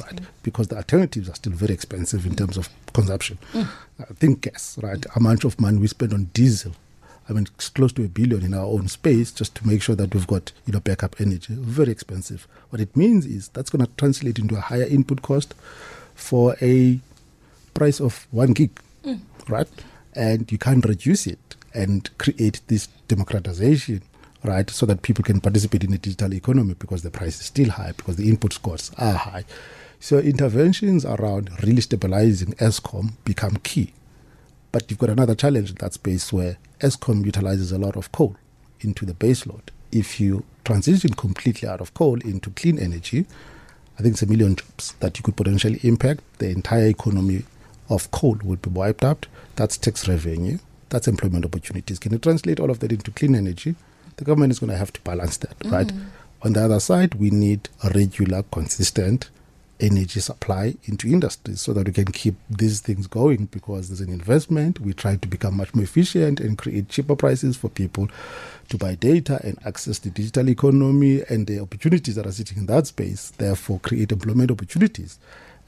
right? 0.00 0.16
Mm. 0.16 0.26
Because 0.42 0.68
the 0.68 0.76
alternatives 0.76 1.28
are 1.28 1.34
still 1.34 1.52
very 1.52 1.74
expensive 1.74 2.24
in 2.24 2.34
terms 2.34 2.56
of 2.56 2.68
consumption. 2.94 3.36
Mm. 3.52 3.68
I 4.00 4.14
think 4.14 4.40
gas, 4.40 4.78
right? 4.82 5.04
How 5.14 5.20
much 5.20 5.44
of 5.44 5.60
money 5.60 5.78
we 5.78 5.86
spend 5.86 6.14
on 6.14 6.30
diesel 6.32 6.72
I 7.28 7.32
mean, 7.32 7.46
it's 7.54 7.68
close 7.68 7.92
to 7.94 8.04
a 8.04 8.08
billion 8.08 8.42
in 8.42 8.54
our 8.54 8.64
own 8.64 8.88
space 8.88 9.30
just 9.30 9.54
to 9.56 9.66
make 9.66 9.82
sure 9.82 9.94
that 9.94 10.12
we've 10.12 10.26
got 10.26 10.52
you 10.66 10.72
know 10.72 10.80
backup 10.80 11.16
energy. 11.20 11.54
Very 11.54 11.92
expensive. 11.92 12.46
What 12.70 12.80
it 12.80 12.96
means 12.96 13.26
is 13.26 13.48
that's 13.48 13.70
going 13.70 13.84
to 13.84 13.90
translate 13.96 14.38
into 14.38 14.56
a 14.56 14.60
higher 14.60 14.84
input 14.84 15.22
cost 15.22 15.54
for 16.14 16.56
a 16.60 16.98
price 17.74 18.00
of 18.00 18.26
one 18.30 18.52
gig, 18.52 18.70
mm. 19.04 19.20
right? 19.48 19.68
And 20.14 20.50
you 20.50 20.58
can't 20.58 20.84
reduce 20.84 21.26
it 21.26 21.56
and 21.74 22.10
create 22.18 22.60
this 22.66 22.88
democratization, 23.08 24.02
right? 24.44 24.68
So 24.68 24.86
that 24.86 25.02
people 25.02 25.24
can 25.24 25.40
participate 25.40 25.84
in 25.84 25.90
the 25.90 25.98
digital 25.98 26.32
economy 26.34 26.74
because 26.74 27.02
the 27.02 27.10
price 27.10 27.40
is 27.40 27.46
still 27.46 27.70
high 27.70 27.92
because 27.96 28.16
the 28.16 28.28
input 28.28 28.60
costs 28.62 28.90
are 28.98 29.14
high. 29.14 29.44
So 30.00 30.18
interventions 30.18 31.04
around 31.04 31.50
really 31.62 31.80
stabilizing 31.80 32.54
Eskom 32.54 33.12
become 33.24 33.56
key. 33.58 33.92
But 34.72 34.90
you've 34.90 34.98
got 34.98 35.10
another 35.10 35.34
challenge 35.34 35.70
in 35.70 35.76
that 35.76 35.94
space 35.94 36.32
where 36.32 36.56
Eskom 36.80 37.24
utilizes 37.24 37.72
a 37.72 37.78
lot 37.78 37.96
of 37.96 38.10
coal 38.10 38.36
into 38.80 39.04
the 39.04 39.14
baseload. 39.14 39.68
If 39.92 40.18
you 40.18 40.44
transition 40.64 41.14
completely 41.14 41.68
out 41.68 41.80
of 41.80 41.94
coal 41.94 42.18
into 42.20 42.50
clean 42.50 42.78
energy, 42.78 43.26
I 43.98 44.02
think 44.02 44.14
it's 44.14 44.22
a 44.22 44.26
million 44.26 44.56
jobs 44.56 44.92
that 45.00 45.18
you 45.18 45.22
could 45.22 45.36
potentially 45.36 45.78
impact. 45.82 46.22
The 46.38 46.48
entire 46.48 46.86
economy 46.86 47.44
of 47.88 48.10
coal 48.10 48.38
would 48.42 48.62
be 48.62 48.70
wiped 48.70 49.04
out. 49.04 49.26
That's 49.56 49.76
tax 49.76 50.08
revenue. 50.08 50.58
That's 50.88 51.06
employment 51.06 51.44
opportunities. 51.44 51.98
Can 51.98 52.12
you 52.12 52.18
translate 52.18 52.58
all 52.58 52.70
of 52.70 52.80
that 52.80 52.90
into 52.90 53.10
clean 53.10 53.34
energy? 53.34 53.76
The 54.22 54.26
government 54.26 54.52
is 54.52 54.60
going 54.60 54.70
to 54.70 54.78
have 54.78 54.92
to 54.92 55.00
balance 55.00 55.36
that, 55.38 55.58
mm-hmm. 55.58 55.74
right? 55.74 55.92
On 56.42 56.52
the 56.52 56.64
other 56.64 56.78
side, 56.78 57.14
we 57.16 57.30
need 57.30 57.68
a 57.82 57.90
regular, 57.90 58.44
consistent 58.44 59.30
energy 59.80 60.20
supply 60.20 60.76
into 60.84 61.08
industries 61.08 61.60
so 61.60 61.72
that 61.72 61.88
we 61.88 61.92
can 61.92 62.04
keep 62.04 62.36
these 62.48 62.80
things 62.80 63.08
going 63.08 63.46
because 63.46 63.88
there's 63.88 64.00
an 64.00 64.12
investment. 64.12 64.78
We 64.78 64.92
try 64.92 65.16
to 65.16 65.26
become 65.26 65.56
much 65.56 65.74
more 65.74 65.82
efficient 65.82 66.38
and 66.38 66.56
create 66.56 66.88
cheaper 66.88 67.16
prices 67.16 67.56
for 67.56 67.68
people 67.68 68.08
to 68.68 68.78
buy 68.78 68.94
data 68.94 69.40
and 69.42 69.58
access 69.66 69.98
the 69.98 70.10
digital 70.10 70.48
economy 70.48 71.24
and 71.28 71.48
the 71.48 71.58
opportunities 71.58 72.14
that 72.14 72.24
are 72.24 72.30
sitting 72.30 72.58
in 72.58 72.66
that 72.66 72.86
space, 72.86 73.32
therefore 73.38 73.80
create 73.80 74.12
employment 74.12 74.52
opportunities. 74.52 75.18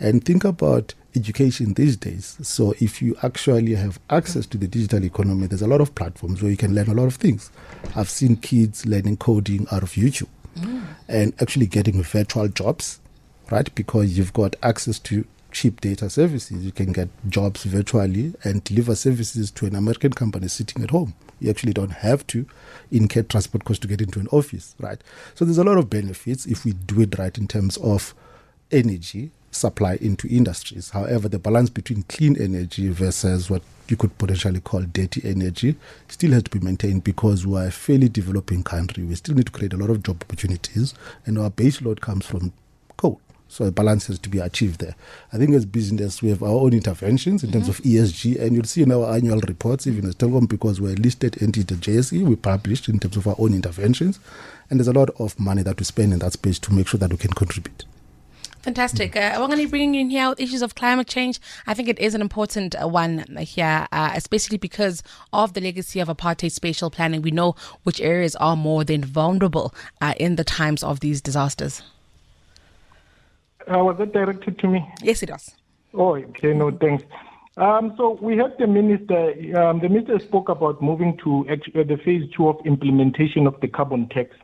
And 0.00 0.24
think 0.24 0.44
about 0.44 0.94
education 1.16 1.74
these 1.74 1.96
days. 1.96 2.36
So 2.42 2.74
if 2.80 3.00
you 3.00 3.16
actually 3.22 3.74
have 3.74 4.00
access 4.10 4.46
to 4.46 4.58
the 4.58 4.66
digital 4.66 5.04
economy, 5.04 5.46
there's 5.46 5.62
a 5.62 5.68
lot 5.68 5.80
of 5.80 5.94
platforms 5.94 6.42
where 6.42 6.50
you 6.50 6.56
can 6.56 6.74
learn 6.74 6.88
a 6.88 6.94
lot 6.94 7.06
of 7.06 7.16
things. 7.16 7.50
I've 7.94 8.10
seen 8.10 8.36
kids 8.36 8.84
learning 8.86 9.18
coding 9.18 9.66
out 9.70 9.82
of 9.82 9.92
YouTube 9.92 10.28
mm. 10.56 10.84
and 11.08 11.32
actually 11.40 11.66
getting 11.66 12.02
virtual 12.02 12.48
jobs, 12.48 13.00
right? 13.50 13.72
Because 13.74 14.16
you've 14.18 14.32
got 14.32 14.56
access 14.62 14.98
to 15.00 15.24
cheap 15.52 15.80
data 15.80 16.10
services. 16.10 16.64
You 16.64 16.72
can 16.72 16.92
get 16.92 17.08
jobs 17.28 17.62
virtually 17.62 18.34
and 18.42 18.62
deliver 18.64 18.94
services 18.96 19.50
to 19.52 19.66
an 19.66 19.76
American 19.76 20.12
company 20.12 20.48
sitting 20.48 20.82
at 20.82 20.90
home. 20.90 21.14
You 21.40 21.50
actually 21.50 21.72
don't 21.72 21.92
have 21.92 22.26
to 22.28 22.46
incur 22.90 23.22
transport 23.22 23.64
costs 23.64 23.80
to 23.82 23.88
get 23.88 24.00
into 24.00 24.18
an 24.18 24.28
office, 24.28 24.74
right? 24.80 25.00
So 25.34 25.44
there's 25.44 25.58
a 25.58 25.64
lot 25.64 25.78
of 25.78 25.88
benefits 25.88 26.46
if 26.46 26.64
we 26.64 26.72
do 26.72 27.02
it 27.02 27.18
right 27.18 27.36
in 27.38 27.46
terms 27.46 27.76
of 27.76 28.14
energy 28.72 29.30
supply 29.54 29.98
into 30.00 30.28
industries. 30.28 30.90
However, 30.90 31.28
the 31.28 31.38
balance 31.38 31.70
between 31.70 32.02
clean 32.04 32.36
energy 32.40 32.88
versus 32.88 33.48
what 33.48 33.62
you 33.88 33.96
could 33.96 34.16
potentially 34.18 34.60
call 34.60 34.82
dirty 34.82 35.20
energy 35.24 35.76
still 36.08 36.32
has 36.32 36.42
to 36.44 36.50
be 36.50 36.64
maintained 36.64 37.04
because 37.04 37.46
we 37.46 37.58
are 37.58 37.66
a 37.66 37.70
fairly 37.70 38.08
developing 38.08 38.62
country. 38.62 39.04
We 39.04 39.14
still 39.14 39.34
need 39.34 39.46
to 39.46 39.52
create 39.52 39.72
a 39.72 39.76
lot 39.76 39.90
of 39.90 40.02
job 40.02 40.22
opportunities, 40.22 40.94
and 41.26 41.38
our 41.38 41.50
base 41.50 41.82
load 41.82 42.00
comes 42.00 42.26
from 42.26 42.52
coal. 42.96 43.20
So 43.48 43.66
a 43.66 43.70
balance 43.70 44.06
has 44.06 44.18
to 44.20 44.28
be 44.28 44.38
achieved 44.38 44.80
there. 44.80 44.96
I 45.32 45.36
think 45.36 45.54
as 45.54 45.66
business, 45.66 46.22
we 46.22 46.30
have 46.30 46.42
our 46.42 46.48
own 46.48 46.72
interventions 46.72 47.44
in 47.44 47.50
mm-hmm. 47.50 47.58
terms 47.60 47.68
of 47.68 47.84
ESG, 47.84 48.40
and 48.40 48.54
you'll 48.54 48.64
see 48.64 48.82
in 48.82 48.90
our 48.90 49.14
annual 49.14 49.40
reports, 49.40 49.86
even 49.86 50.06
as 50.08 50.16
Telkom, 50.16 50.48
because 50.48 50.80
we're 50.80 50.94
a 50.94 50.96
listed 50.96 51.40
entity 51.42 51.62
the 51.62 51.80
JSE, 51.80 52.24
we 52.24 52.36
published 52.36 52.88
in 52.88 52.98
terms 52.98 53.16
of 53.16 53.28
our 53.28 53.36
own 53.38 53.54
interventions, 53.54 54.18
and 54.70 54.80
there's 54.80 54.88
a 54.88 54.92
lot 54.92 55.10
of 55.20 55.38
money 55.38 55.62
that 55.62 55.78
we 55.78 55.84
spend 55.84 56.12
in 56.12 56.18
that 56.20 56.32
space 56.32 56.58
to 56.60 56.72
make 56.72 56.88
sure 56.88 56.98
that 56.98 57.10
we 57.10 57.16
can 57.18 57.32
contribute. 57.32 57.84
Fantastic. 58.64 59.14
Uh, 59.14 59.36
we're 59.38 59.46
going 59.48 59.58
to 59.58 59.66
be 59.66 59.70
bring 59.70 59.94
in 59.94 60.08
here 60.08 60.32
issues 60.38 60.62
of 60.62 60.74
climate 60.74 61.06
change. 61.06 61.38
I 61.66 61.74
think 61.74 61.86
it 61.86 61.98
is 61.98 62.14
an 62.14 62.22
important 62.22 62.74
uh, 62.74 62.88
one 62.88 63.18
here, 63.36 63.86
uh, 63.92 64.12
especially 64.14 64.56
because 64.56 65.02
of 65.34 65.52
the 65.52 65.60
legacy 65.60 66.00
of 66.00 66.08
apartheid 66.08 66.50
spatial 66.50 66.88
planning. 66.88 67.20
We 67.20 67.30
know 67.30 67.56
which 67.82 68.00
areas 68.00 68.34
are 68.36 68.56
more 68.56 68.82
than 68.82 69.04
vulnerable 69.04 69.74
uh, 70.00 70.14
in 70.18 70.36
the 70.36 70.44
times 70.44 70.82
of 70.82 71.00
these 71.00 71.20
disasters. 71.20 71.82
Uh, 73.70 73.84
was 73.84 73.98
that 73.98 74.14
directed 74.14 74.58
to 74.60 74.68
me? 74.68 74.90
Yes, 75.02 75.22
it 75.22 75.30
was. 75.30 75.54
Oh, 75.92 76.16
okay. 76.16 76.54
No, 76.54 76.70
thanks. 76.70 77.04
Um, 77.58 77.92
so 77.98 78.18
we 78.22 78.38
had 78.38 78.56
the 78.58 78.66
minister. 78.66 79.34
Um, 79.60 79.80
the 79.80 79.90
minister 79.90 80.18
spoke 80.18 80.48
about 80.48 80.80
moving 80.80 81.18
to 81.18 81.46
uh, 81.50 81.56
the 81.74 81.98
phase 82.02 82.30
two 82.34 82.48
of 82.48 82.64
implementation 82.64 83.46
of 83.46 83.60
the 83.60 83.68
carbon 83.68 84.08
tax. 84.08 84.34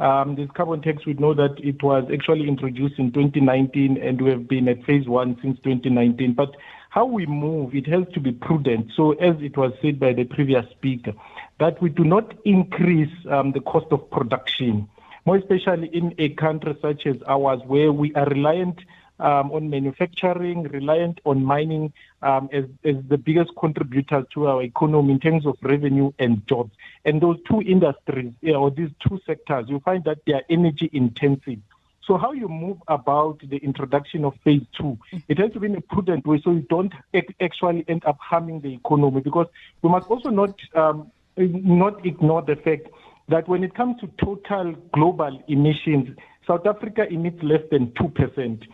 Um, 0.00 0.34
this 0.34 0.48
carbon 0.54 0.80
tax, 0.80 1.04
we 1.04 1.12
know 1.12 1.34
that 1.34 1.56
it 1.58 1.82
was 1.82 2.08
actually 2.10 2.48
introduced 2.48 2.98
in 2.98 3.12
2019 3.12 3.98
and 3.98 4.18
we 4.18 4.30
have 4.30 4.48
been 4.48 4.66
at 4.66 4.82
phase 4.84 5.06
one 5.06 5.36
since 5.42 5.58
2019. 5.58 6.32
But 6.32 6.56
how 6.88 7.04
we 7.04 7.26
move, 7.26 7.74
it 7.74 7.86
has 7.86 8.04
to 8.14 8.20
be 8.20 8.32
prudent. 8.32 8.92
So, 8.96 9.12
as 9.12 9.36
it 9.42 9.58
was 9.58 9.72
said 9.82 10.00
by 10.00 10.14
the 10.14 10.24
previous 10.24 10.64
speaker, 10.70 11.12
that 11.58 11.82
we 11.82 11.90
do 11.90 12.04
not 12.04 12.32
increase 12.46 13.12
um, 13.30 13.52
the 13.52 13.60
cost 13.60 13.86
of 13.90 14.10
production, 14.10 14.88
more 15.26 15.36
especially 15.36 15.88
in 15.92 16.14
a 16.16 16.30
country 16.30 16.78
such 16.80 17.06
as 17.06 17.16
ours, 17.28 17.60
where 17.66 17.92
we 17.92 18.14
are 18.14 18.26
reliant 18.26 18.78
um, 19.20 19.52
on 19.52 19.70
manufacturing, 19.70 20.64
reliant 20.64 21.20
on 21.24 21.44
mining 21.44 21.92
um, 22.22 22.48
as, 22.52 22.64
as 22.84 22.96
the 23.08 23.18
biggest 23.18 23.50
contributor 23.58 24.26
to 24.34 24.48
our 24.48 24.62
economy 24.62 25.12
in 25.12 25.20
terms 25.20 25.46
of 25.46 25.56
revenue 25.62 26.12
and 26.18 26.46
jobs. 26.46 26.72
And 27.04 27.20
those 27.20 27.38
two 27.48 27.62
industries, 27.62 28.32
or 28.54 28.70
these 28.70 28.90
two 29.06 29.20
sectors, 29.26 29.66
you 29.68 29.80
find 29.80 30.04
that 30.04 30.18
they 30.26 30.32
are 30.32 30.42
energy 30.48 30.90
intensive. 30.92 31.58
So 32.04 32.16
how 32.16 32.32
you 32.32 32.48
move 32.48 32.78
about 32.88 33.38
the 33.48 33.58
introduction 33.58 34.24
of 34.24 34.34
phase 34.42 34.64
two, 34.76 34.98
it 35.28 35.38
has 35.38 35.52
to 35.52 35.60
be 35.60 35.66
in 35.66 35.76
a 35.76 35.80
prudent 35.80 36.26
way 36.26 36.40
so 36.42 36.50
you 36.50 36.66
don't 36.68 36.92
actually 37.40 37.84
end 37.86 38.04
up 38.04 38.18
harming 38.18 38.60
the 38.62 38.74
economy 38.74 39.20
because 39.20 39.46
we 39.82 39.90
must 39.90 40.08
also 40.08 40.30
not 40.30 40.58
um, 40.74 41.10
not 41.36 42.04
ignore 42.04 42.42
the 42.42 42.56
fact 42.56 42.88
that 43.28 43.46
when 43.48 43.62
it 43.62 43.74
comes 43.74 44.00
to 44.00 44.08
total 44.22 44.74
global 44.92 45.40
emissions, 45.46 46.16
South 46.46 46.66
Africa 46.66 47.06
emits 47.08 47.40
less 47.42 47.62
than 47.70 47.92
2%. 47.92 48.66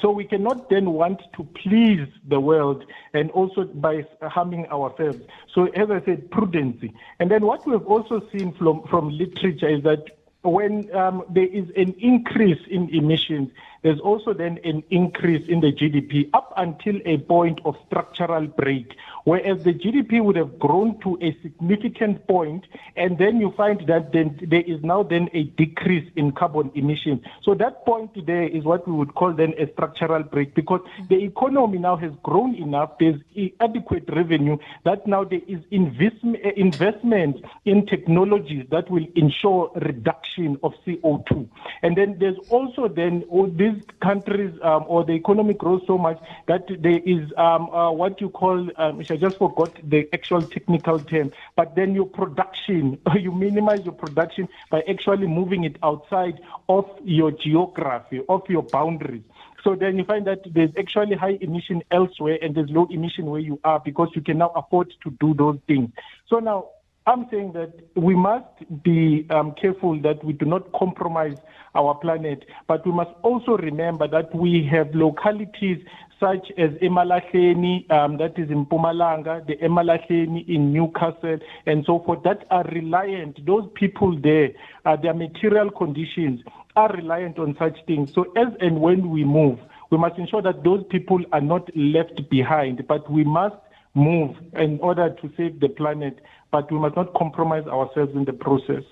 So 0.00 0.10
we 0.10 0.24
cannot 0.24 0.70
then 0.70 0.92
want 0.92 1.20
to 1.36 1.44
please 1.44 2.08
the 2.26 2.40
world 2.40 2.84
and 3.12 3.30
also 3.32 3.64
by 3.64 4.06
harming 4.22 4.66
ourselves. 4.68 5.18
So 5.54 5.66
as 5.66 5.90
I 5.90 6.02
said, 6.04 6.30
prudency. 6.30 6.92
And 7.18 7.30
then 7.30 7.44
what 7.44 7.66
we've 7.66 7.86
also 7.86 8.22
seen 8.32 8.52
from, 8.54 8.84
from 8.88 9.10
literature 9.10 9.68
is 9.68 9.82
that 9.84 10.06
when 10.42 10.92
um, 10.94 11.24
there 11.30 11.46
is 11.46 11.66
an 11.76 11.94
increase 11.98 12.58
in 12.68 12.88
emissions, 12.90 13.50
there's 13.82 14.00
also 14.00 14.32
then 14.32 14.58
an 14.64 14.82
increase 14.90 15.48
in 15.48 15.60
the 15.60 15.72
GDP 15.72 16.30
up 16.34 16.52
until 16.56 16.96
a 17.04 17.18
point 17.18 17.60
of 17.64 17.76
structural 17.86 18.46
break, 18.46 18.94
whereas 19.24 19.62
the 19.64 19.72
GDP 19.72 20.22
would 20.22 20.36
have 20.36 20.58
grown 20.58 21.00
to 21.00 21.18
a 21.20 21.36
significant 21.42 22.26
point, 22.28 22.64
and 22.96 23.18
then 23.18 23.40
you 23.40 23.52
find 23.56 23.86
that 23.88 24.12
then 24.12 24.38
there 24.48 24.62
is 24.62 24.82
now 24.82 25.02
then 25.02 25.28
a 25.32 25.44
decrease 25.44 26.08
in 26.16 26.32
carbon 26.32 26.70
emissions. 26.74 27.22
So 27.42 27.54
that 27.54 27.84
point 27.84 28.26
there 28.26 28.44
is 28.44 28.64
what 28.64 28.86
we 28.86 28.94
would 28.94 29.14
call 29.14 29.32
then 29.32 29.54
a 29.58 29.70
structural 29.72 30.22
break, 30.22 30.54
because 30.54 30.80
the 31.08 31.16
economy 31.24 31.78
now 31.78 31.96
has 31.96 32.12
grown 32.22 32.54
enough, 32.54 32.92
there's 33.00 33.20
adequate 33.60 34.04
revenue, 34.08 34.58
that 34.84 35.06
now 35.06 35.24
there 35.24 35.40
is 35.48 35.60
investment 35.70 37.44
in 37.64 37.86
technologies 37.86 38.66
that 38.70 38.90
will 38.90 39.06
ensure 39.16 39.70
reduction 39.76 40.58
of 40.62 40.72
CO2. 40.86 41.48
And 41.82 41.96
then 41.96 42.16
there's 42.18 42.38
also 42.50 42.88
then 42.88 43.24
all 43.28 43.48
these 43.48 43.72
these 43.72 43.82
countries 44.00 44.52
um, 44.62 44.84
or 44.86 45.04
the 45.04 45.12
economy 45.12 45.54
grows 45.54 45.82
so 45.86 45.98
much 45.98 46.18
that 46.46 46.66
there 46.80 47.00
is 47.04 47.30
um, 47.36 47.70
uh, 47.70 47.90
what 47.90 48.20
you 48.20 48.28
call, 48.28 48.68
um, 48.76 49.02
I 49.12 49.16
just 49.16 49.36
forgot 49.36 49.76
the 49.84 50.08
actual 50.14 50.40
technical 50.42 50.98
term, 50.98 51.32
but 51.54 51.76
then 51.76 51.94
your 51.94 52.06
production, 52.06 52.98
you 53.20 53.30
minimize 53.30 53.84
your 53.84 53.92
production 53.92 54.48
by 54.70 54.82
actually 54.88 55.26
moving 55.26 55.64
it 55.64 55.76
outside 55.82 56.40
of 56.68 56.86
your 57.04 57.30
geography, 57.30 58.22
of 58.28 58.42
your 58.48 58.62
boundaries. 58.62 59.22
So 59.62 59.74
then 59.74 59.98
you 59.98 60.04
find 60.04 60.26
that 60.26 60.40
there's 60.50 60.70
actually 60.78 61.16
high 61.16 61.38
emission 61.40 61.82
elsewhere 61.90 62.38
and 62.40 62.54
there's 62.54 62.70
low 62.70 62.86
emission 62.90 63.26
where 63.26 63.40
you 63.40 63.60
are 63.64 63.80
because 63.80 64.08
you 64.14 64.22
can 64.22 64.38
now 64.38 64.48
afford 64.56 64.92
to 65.04 65.10
do 65.20 65.34
those 65.34 65.58
things. 65.66 65.90
So 66.26 66.38
now 66.38 66.68
I'm 67.06 67.26
saying 67.30 67.52
that 67.54 67.72
we 67.96 68.14
must 68.14 68.46
be 68.84 69.26
um, 69.30 69.54
careful 69.60 70.00
that 70.02 70.22
we 70.24 70.32
do 70.34 70.46
not 70.46 70.70
compromise 70.72 71.36
our 71.74 71.94
planet, 71.96 72.44
but 72.68 72.86
we 72.86 72.92
must 72.92 73.10
also 73.22 73.56
remember 73.56 74.06
that 74.08 74.32
we 74.34 74.68
have 74.70 74.94
localities 74.94 75.78
such 76.20 76.52
as 76.56 76.70
Emalahleni, 76.80 77.90
um, 77.90 78.16
that 78.18 78.38
is 78.38 78.48
in 78.50 78.64
Mpumalanga, 78.66 79.44
the 79.48 79.56
Emalahleni 79.56 80.48
in 80.48 80.72
Newcastle, 80.72 81.38
and 81.66 81.84
so 81.84 81.98
forth, 82.06 82.22
that 82.22 82.46
are 82.50 82.64
reliant, 82.72 83.44
those 83.44 83.68
people 83.74 84.16
there, 84.20 84.50
uh, 84.84 84.94
their 84.94 85.14
material 85.14 85.70
conditions 85.70 86.40
are 86.76 86.92
reliant 86.92 87.40
on 87.40 87.56
such 87.58 87.76
things. 87.86 88.12
So 88.14 88.32
as 88.36 88.48
and 88.60 88.80
when 88.80 89.10
we 89.10 89.24
move, 89.24 89.58
we 89.90 89.98
must 89.98 90.16
ensure 90.18 90.42
that 90.42 90.62
those 90.62 90.84
people 90.90 91.20
are 91.32 91.40
not 91.40 91.68
left 91.76 92.30
behind, 92.30 92.86
but 92.86 93.10
we 93.10 93.24
must 93.24 93.56
move 93.94 94.36
in 94.54 94.78
order 94.80 95.10
to 95.10 95.30
save 95.36 95.60
the 95.60 95.68
planet, 95.68 96.20
but 96.50 96.70
we 96.70 96.78
must 96.78 96.96
not 96.96 97.14
compromise 97.14 97.66
ourselves 97.66 98.12
in 98.14 98.24
the 98.24 98.32
process. 98.32 98.84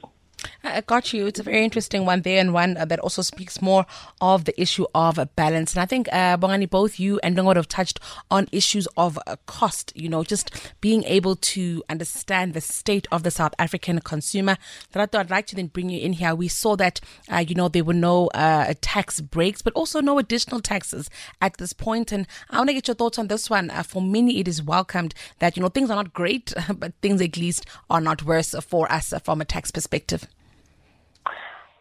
I 0.62 0.82
got 0.82 1.14
you. 1.14 1.26
It's 1.26 1.40
a 1.40 1.42
very 1.42 1.64
interesting 1.64 2.04
one 2.04 2.20
there, 2.20 2.38
and 2.38 2.52
one 2.52 2.76
uh, 2.76 2.84
that 2.84 3.00
also 3.00 3.22
speaks 3.22 3.62
more 3.62 3.86
of 4.20 4.44
the 4.44 4.60
issue 4.60 4.84
of 4.94 5.18
balance. 5.34 5.72
And 5.72 5.82
I 5.82 5.86
think, 5.86 6.08
uh, 6.12 6.36
Bongani, 6.36 6.68
both 6.68 7.00
you 7.00 7.18
and 7.22 7.34
Dongod 7.34 7.56
have 7.56 7.68
touched 7.68 7.98
on 8.30 8.46
issues 8.52 8.86
of 8.96 9.18
uh, 9.26 9.36
cost, 9.46 9.92
you 9.96 10.08
know, 10.08 10.22
just 10.22 10.50
being 10.82 11.02
able 11.04 11.36
to 11.36 11.82
understand 11.88 12.52
the 12.52 12.60
state 12.60 13.06
of 13.10 13.22
the 13.22 13.30
South 13.30 13.54
African 13.58 14.00
consumer. 14.00 14.58
That 14.92 15.14
I'd 15.14 15.30
like 15.30 15.46
to 15.46 15.56
then 15.56 15.68
bring 15.68 15.88
you 15.88 15.98
in 15.98 16.12
here. 16.12 16.34
We 16.34 16.48
saw 16.48 16.76
that, 16.76 17.00
uh, 17.32 17.38
you 17.38 17.54
know, 17.54 17.68
there 17.68 17.84
were 17.84 17.94
no 17.94 18.26
uh, 18.28 18.74
tax 18.82 19.20
breaks, 19.22 19.62
but 19.62 19.72
also 19.72 20.02
no 20.02 20.18
additional 20.18 20.60
taxes 20.60 21.08
at 21.40 21.56
this 21.56 21.72
point. 21.72 22.12
And 22.12 22.26
I 22.50 22.58
want 22.58 22.68
to 22.68 22.74
get 22.74 22.86
your 22.86 22.96
thoughts 22.96 23.18
on 23.18 23.28
this 23.28 23.48
one. 23.48 23.70
Uh, 23.70 23.82
for 23.82 24.02
many, 24.02 24.40
it 24.40 24.48
is 24.48 24.62
welcomed 24.62 25.14
that, 25.38 25.56
you 25.56 25.62
know, 25.62 25.70
things 25.70 25.88
are 25.88 25.96
not 25.96 26.12
great, 26.12 26.52
but 26.74 26.92
things 27.00 27.22
at 27.22 27.38
least 27.38 27.64
are 27.88 28.00
not 28.00 28.24
worse 28.24 28.54
for 28.68 28.90
us 28.92 29.14
from 29.24 29.40
a 29.40 29.46
tax 29.46 29.70
perspective. 29.70 30.26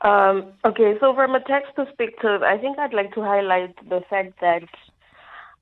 Um, 0.01 0.53
okay, 0.65 0.95
so 0.99 1.13
from 1.13 1.35
a 1.35 1.41
tax 1.41 1.67
perspective, 1.75 2.41
I 2.41 2.57
think 2.57 2.79
I'd 2.79 2.93
like 2.93 3.13
to 3.15 3.21
highlight 3.21 3.75
the 3.89 4.01
fact 4.09 4.39
that, 4.39 4.63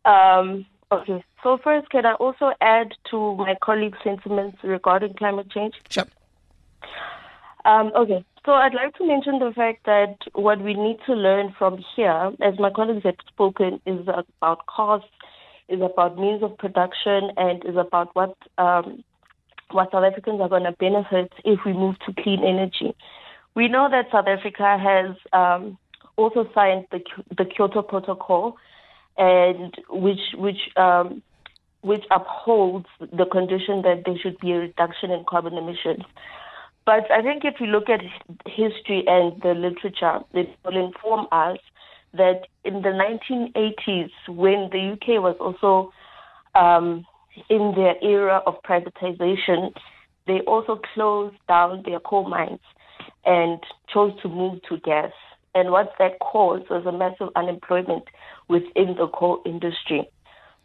um, 0.09 0.65
okay, 0.91 1.23
so 1.43 1.57
first, 1.63 1.89
can 1.89 2.05
I 2.05 2.13
also 2.13 2.51
add 2.61 2.93
to 3.11 3.35
my 3.35 3.55
colleague's 3.63 3.97
sentiments 4.03 4.57
regarding 4.63 5.15
climate 5.15 5.49
change? 5.49 5.73
Sure. 5.89 6.05
Um, 7.65 7.91
okay, 7.95 8.23
So 8.47 8.53
I'd 8.53 8.73
like 8.73 8.95
to 8.95 9.05
mention 9.05 9.39
the 9.39 9.51
fact 9.53 9.85
that 9.85 10.15
what 10.31 10.61
we 10.61 10.73
need 10.73 10.99
to 11.05 11.13
learn 11.13 11.53
from 11.59 11.83
here, 11.93 12.31
as 12.41 12.57
my 12.57 12.69
colleagues 12.69 13.03
have 13.03 13.15
spoken, 13.27 13.81
is 13.85 14.07
about 14.07 14.65
costs, 14.67 15.09
is 15.67 15.81
about 15.81 16.17
means 16.17 16.41
of 16.41 16.57
production, 16.57 17.31
and 17.35 17.65
is 17.65 17.75
about 17.75 18.15
what 18.15 18.37
um, 18.57 19.03
what 19.71 19.91
South 19.91 20.05
Africans 20.05 20.39
are 20.39 20.47
going 20.47 20.63
to 20.63 20.71
benefit 20.79 21.33
if 21.43 21.59
we 21.65 21.73
move 21.73 21.99
to 22.05 22.13
clean 22.23 22.41
energy. 22.41 22.95
We 23.57 23.67
know 23.67 23.89
that 23.89 24.11
South 24.11 24.27
Africa 24.27 24.77
has 24.77 25.15
um, 25.33 25.79
also 26.15 26.47
signed 26.53 26.85
the 26.91 26.99
the 27.35 27.43
Kyoto 27.43 27.81
Protocol, 27.81 28.55
and 29.17 29.73
which 29.89 30.35
which 30.35 30.69
um, 30.75 31.23
which 31.81 32.03
upholds 32.11 32.85
the 32.99 33.25
condition 33.25 33.81
that 33.81 34.03
there 34.05 34.15
should 34.21 34.37
be 34.37 34.51
a 34.51 34.59
reduction 34.59 35.09
in 35.09 35.25
carbon 35.27 35.55
emissions. 35.55 36.03
But 36.85 37.09
I 37.09 37.23
think 37.23 37.45
if 37.45 37.55
you 37.59 37.65
look 37.65 37.89
at 37.89 38.01
history 38.45 39.03
and 39.07 39.41
the 39.41 39.55
literature, 39.55 40.19
it 40.33 40.55
will 40.63 40.77
inform 40.77 41.25
us 41.31 41.57
that 42.13 42.41
in 42.63 42.83
the 42.83 42.89
1980s, 42.89 44.11
when 44.27 44.69
the 44.71 44.91
UK 44.93 45.19
was 45.19 45.35
also 45.39 45.91
um, 46.53 47.07
in 47.49 47.73
their 47.75 47.95
era 48.03 48.39
of 48.45 48.61
privatization, 48.61 49.73
they 50.27 50.41
also 50.41 50.79
closed 50.93 51.37
down 51.47 51.81
their 51.87 51.99
coal 51.99 52.29
mines 52.29 52.59
and 53.27 53.59
chose 53.93 54.13
to 54.23 54.29
move 54.29 54.59
to 54.69 54.77
gas. 54.79 55.11
And 55.53 55.71
what 55.71 55.93
that 55.99 56.19
caused 56.19 56.69
was 56.69 56.85
a 56.85 56.91
massive 56.91 57.29
unemployment 57.35 58.05
within 58.47 58.95
the 58.97 59.07
coal 59.13 59.41
industry. 59.45 60.09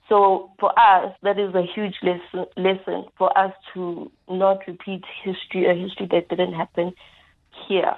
So 0.09 0.51
for 0.61 0.71
us, 0.79 1.15
that 1.23 1.39
is 1.39 1.55
a 1.55 1.63
huge 1.63 1.95
lesson, 2.03 2.47
lesson 2.57 3.05
for 3.17 3.37
us 3.37 3.53
to 3.75 4.11
not 4.29 4.59
repeat 4.67 5.05
history, 5.23 5.67
a 5.67 5.75
history 5.75 6.09
that 6.11 6.29
didn't 6.29 6.55
happen 6.55 6.93
here. 7.67 7.95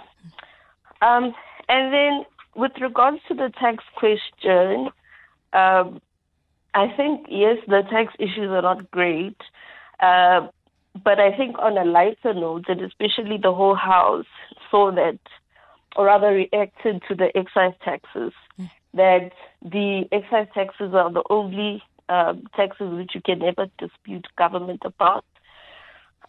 Um, 1.02 1.34
and 1.68 1.92
then 1.92 2.24
with 2.54 2.72
regards 2.80 3.18
to 3.28 3.34
the 3.34 3.52
tax 3.58 3.82
question, 3.96 4.90
um, 5.52 6.00
I 6.74 6.88
think, 6.96 7.26
yes, 7.28 7.58
the 7.66 7.82
tax 7.90 8.14
issues 8.18 8.50
are 8.50 8.62
not 8.62 8.90
great. 8.90 9.36
Uh, 10.00 10.48
but 11.02 11.18
I 11.18 11.36
think 11.36 11.56
on 11.58 11.76
a 11.76 11.84
lighter 11.84 12.34
note, 12.34 12.64
and 12.68 12.80
especially 12.80 13.38
the 13.38 13.52
whole 13.52 13.74
House 13.74 14.26
saw 14.70 14.92
that, 14.92 15.18
or 15.96 16.06
rather 16.06 16.28
reacted 16.28 17.02
to 17.08 17.14
the 17.14 17.36
excise 17.36 17.74
taxes, 17.84 18.32
mm. 18.60 18.70
that 18.94 19.32
the 19.62 20.04
excise 20.12 20.48
taxes 20.54 20.94
are 20.94 21.10
the 21.12 21.24
only 21.30 21.82
um, 22.08 22.44
taxes 22.54 22.92
which 22.94 23.14
you 23.14 23.20
can 23.20 23.40
never 23.40 23.66
dispute 23.78 24.26
government 24.36 24.82
about. 24.84 25.24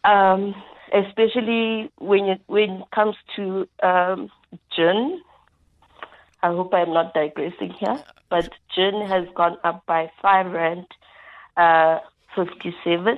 Um, 0.03 0.55
especially 0.93 1.91
when 1.97 2.25
it, 2.25 2.41
when 2.47 2.69
it 2.69 2.91
comes 2.93 3.15
to 3.35 3.67
um, 3.81 4.29
gin. 4.75 5.21
I 6.43 6.49
hope 6.49 6.73
I'm 6.73 6.93
not 6.93 7.13
digressing 7.15 7.71
here, 7.71 8.03
but 8.29 8.49
gin 8.75 9.01
has 9.07 9.25
gone 9.35 9.57
up 9.63 9.83
by 9.87 10.11
five 10.21 10.51
rand 10.51 10.85
uh, 11.57 11.99
fifty-seven, 12.35 13.17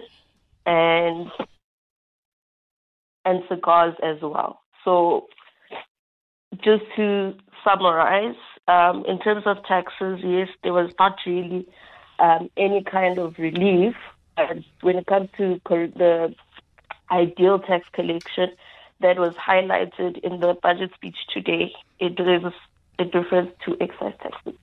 and 0.68 1.32
and 3.26 3.44
cigars 3.50 3.96
as 4.04 4.22
well. 4.22 4.62
So, 4.86 5.28
just 6.64 6.84
to 6.96 7.34
summarize, 7.64 8.36
um, 8.68 9.04
in 9.06 9.20
terms 9.20 9.44
of 9.46 9.58
taxes, 9.66 10.20
yes, 10.24 10.50
there 10.64 10.74
was 10.74 10.92
not 11.00 11.18
really 11.26 11.68
um, 12.20 12.50
any 12.58 12.84
kind 12.84 13.18
of 13.18 13.38
relief. 13.40 13.96
And 14.38 14.64
when 14.82 14.98
it 14.98 15.08
comes 15.08 15.30
to 15.38 15.60
the 15.66 16.36
ideal 17.10 17.60
tax 17.60 17.88
collection 17.94 18.52
that 19.00 19.18
was 19.18 19.34
highlighted 19.36 20.20
in 20.20 20.40
the 20.40 20.56
budget 20.62 20.92
speech 20.94 21.18
today, 21.34 21.74
it 22.00 22.20
is 22.20 22.54
it 23.00 23.14
refers 23.14 23.48
to 23.66 23.78
excise 23.80 24.14
taxes. 24.22 24.56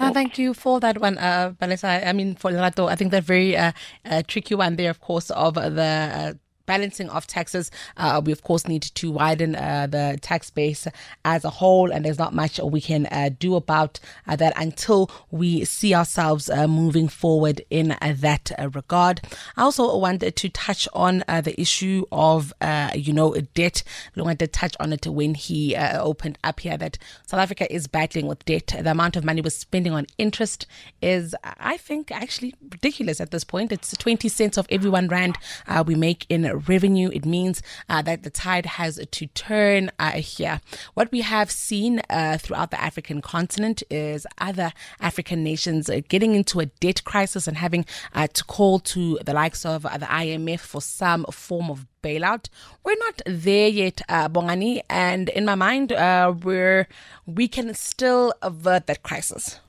Uh, 0.00 0.12
thank 0.12 0.38
you 0.38 0.54
for 0.54 0.78
that 0.80 1.00
one, 1.00 1.18
uh, 1.18 1.52
Vanessa. 1.58 2.06
I 2.08 2.12
mean, 2.12 2.36
for 2.36 2.50
Lerato, 2.52 2.88
I 2.88 2.94
think 2.94 3.10
that 3.10 3.24
very 3.24 3.56
uh, 3.56 3.72
uh, 4.04 4.22
tricky 4.26 4.54
one 4.54 4.76
there, 4.76 4.90
of 4.90 5.00
course, 5.00 5.30
of 5.30 5.54
the 5.54 5.60
uh, 5.82 6.32
balancing 6.68 7.08
of 7.08 7.26
taxes. 7.26 7.72
Uh, 7.96 8.20
we, 8.24 8.30
of 8.30 8.44
course, 8.44 8.68
need 8.68 8.82
to 8.82 9.10
widen 9.10 9.56
uh, 9.56 9.88
the 9.90 10.18
tax 10.20 10.50
base 10.50 10.86
as 11.24 11.44
a 11.44 11.50
whole, 11.50 11.90
and 11.90 12.04
there's 12.04 12.18
not 12.18 12.34
much 12.34 12.60
we 12.60 12.80
can 12.80 13.06
uh, 13.06 13.30
do 13.38 13.56
about 13.56 13.98
uh, 14.28 14.36
that 14.36 14.52
until 14.56 15.10
we 15.30 15.64
see 15.64 15.94
ourselves 15.94 16.50
uh, 16.50 16.68
moving 16.68 17.08
forward 17.08 17.62
in 17.70 17.92
uh, 17.92 18.14
that 18.18 18.52
regard. 18.74 19.22
I 19.56 19.62
also 19.62 19.96
wanted 19.96 20.36
to 20.36 20.48
touch 20.50 20.86
on 20.92 21.24
the 21.26 21.54
issue 21.58 22.04
of, 22.12 22.52
you 22.94 23.12
know, 23.12 23.34
debt. 23.54 23.82
I 24.16 24.22
wanted 24.22 24.40
to 24.40 24.46
touch 24.48 24.76
on 24.78 24.92
it 24.92 25.06
when 25.06 25.34
he 25.34 25.74
opened 25.76 26.38
up 26.44 26.60
here 26.60 26.76
that 26.76 26.98
South 27.26 27.40
Africa 27.40 27.72
is 27.72 27.86
battling 27.86 28.26
with 28.26 28.44
debt. 28.44 28.74
The 28.78 28.90
amount 28.90 29.16
of 29.16 29.24
money 29.24 29.40
we're 29.40 29.50
spending 29.50 29.92
on 29.94 30.06
interest 30.18 30.66
is, 31.00 31.34
I 31.42 31.78
think, 31.78 32.10
actually 32.10 32.54
ridiculous 32.70 33.20
at 33.20 33.30
this 33.30 33.44
point. 33.44 33.72
It's 33.72 33.96
20 33.96 34.28
cents 34.28 34.58
of 34.58 34.66
every 34.70 34.90
one 34.90 35.08
rand 35.08 35.38
we 35.86 35.94
make 35.94 36.26
in 36.28 36.57
revenue. 36.66 37.10
It 37.12 37.24
means 37.24 37.62
uh, 37.88 38.02
that 38.02 38.22
the 38.22 38.30
tide 38.30 38.66
has 38.66 39.00
to 39.10 39.26
turn 39.28 39.90
uh, 39.98 40.12
here. 40.12 40.60
What 40.94 41.12
we 41.12 41.20
have 41.20 41.50
seen 41.50 42.00
uh, 42.10 42.38
throughout 42.38 42.70
the 42.70 42.80
African 42.80 43.20
continent 43.20 43.82
is 43.90 44.26
other 44.38 44.72
African 45.00 45.42
nations 45.42 45.88
uh, 45.88 46.00
getting 46.08 46.34
into 46.34 46.60
a 46.60 46.66
debt 46.66 47.04
crisis 47.04 47.46
and 47.46 47.56
having 47.56 47.84
uh, 48.14 48.26
to 48.28 48.44
call 48.44 48.78
to 48.80 49.18
the 49.24 49.32
likes 49.32 49.64
of 49.64 49.82
the 49.82 49.88
IMF 50.06 50.60
for 50.60 50.80
some 50.80 51.24
form 51.30 51.70
of 51.70 51.86
bailout. 52.02 52.48
We're 52.84 52.98
not 52.98 53.22
there 53.26 53.68
yet, 53.68 54.02
uh, 54.08 54.28
Bongani, 54.28 54.80
and 54.88 55.28
in 55.30 55.44
my 55.44 55.54
mind, 55.54 55.92
uh, 55.92 56.34
we're 56.42 56.88
we 57.26 57.48
can 57.48 57.74
still 57.74 58.32
avert 58.42 58.86
that 58.86 59.02
crisis. 59.02 59.60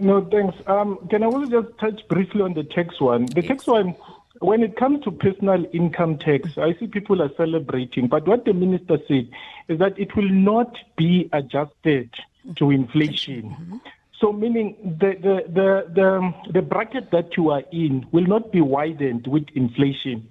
No, 0.00 0.24
thanks. 0.30 0.56
Um, 0.66 0.98
can 1.10 1.22
I 1.22 1.26
also 1.26 1.46
just 1.46 1.76
touch 1.78 2.06
briefly 2.08 2.42
on 2.42 2.54
the 2.54 2.62
tax 2.62 3.00
one? 3.00 3.26
The 3.26 3.40
yes. 3.40 3.48
tax 3.48 3.66
one 3.66 3.96
when 4.40 4.62
it 4.62 4.76
comes 4.76 5.02
to 5.04 5.10
personal 5.10 5.64
income 5.72 6.18
tax, 6.18 6.56
I 6.58 6.74
see 6.78 6.86
people 6.86 7.22
are 7.22 7.30
celebrating, 7.36 8.08
but 8.08 8.26
what 8.26 8.44
the 8.44 8.52
minister 8.52 8.98
said 9.08 9.28
is 9.68 9.78
that 9.78 9.98
it 9.98 10.14
will 10.16 10.28
not 10.28 10.76
be 10.96 11.28
adjusted 11.32 12.14
to 12.56 12.70
inflation. 12.70 13.80
So, 14.20 14.32
meaning 14.32 14.76
the, 14.98 15.14
the, 15.14 15.52
the, 15.52 15.92
the, 15.92 16.52
the 16.52 16.62
bracket 16.62 17.10
that 17.12 17.36
you 17.36 17.50
are 17.50 17.62
in 17.70 18.06
will 18.10 18.26
not 18.26 18.50
be 18.50 18.60
widened 18.60 19.26
with 19.26 19.46
inflation. 19.54 20.28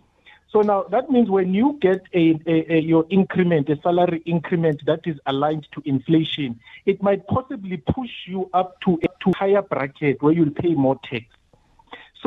So 0.49 0.61
now 0.61 0.83
that 0.83 1.11
means 1.11 1.29
when 1.29 1.53
you 1.53 1.77
get 1.81 2.03
a, 2.13 2.39
a, 2.47 2.73
a, 2.73 2.79
your 2.79 3.05
increment, 3.09 3.69
a 3.69 3.79
salary 3.81 4.23
increment 4.25 4.81
that 4.85 5.01
is 5.05 5.19
aligned 5.25 5.67
to 5.73 5.81
inflation, 5.85 6.59
it 6.85 7.03
might 7.03 7.27
possibly 7.27 7.77
push 7.77 8.09
you 8.25 8.49
up 8.53 8.79
to 8.81 8.99
a 9.03 9.07
to 9.23 9.33
higher 9.37 9.61
bracket 9.61 10.21
where 10.21 10.33
you'll 10.33 10.51
pay 10.51 10.73
more 10.73 10.99
tax. 11.03 11.25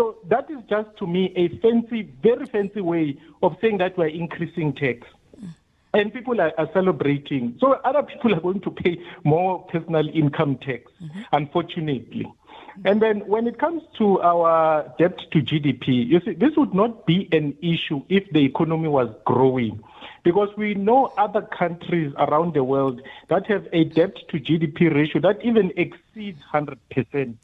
So 0.01 0.17
that 0.29 0.51
is 0.51 0.57
just 0.67 0.97
to 0.97 1.07
me 1.07 1.31
a 1.37 1.49
fancy, 1.59 2.11
very 2.23 2.47
fancy 2.47 2.81
way 2.81 3.19
of 3.43 3.59
saying 3.61 3.77
that 3.79 3.99
we're 3.99 4.07
increasing 4.07 4.73
tax. 4.73 5.07
And 5.93 6.11
people 6.11 6.41
are, 6.41 6.55
are, 6.57 6.71
celebrating. 6.73 7.59
So 7.61 7.73
other 7.73 8.03
people 8.05 8.35
are 8.35 8.41
going 8.41 8.63
to 8.63 8.71
pay 8.71 8.99
more 9.25 9.63
personal 9.65 10.09
income 10.09 10.57
tax, 10.57 10.91
mm-hmm. 11.03 11.21
unfortunately. 11.33 12.33
And 12.87 13.03
then 13.03 13.27
when 13.27 13.47
it 13.47 13.59
comes 13.59 13.83
to 13.99 14.23
our 14.23 14.91
debt 14.99 15.19
to 15.33 15.43
GDP, 15.43 16.07
you 16.07 16.21
see, 16.21 16.33
this 16.33 16.57
would 16.57 16.73
not 16.73 17.05
be 17.05 17.29
an 17.31 17.55
issue 17.61 18.03
if 18.09 18.25
the 18.31 18.43
economy 18.43 18.89
was 18.89 19.15
growing. 19.27 19.83
Because 20.25 20.49
we 20.57 20.73
know 20.73 21.13
other 21.19 21.43
countries 21.43 22.15
around 22.17 22.55
the 22.55 22.65
world 22.65 23.03
that 23.29 23.47
have 23.49 23.69
a 23.75 23.85
debt 23.85 24.17
to 24.31 24.41
GDP 24.41 24.95
ratio 24.95 25.21
that 25.21 25.45
even 25.45 25.75
exceeds 25.77 26.41
100%. 26.55 27.35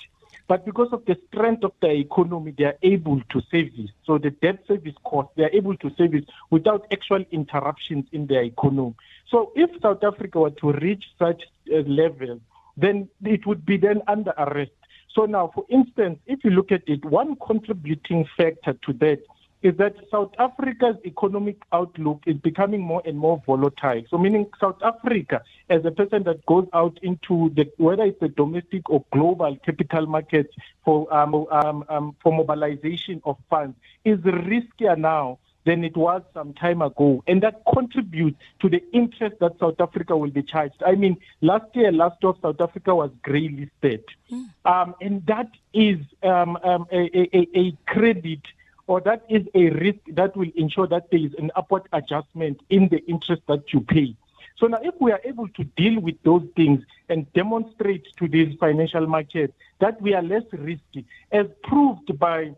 But 0.48 0.64
because 0.64 0.88
of 0.92 1.04
the 1.06 1.16
strength 1.28 1.64
of 1.64 1.72
the 1.80 1.90
economy, 1.90 2.54
they 2.56 2.64
are 2.64 2.78
able 2.82 3.20
to 3.30 3.40
service. 3.50 3.90
So 4.04 4.18
the 4.18 4.30
debt 4.30 4.60
service 4.68 4.94
cost, 5.04 5.28
they 5.36 5.44
are 5.44 5.50
able 5.50 5.76
to 5.78 5.90
service 5.96 6.24
without 6.50 6.86
actual 6.92 7.24
interruptions 7.32 8.06
in 8.12 8.26
their 8.26 8.44
economy. 8.44 8.94
So 9.28 9.52
if 9.56 9.70
South 9.82 10.04
Africa 10.04 10.38
were 10.38 10.50
to 10.50 10.72
reach 10.72 11.04
such 11.18 11.42
a 11.72 11.82
level, 11.82 12.40
then 12.76 13.08
it 13.24 13.46
would 13.46 13.66
be 13.66 13.76
then 13.76 14.02
under 14.06 14.32
arrest. 14.38 14.70
So 15.14 15.24
now, 15.24 15.50
for 15.54 15.64
instance, 15.68 16.18
if 16.26 16.44
you 16.44 16.50
look 16.50 16.70
at 16.70 16.82
it, 16.86 17.04
one 17.04 17.36
contributing 17.36 18.28
factor 18.36 18.74
to 18.74 18.92
that 18.94 19.22
is 19.66 19.76
that 19.78 19.96
South 20.12 20.30
Africa's 20.38 20.94
economic 21.04 21.56
outlook 21.72 22.22
is 22.24 22.36
becoming 22.36 22.80
more 22.80 23.02
and 23.04 23.18
more 23.18 23.42
volatile. 23.44 24.02
So, 24.08 24.16
meaning 24.16 24.46
South 24.60 24.80
Africa, 24.80 25.42
as 25.68 25.84
a 25.84 25.90
person 25.90 26.22
that 26.22 26.46
goes 26.46 26.68
out 26.72 27.00
into 27.02 27.50
the 27.56 27.68
whether 27.76 28.04
it's 28.04 28.20
the 28.20 28.28
domestic 28.28 28.88
or 28.88 29.04
global 29.12 29.56
capital 29.66 30.06
markets 30.06 30.54
for 30.84 31.12
um, 31.12 31.34
um, 31.50 31.84
um, 31.88 32.16
for 32.22 32.32
mobilization 32.32 33.20
of 33.24 33.38
funds, 33.50 33.76
is 34.04 34.18
riskier 34.20 34.96
now 34.96 35.38
than 35.64 35.82
it 35.82 35.96
was 35.96 36.22
some 36.32 36.54
time 36.54 36.80
ago. 36.80 37.24
And 37.26 37.42
that 37.42 37.60
contributes 37.74 38.38
to 38.60 38.68
the 38.68 38.84
interest 38.92 39.40
that 39.40 39.58
South 39.58 39.80
Africa 39.80 40.16
will 40.16 40.30
be 40.30 40.44
charged. 40.44 40.80
I 40.86 40.94
mean, 40.94 41.16
last 41.40 41.74
year, 41.74 41.90
last 41.90 42.22
of 42.22 42.38
South 42.40 42.60
Africa 42.60 42.94
was 42.94 43.10
grey 43.22 43.48
listed. 43.48 44.04
Mm. 44.30 44.44
Um, 44.64 44.94
and 45.00 45.26
that 45.26 45.50
is 45.74 45.98
um, 46.22 46.56
um, 46.62 46.86
a, 46.92 47.36
a, 47.36 47.48
a, 47.58 47.76
credit 47.88 48.42
or 48.86 49.00
that 49.00 49.24
is 49.28 49.46
a 49.54 49.70
risk 49.70 49.98
that 50.08 50.36
will 50.36 50.50
ensure 50.54 50.86
that 50.86 51.10
there 51.10 51.20
is 51.20 51.34
an 51.38 51.50
upward 51.56 51.82
adjustment 51.92 52.60
in 52.70 52.88
the 52.88 53.04
interest 53.06 53.42
that 53.48 53.72
you 53.72 53.80
pay. 53.80 54.16
So 54.58 54.66
now, 54.66 54.78
if 54.82 54.94
we 55.00 55.12
are 55.12 55.20
able 55.24 55.48
to 55.48 55.64
deal 55.64 56.00
with 56.00 56.16
those 56.22 56.42
things 56.56 56.82
and 57.08 57.30
demonstrate 57.34 58.06
to 58.16 58.26
these 58.26 58.56
financial 58.58 59.06
markets 59.06 59.52
that 59.80 60.00
we 60.00 60.14
are 60.14 60.22
less 60.22 60.44
risky, 60.52 61.04
as 61.30 61.46
proved 61.62 62.18
by 62.18 62.54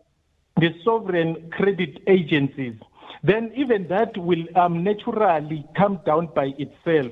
the 0.57 0.73
sovereign 0.83 1.49
credit 1.51 2.01
agencies, 2.07 2.75
then 3.21 3.51
even 3.55 3.87
that 3.89 4.15
will 4.17 4.45
um, 4.55 4.83
naturally 4.83 5.65
come 5.75 5.99
down 6.05 6.27
by 6.27 6.53
itself. 6.57 7.11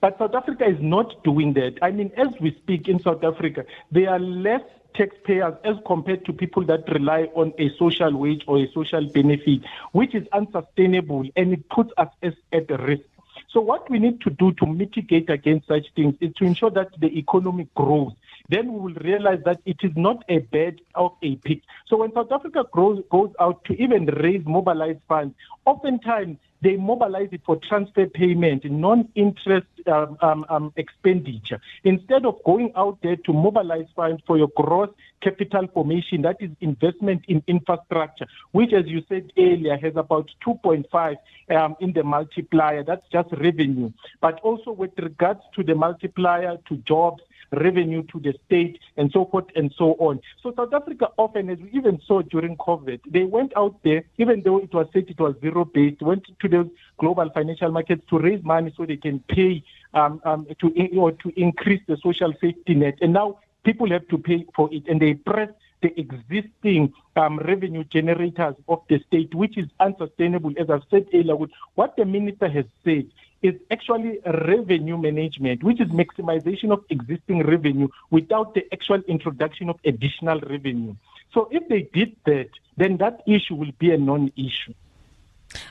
But 0.00 0.18
South 0.18 0.34
Africa 0.34 0.66
is 0.66 0.78
not 0.80 1.24
doing 1.24 1.54
that. 1.54 1.78
I 1.82 1.90
mean, 1.90 2.12
as 2.16 2.28
we 2.40 2.54
speak 2.62 2.88
in 2.88 3.00
South 3.00 3.24
Africa, 3.24 3.64
there 3.90 4.10
are 4.10 4.20
less 4.20 4.62
taxpayers 4.94 5.54
as 5.64 5.76
compared 5.86 6.24
to 6.26 6.32
people 6.32 6.64
that 6.64 6.88
rely 6.92 7.28
on 7.34 7.52
a 7.58 7.70
social 7.78 8.16
wage 8.16 8.42
or 8.46 8.58
a 8.58 8.70
social 8.72 9.04
benefit, 9.06 9.60
which 9.92 10.14
is 10.14 10.26
unsustainable 10.32 11.24
and 11.36 11.52
it 11.52 11.68
puts 11.68 11.90
us 11.96 12.08
at 12.52 12.80
risk. 12.80 13.04
So 13.50 13.60
what 13.62 13.88
we 13.88 13.98
need 13.98 14.20
to 14.22 14.30
do 14.30 14.52
to 14.52 14.66
mitigate 14.66 15.30
against 15.30 15.68
such 15.68 15.86
things 15.96 16.14
is 16.20 16.34
to 16.34 16.44
ensure 16.44 16.70
that 16.70 16.88
the 17.00 17.18
economy 17.18 17.68
grows. 17.74 18.12
Then 18.50 18.72
we 18.72 18.80
will 18.80 19.00
realize 19.02 19.40
that 19.44 19.60
it 19.64 19.78
is 19.82 19.92
not 19.96 20.22
a 20.28 20.38
bed 20.38 20.80
of 20.94 21.12
a 21.22 21.36
pig. 21.36 21.62
So 21.86 21.96
when 21.98 22.12
South 22.12 22.32
Africa 22.32 22.64
grows, 22.70 23.02
goes 23.10 23.32
out 23.40 23.64
to 23.64 23.82
even 23.82 24.06
raise 24.06 24.44
mobilized 24.44 25.00
funds, 25.08 25.34
oftentimes 25.64 26.38
they 26.60 26.76
mobilize 26.76 27.28
it 27.32 27.42
for 27.44 27.56
transfer 27.56 28.06
payment, 28.06 28.64
non-interest 28.64 29.66
um, 29.86 30.18
um, 30.20 30.44
um, 30.48 30.72
expenditure, 30.76 31.60
instead 31.84 32.26
of 32.26 32.42
going 32.44 32.72
out 32.76 32.98
there 33.02 33.16
to 33.16 33.32
mobilize 33.32 33.86
funds 33.94 34.22
for 34.26 34.36
your 34.36 34.50
gross 34.56 34.90
capital 35.20 35.66
formation, 35.68 36.22
that 36.22 36.36
is 36.40 36.50
investment 36.60 37.24
in 37.28 37.42
infrastructure, 37.46 38.26
which, 38.52 38.72
as 38.72 38.86
you 38.86 39.02
said 39.08 39.32
earlier, 39.36 39.76
has 39.76 39.96
about 39.96 40.30
2.5 40.46 41.16
um, 41.56 41.76
in 41.80 41.92
the 41.92 42.02
multiplier. 42.02 42.82
That's 42.82 43.06
just 43.10 43.30
revenue. 43.32 43.92
But 44.20 44.40
also 44.40 44.72
with 44.72 44.92
regards 44.98 45.40
to 45.56 45.62
the 45.62 45.74
multiplier 45.74 46.58
to 46.68 46.76
jobs, 46.78 47.22
revenue 47.52 48.02
to 48.12 48.20
the 48.20 48.34
state, 48.46 48.78
and 48.96 49.10
so 49.12 49.24
forth 49.26 49.46
and 49.56 49.72
so 49.76 49.92
on. 49.98 50.20
So 50.42 50.52
South 50.56 50.72
Africa 50.72 51.08
often, 51.16 51.50
as 51.50 51.58
we 51.58 51.70
even 51.72 52.00
saw 52.06 52.22
during 52.22 52.56
COVID, 52.56 53.00
they 53.08 53.24
went 53.24 53.52
out 53.56 53.76
there, 53.84 54.04
even 54.18 54.42
though 54.44 54.58
it 54.58 54.72
was 54.72 54.86
said 54.92 55.06
it 55.08 55.20
was 55.20 55.34
zero-based, 55.40 56.02
went 56.02 56.26
to 56.40 56.48
the 56.48 56.70
global 56.98 57.30
financial 57.30 57.70
markets 57.70 58.02
to 58.10 58.18
raise 58.18 58.42
money 58.44 58.72
so 58.76 58.84
they 58.84 58.96
can 58.96 59.20
pay 59.28 59.62
um, 59.94 60.20
um, 60.24 60.46
to 60.60 60.72
or 60.96 61.12
to 61.12 61.32
increase 61.40 61.82
the 61.86 61.96
social 62.02 62.32
safety 62.40 62.74
net. 62.74 62.98
And 63.00 63.12
now 63.12 63.38
people 63.64 63.90
have 63.90 64.06
to 64.08 64.18
pay 64.18 64.46
for 64.54 64.72
it, 64.72 64.84
and 64.88 65.00
they 65.00 65.14
press 65.14 65.50
the 65.80 65.98
existing 65.98 66.92
um, 67.16 67.38
revenue 67.38 67.84
generators 67.84 68.54
of 68.68 68.82
the 68.88 68.98
state, 69.06 69.34
which 69.34 69.56
is 69.56 69.68
unsustainable. 69.80 70.52
As 70.58 70.70
I've 70.70 70.82
said 70.90 71.06
earlier, 71.14 71.36
what 71.74 71.96
the 71.96 72.04
minister 72.04 72.48
has 72.48 72.64
said 72.84 73.06
is 73.42 73.54
actually 73.70 74.18
revenue 74.24 74.98
management, 74.98 75.62
which 75.62 75.80
is 75.80 75.88
maximization 75.88 76.72
of 76.72 76.84
existing 76.90 77.44
revenue 77.46 77.88
without 78.10 78.54
the 78.54 78.66
actual 78.72 79.00
introduction 79.06 79.68
of 79.68 79.78
additional 79.84 80.40
revenue. 80.40 80.94
So 81.32 81.48
if 81.50 81.68
they 81.68 81.82
did 81.92 82.16
that, 82.26 82.50
then 82.76 82.96
that 82.98 83.22
issue 83.26 83.54
will 83.54 83.72
be 83.78 83.92
a 83.92 83.98
non-issue. 83.98 84.74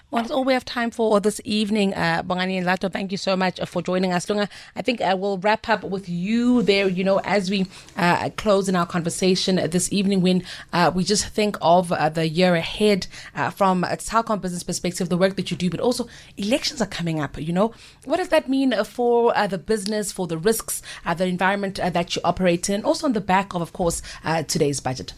Well, 0.09 0.23
that's 0.23 0.31
all 0.31 0.43
we 0.43 0.53
have 0.53 0.65
time 0.65 0.89
for 0.89 1.19
this 1.19 1.39
evening. 1.43 1.93
Uh, 1.93 2.23
Bongani 2.23 2.57
and 2.57 2.65
Lato, 2.65 2.91
thank 2.91 3.11
you 3.11 3.17
so 3.17 3.35
much 3.35 3.59
for 3.67 3.81
joining 3.81 4.11
us. 4.11 4.29
Lunga, 4.29 4.49
I 4.75 4.81
think 4.81 5.01
uh, 5.01 5.15
we'll 5.19 5.37
wrap 5.37 5.69
up 5.69 5.83
with 5.83 6.09
you 6.09 6.63
there, 6.63 6.87
you 6.87 7.03
know, 7.03 7.19
as 7.19 7.49
we 7.49 7.67
uh, 7.95 8.29
close 8.37 8.67
in 8.67 8.75
our 8.75 8.85
conversation 8.85 9.57
this 9.69 9.91
evening 9.91 10.21
when 10.21 10.43
uh, 10.73 10.91
we 10.93 11.03
just 11.03 11.27
think 11.27 11.57
of 11.61 11.91
uh, 11.91 12.09
the 12.09 12.27
year 12.27 12.55
ahead 12.55 13.07
uh, 13.35 13.49
from 13.49 13.83
a 13.83 13.97
telecom 13.97 14.41
business 14.41 14.63
perspective, 14.63 15.09
the 15.09 15.17
work 15.17 15.35
that 15.35 15.51
you 15.51 15.57
do, 15.57 15.69
but 15.69 15.79
also 15.79 16.07
elections 16.37 16.81
are 16.81 16.87
coming 16.87 17.19
up, 17.19 17.39
you 17.39 17.53
know. 17.53 17.73
What 18.05 18.17
does 18.17 18.29
that 18.29 18.49
mean 18.49 18.73
for 18.83 19.37
uh, 19.37 19.45
the 19.47 19.57
business, 19.57 20.11
for 20.11 20.25
the 20.25 20.37
risks, 20.37 20.81
the 21.17 21.25
environment 21.25 21.75
that 21.75 22.15
you 22.15 22.21
operate 22.23 22.69
in, 22.69 22.83
also 22.83 23.05
on 23.05 23.13
the 23.13 23.21
back 23.21 23.53
of, 23.53 23.61
of 23.61 23.73
course, 23.73 24.01
today's 24.47 24.79
budget? 24.79 25.13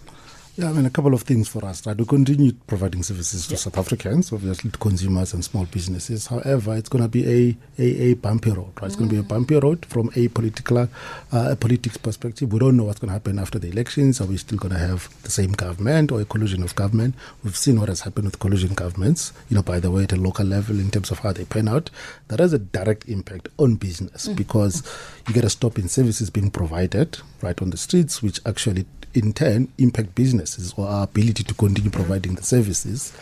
Yeah, 0.60 0.72
I 0.72 0.74
mean, 0.74 0.86
a 0.86 0.90
couple 0.90 1.14
of 1.14 1.22
things 1.22 1.48
for 1.48 1.64
us, 1.64 1.88
right? 1.88 1.96
We 1.96 2.04
continue 2.04 2.52
providing 2.52 3.02
services 3.02 3.48
to 3.48 3.54
yeah. 3.54 3.60
South 3.60 3.78
Africans, 3.78 4.34
obviously 4.34 4.70
to 4.72 4.78
consumers 4.78 5.34
and 5.34 5.42
small 5.42 5.64
businesses. 5.64 6.28
However, 6.28 6.76
it's 6.76 6.90
going 6.90 7.02
to 7.02 7.08
be 7.08 7.24
a, 7.26 7.58
a, 7.82 8.12
a 8.12 8.14
bumpy 8.16 8.52
road, 8.52 8.74
right? 8.82 8.88
It's 8.88 8.98
mm. 8.98 9.00
going 9.00 9.10
to 9.12 9.16
be 9.16 9.20
a 9.22 9.24
bumpy 9.24 9.56
road 9.56 9.86
from 9.86 10.12
a 10.18 10.28
political, 10.28 10.80
uh, 10.80 10.88
a 11.32 11.56
politics 11.56 11.96
perspective. 11.96 12.52
We 12.52 12.60
don't 12.60 12.76
know 12.76 12.84
what's 12.84 13.00
going 13.00 13.08
to 13.08 13.14
happen 13.14 13.40
after 13.40 13.58
the 13.58 13.70
elections. 13.70 14.20
Are 14.20 14.26
we 14.26 14.36
still 14.36 14.58
going 14.58 14.74
to 14.74 14.80
have 14.80 15.08
the 15.24 15.32
same 15.32 15.54
government 15.54 16.12
or 16.12 16.20
a 16.20 16.26
collusion 16.26 16.62
of 16.62 16.76
government? 16.76 17.16
We've 17.42 17.56
seen 17.56 17.80
what 17.80 17.88
has 17.88 18.02
happened 18.02 18.26
with 18.26 18.40
collusion 18.40 18.74
governments, 18.74 19.32
you 19.48 19.56
know, 19.56 19.64
by 19.64 19.80
the 19.80 19.90
way, 19.90 20.04
at 20.04 20.12
a 20.12 20.18
local 20.18 20.46
level 20.46 20.78
in 20.78 20.92
terms 20.92 21.10
of 21.10 21.20
how 21.20 21.32
they 21.32 21.46
pan 21.46 21.70
out. 21.70 21.90
That 22.28 22.42
has 22.42 22.52
a 22.52 22.60
direct 22.60 23.08
impact 23.08 23.48
on 23.58 23.78
business 23.78 24.28
mm. 24.28 24.36
because 24.36 24.84
you 25.26 25.34
get 25.34 25.46
a 25.46 25.50
stop 25.50 25.80
in 25.80 25.88
services 25.88 26.30
being 26.30 26.52
provided, 26.52 27.18
right, 27.42 27.62
on 27.62 27.70
the 27.70 27.78
streets, 27.78 28.22
which 28.22 28.42
actually 28.46 28.88
in 29.14 29.34
turn 29.34 29.72
impact 29.78 30.16
businesses 30.50 30.74
or 30.78 30.88
our 30.88 31.04
ability 31.04 31.44
to 31.44 31.54
continue 31.54 31.90
providing 31.92 32.36
the 32.36 32.44
services. 32.44 33.14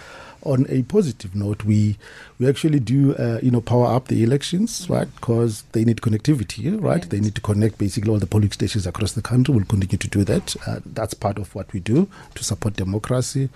On 0.43 0.65
a 0.69 0.83
positive 0.83 1.35
note, 1.35 1.63
we 1.65 1.97
we 2.39 2.47
actually 2.47 2.79
do 2.79 3.15
uh, 3.15 3.39
you 3.41 3.51
know 3.51 3.59
power 3.59 3.87
up 3.87 4.07
the 4.07 4.23
elections, 4.23 4.87
right? 4.89 5.07
Because 5.15 5.63
they 5.71 5.83
need 5.83 5.97
connectivity, 5.97 6.79
right? 6.81 7.01
They 7.09 7.19
need 7.19 7.35
to 7.35 7.41
connect 7.41 7.77
basically 7.79 8.11
all 8.11 8.19
the 8.19 8.27
polling 8.27 8.51
stations 8.51 8.85
across 8.87 9.13
the 9.13 9.21
country. 9.21 9.53
We'll 9.53 9.65
continue 9.65 9.97
to 9.97 10.07
do 10.07 10.23
that. 10.25 10.55
Uh, 10.65 10.79
that's 10.85 11.15
part 11.15 11.37
of 11.39 11.53
what 11.55 11.73
we 11.73 11.79
do 11.79 12.07
to 12.35 12.43
support 12.43 12.75
democracy. 12.75 13.49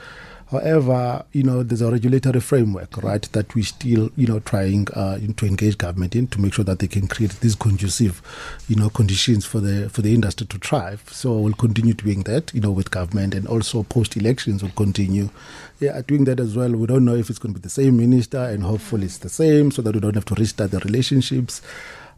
However, 0.51 1.23
you 1.31 1.43
know, 1.43 1.63
there's 1.63 1.81
a 1.81 1.89
regulatory 1.89 2.41
framework, 2.41 3.01
right, 3.01 3.21
that 3.31 3.55
we 3.55 3.63
still, 3.63 4.11
you 4.17 4.27
know, 4.27 4.39
trying 4.41 4.87
uh, 4.93 5.17
to 5.37 5.45
engage 5.45 5.77
government 5.77 6.13
in 6.13 6.27
to 6.27 6.41
make 6.41 6.53
sure 6.53 6.65
that 6.65 6.79
they 6.79 6.87
can 6.87 7.07
create 7.07 7.31
these 7.39 7.55
conducive, 7.55 8.21
you 8.67 8.75
know, 8.75 8.89
conditions 8.89 9.45
for 9.45 9.61
the 9.61 9.89
for 9.89 10.01
the 10.01 10.13
industry 10.13 10.45
to 10.47 10.57
thrive. 10.57 11.03
So 11.09 11.39
we'll 11.39 11.53
continue 11.53 11.93
doing 11.93 12.23
that, 12.23 12.53
you 12.53 12.59
know, 12.59 12.71
with 12.71 12.91
government 12.91 13.33
and 13.33 13.47
also 13.47 13.83
post 13.83 14.17
elections 14.17 14.61
we'll 14.61 14.73
continue, 14.73 15.29
yeah, 15.79 16.01
doing 16.01 16.25
that 16.25 16.41
as 16.41 16.55
well. 16.55 16.71
We 16.71 16.85
don't 16.85 17.05
know 17.05 17.15
if 17.15 17.29
it's 17.29 17.39
going 17.39 17.53
to 17.53 17.59
be 17.59 17.63
the 17.63 17.69
same 17.69 17.95
minister, 17.95 18.39
and 18.39 18.63
hopefully 18.63 19.05
it's 19.05 19.19
the 19.19 19.29
same, 19.29 19.71
so 19.71 19.81
that 19.81 19.93
we 19.93 20.01
don't 20.01 20.15
have 20.15 20.25
to 20.25 20.35
restart 20.35 20.71
the 20.71 20.79
relationships 20.79 21.61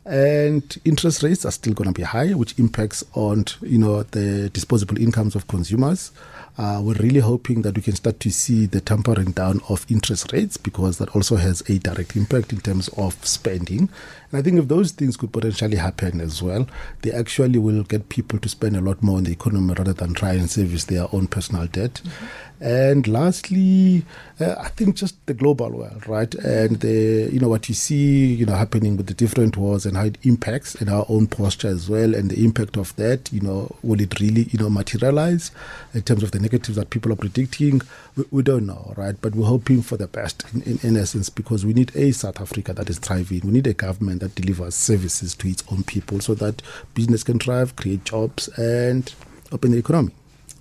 and 0.06 0.80
interest 0.84 1.24
rates 1.24 1.46
are 1.46 1.52
still 1.52 1.74
going 1.74 1.88
to 1.88 1.94
be 1.94 2.04
high, 2.04 2.34
which 2.34 2.58
impacts 2.60 3.04
on 3.14 3.46
you 3.62 3.78
know 3.78 4.04
the 4.04 4.50
disposable 4.50 4.98
incomes 4.98 5.36
of 5.36 5.48
consumers. 5.48 6.12
Uh, 6.58 6.80
we're 6.84 6.94
really 6.96 7.20
hoping 7.20 7.64
that 7.64 7.76
we 7.76 7.82
can 7.82 7.96
start 7.96 8.20
to 8.20 8.30
see 8.30 8.68
the 8.68 8.80
tempering 8.80 9.32
down 9.32 9.60
of 9.70 9.86
interest 9.90 10.32
rates 10.34 10.56
because 10.56 11.00
that 11.00 11.10
also 11.16 11.36
has 11.36 11.68
a 11.68 11.80
direct 11.80 12.16
impact 12.16 12.54
in 12.54 12.60
terms 12.60 12.90
of 12.90 13.26
spending. 13.26 13.90
And 14.34 14.40
I 14.40 14.42
think 14.42 14.58
if 14.58 14.68
those 14.68 14.92
things 14.92 15.16
could 15.16 15.32
potentially 15.32 15.78
happen 15.78 16.20
as 16.20 16.42
well, 16.42 16.68
they 17.04 17.12
actually 17.12 17.60
will 17.60 17.84
get 17.84 18.10
people 18.10 18.40
to 18.40 18.50
spend 18.50 18.76
a 18.76 18.82
lot 18.82 19.04
more 19.04 19.20
in 19.20 19.26
the 19.26 19.32
economy 19.32 19.76
rather 19.76 19.94
than 19.94 20.16
try 20.16 20.34
and 20.34 20.50
service 20.50 20.86
their 20.86 21.06
own 21.14 21.28
personal 21.28 21.68
debt. 21.68 22.02
Mm-hmm. 22.04 22.26
And 22.64 23.08
lastly, 23.10 24.06
uh, 24.40 24.56
I 24.58 24.70
think 24.70 24.96
just 24.96 25.24
the 25.26 25.34
global 25.34 25.70
world, 25.70 26.08
right? 26.08 26.34
And 26.34 26.80
the 26.80 27.30
you 27.30 27.40
know 27.42 27.50
what 27.50 27.68
you 27.68 27.76
see, 27.76 28.34
you 28.34 28.46
know, 28.46 28.56
happening 28.56 28.96
with 28.96 29.08
the 29.08 29.14
different 29.14 29.58
wars 29.58 29.86
and 29.86 29.98
how 29.98 30.06
it 30.06 30.18
impacts 30.24 30.76
in 30.76 30.88
our 30.88 31.06
own 31.10 31.28
posture 31.28 31.68
as 31.68 31.90
well, 31.90 32.16
and 32.16 32.32
the 32.32 32.42
impact 32.42 32.78
of 32.78 32.96
that. 32.96 33.34
You 33.34 33.42
know, 33.42 33.76
will 33.84 34.00
it 34.00 34.18
really 34.22 34.44
you 34.44 34.60
know 34.60 34.70
materialize 34.70 35.52
in 35.94 36.04
terms 36.04 36.24
of 36.24 36.32
the 36.32 36.40
negatives 36.40 36.78
that 36.78 36.90
people 36.90 37.12
are 37.12 37.18
predicting? 37.18 37.82
We, 38.16 38.24
we 38.32 38.44
don't 38.44 38.66
know, 38.66 38.94
right? 38.96 39.16
But 39.20 39.36
we're 39.36 39.48
hoping 39.48 39.82
for 39.82 39.98
the 39.98 40.08
best 40.08 40.46
in, 40.54 40.62
in, 40.62 40.80
in 40.84 40.96
essence 40.98 41.30
because 41.30 41.66
we 41.66 41.74
need 41.74 41.94
a 41.98 42.14
South 42.14 42.40
Africa 42.40 42.72
that 42.74 42.90
is 42.90 42.98
thriving. 42.98 43.42
We 43.44 43.52
need 43.52 43.68
a 43.68 43.74
government 43.74 44.22
that 44.24 44.36
delivers 44.36 44.74
services 44.74 45.36
to 45.36 45.50
its 45.50 45.64
own 45.72 45.84
people 45.84 46.20
so 46.22 46.34
that 46.36 46.62
business 46.94 47.24
can 47.24 47.40
thrive, 47.40 47.76
create 47.76 48.06
jobs, 48.06 48.48
and 48.58 49.14
open 49.52 49.72
the 49.72 49.78
economy. 49.78 50.14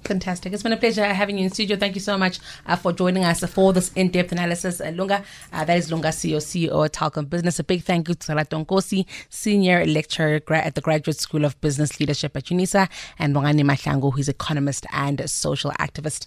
Fantastic. 0.04 0.52
It's 0.52 0.64
been 0.64 0.72
a 0.72 0.76
pleasure 0.76 1.04
having 1.04 1.38
you 1.38 1.44
in 1.44 1.50
studio. 1.50 1.76
Thank 1.76 1.94
you 1.94 2.00
so 2.00 2.18
much 2.18 2.40
uh, 2.66 2.74
for 2.74 2.92
joining 2.92 3.24
us 3.24 3.44
for 3.44 3.72
this 3.72 3.92
in 3.92 4.10
depth 4.10 4.32
analysis. 4.32 4.80
Uh, 4.80 4.90
Lunga, 4.96 5.22
uh, 5.52 5.64
that 5.64 5.78
is 5.78 5.92
Lunga 5.92 6.08
Siyo, 6.08 6.38
CEO 6.38 6.84
at 6.84 6.92
Telkom 6.92 7.30
Business. 7.30 7.60
A 7.60 7.64
big 7.64 7.84
thank 7.84 8.08
you 8.08 8.16
to 8.16 8.26
Salato 8.26 8.66
Nkosi, 8.66 9.06
Senior 9.28 9.86
Lecturer 9.86 10.42
at 10.50 10.74
the 10.74 10.80
Graduate 10.80 11.16
School 11.16 11.44
of 11.44 11.60
Business 11.60 12.00
Leadership 12.00 12.36
at 12.36 12.46
UNISA, 12.46 12.88
and 13.20 13.32
Bongani 13.32 13.62
Mahlangu, 13.62 14.12
who's 14.12 14.28
economist 14.28 14.86
and 14.92 15.30
social 15.30 15.70
activist. 15.78 16.24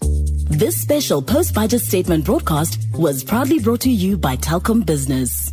This 0.48 0.80
special 0.80 1.20
post 1.20 1.54
budget 1.54 1.82
statement 1.82 2.24
broadcast 2.24 2.80
was 2.94 3.22
proudly 3.22 3.58
brought 3.58 3.82
to 3.82 3.90
you 3.90 4.16
by 4.16 4.36
Telkom 4.36 4.86
Business. 4.86 5.52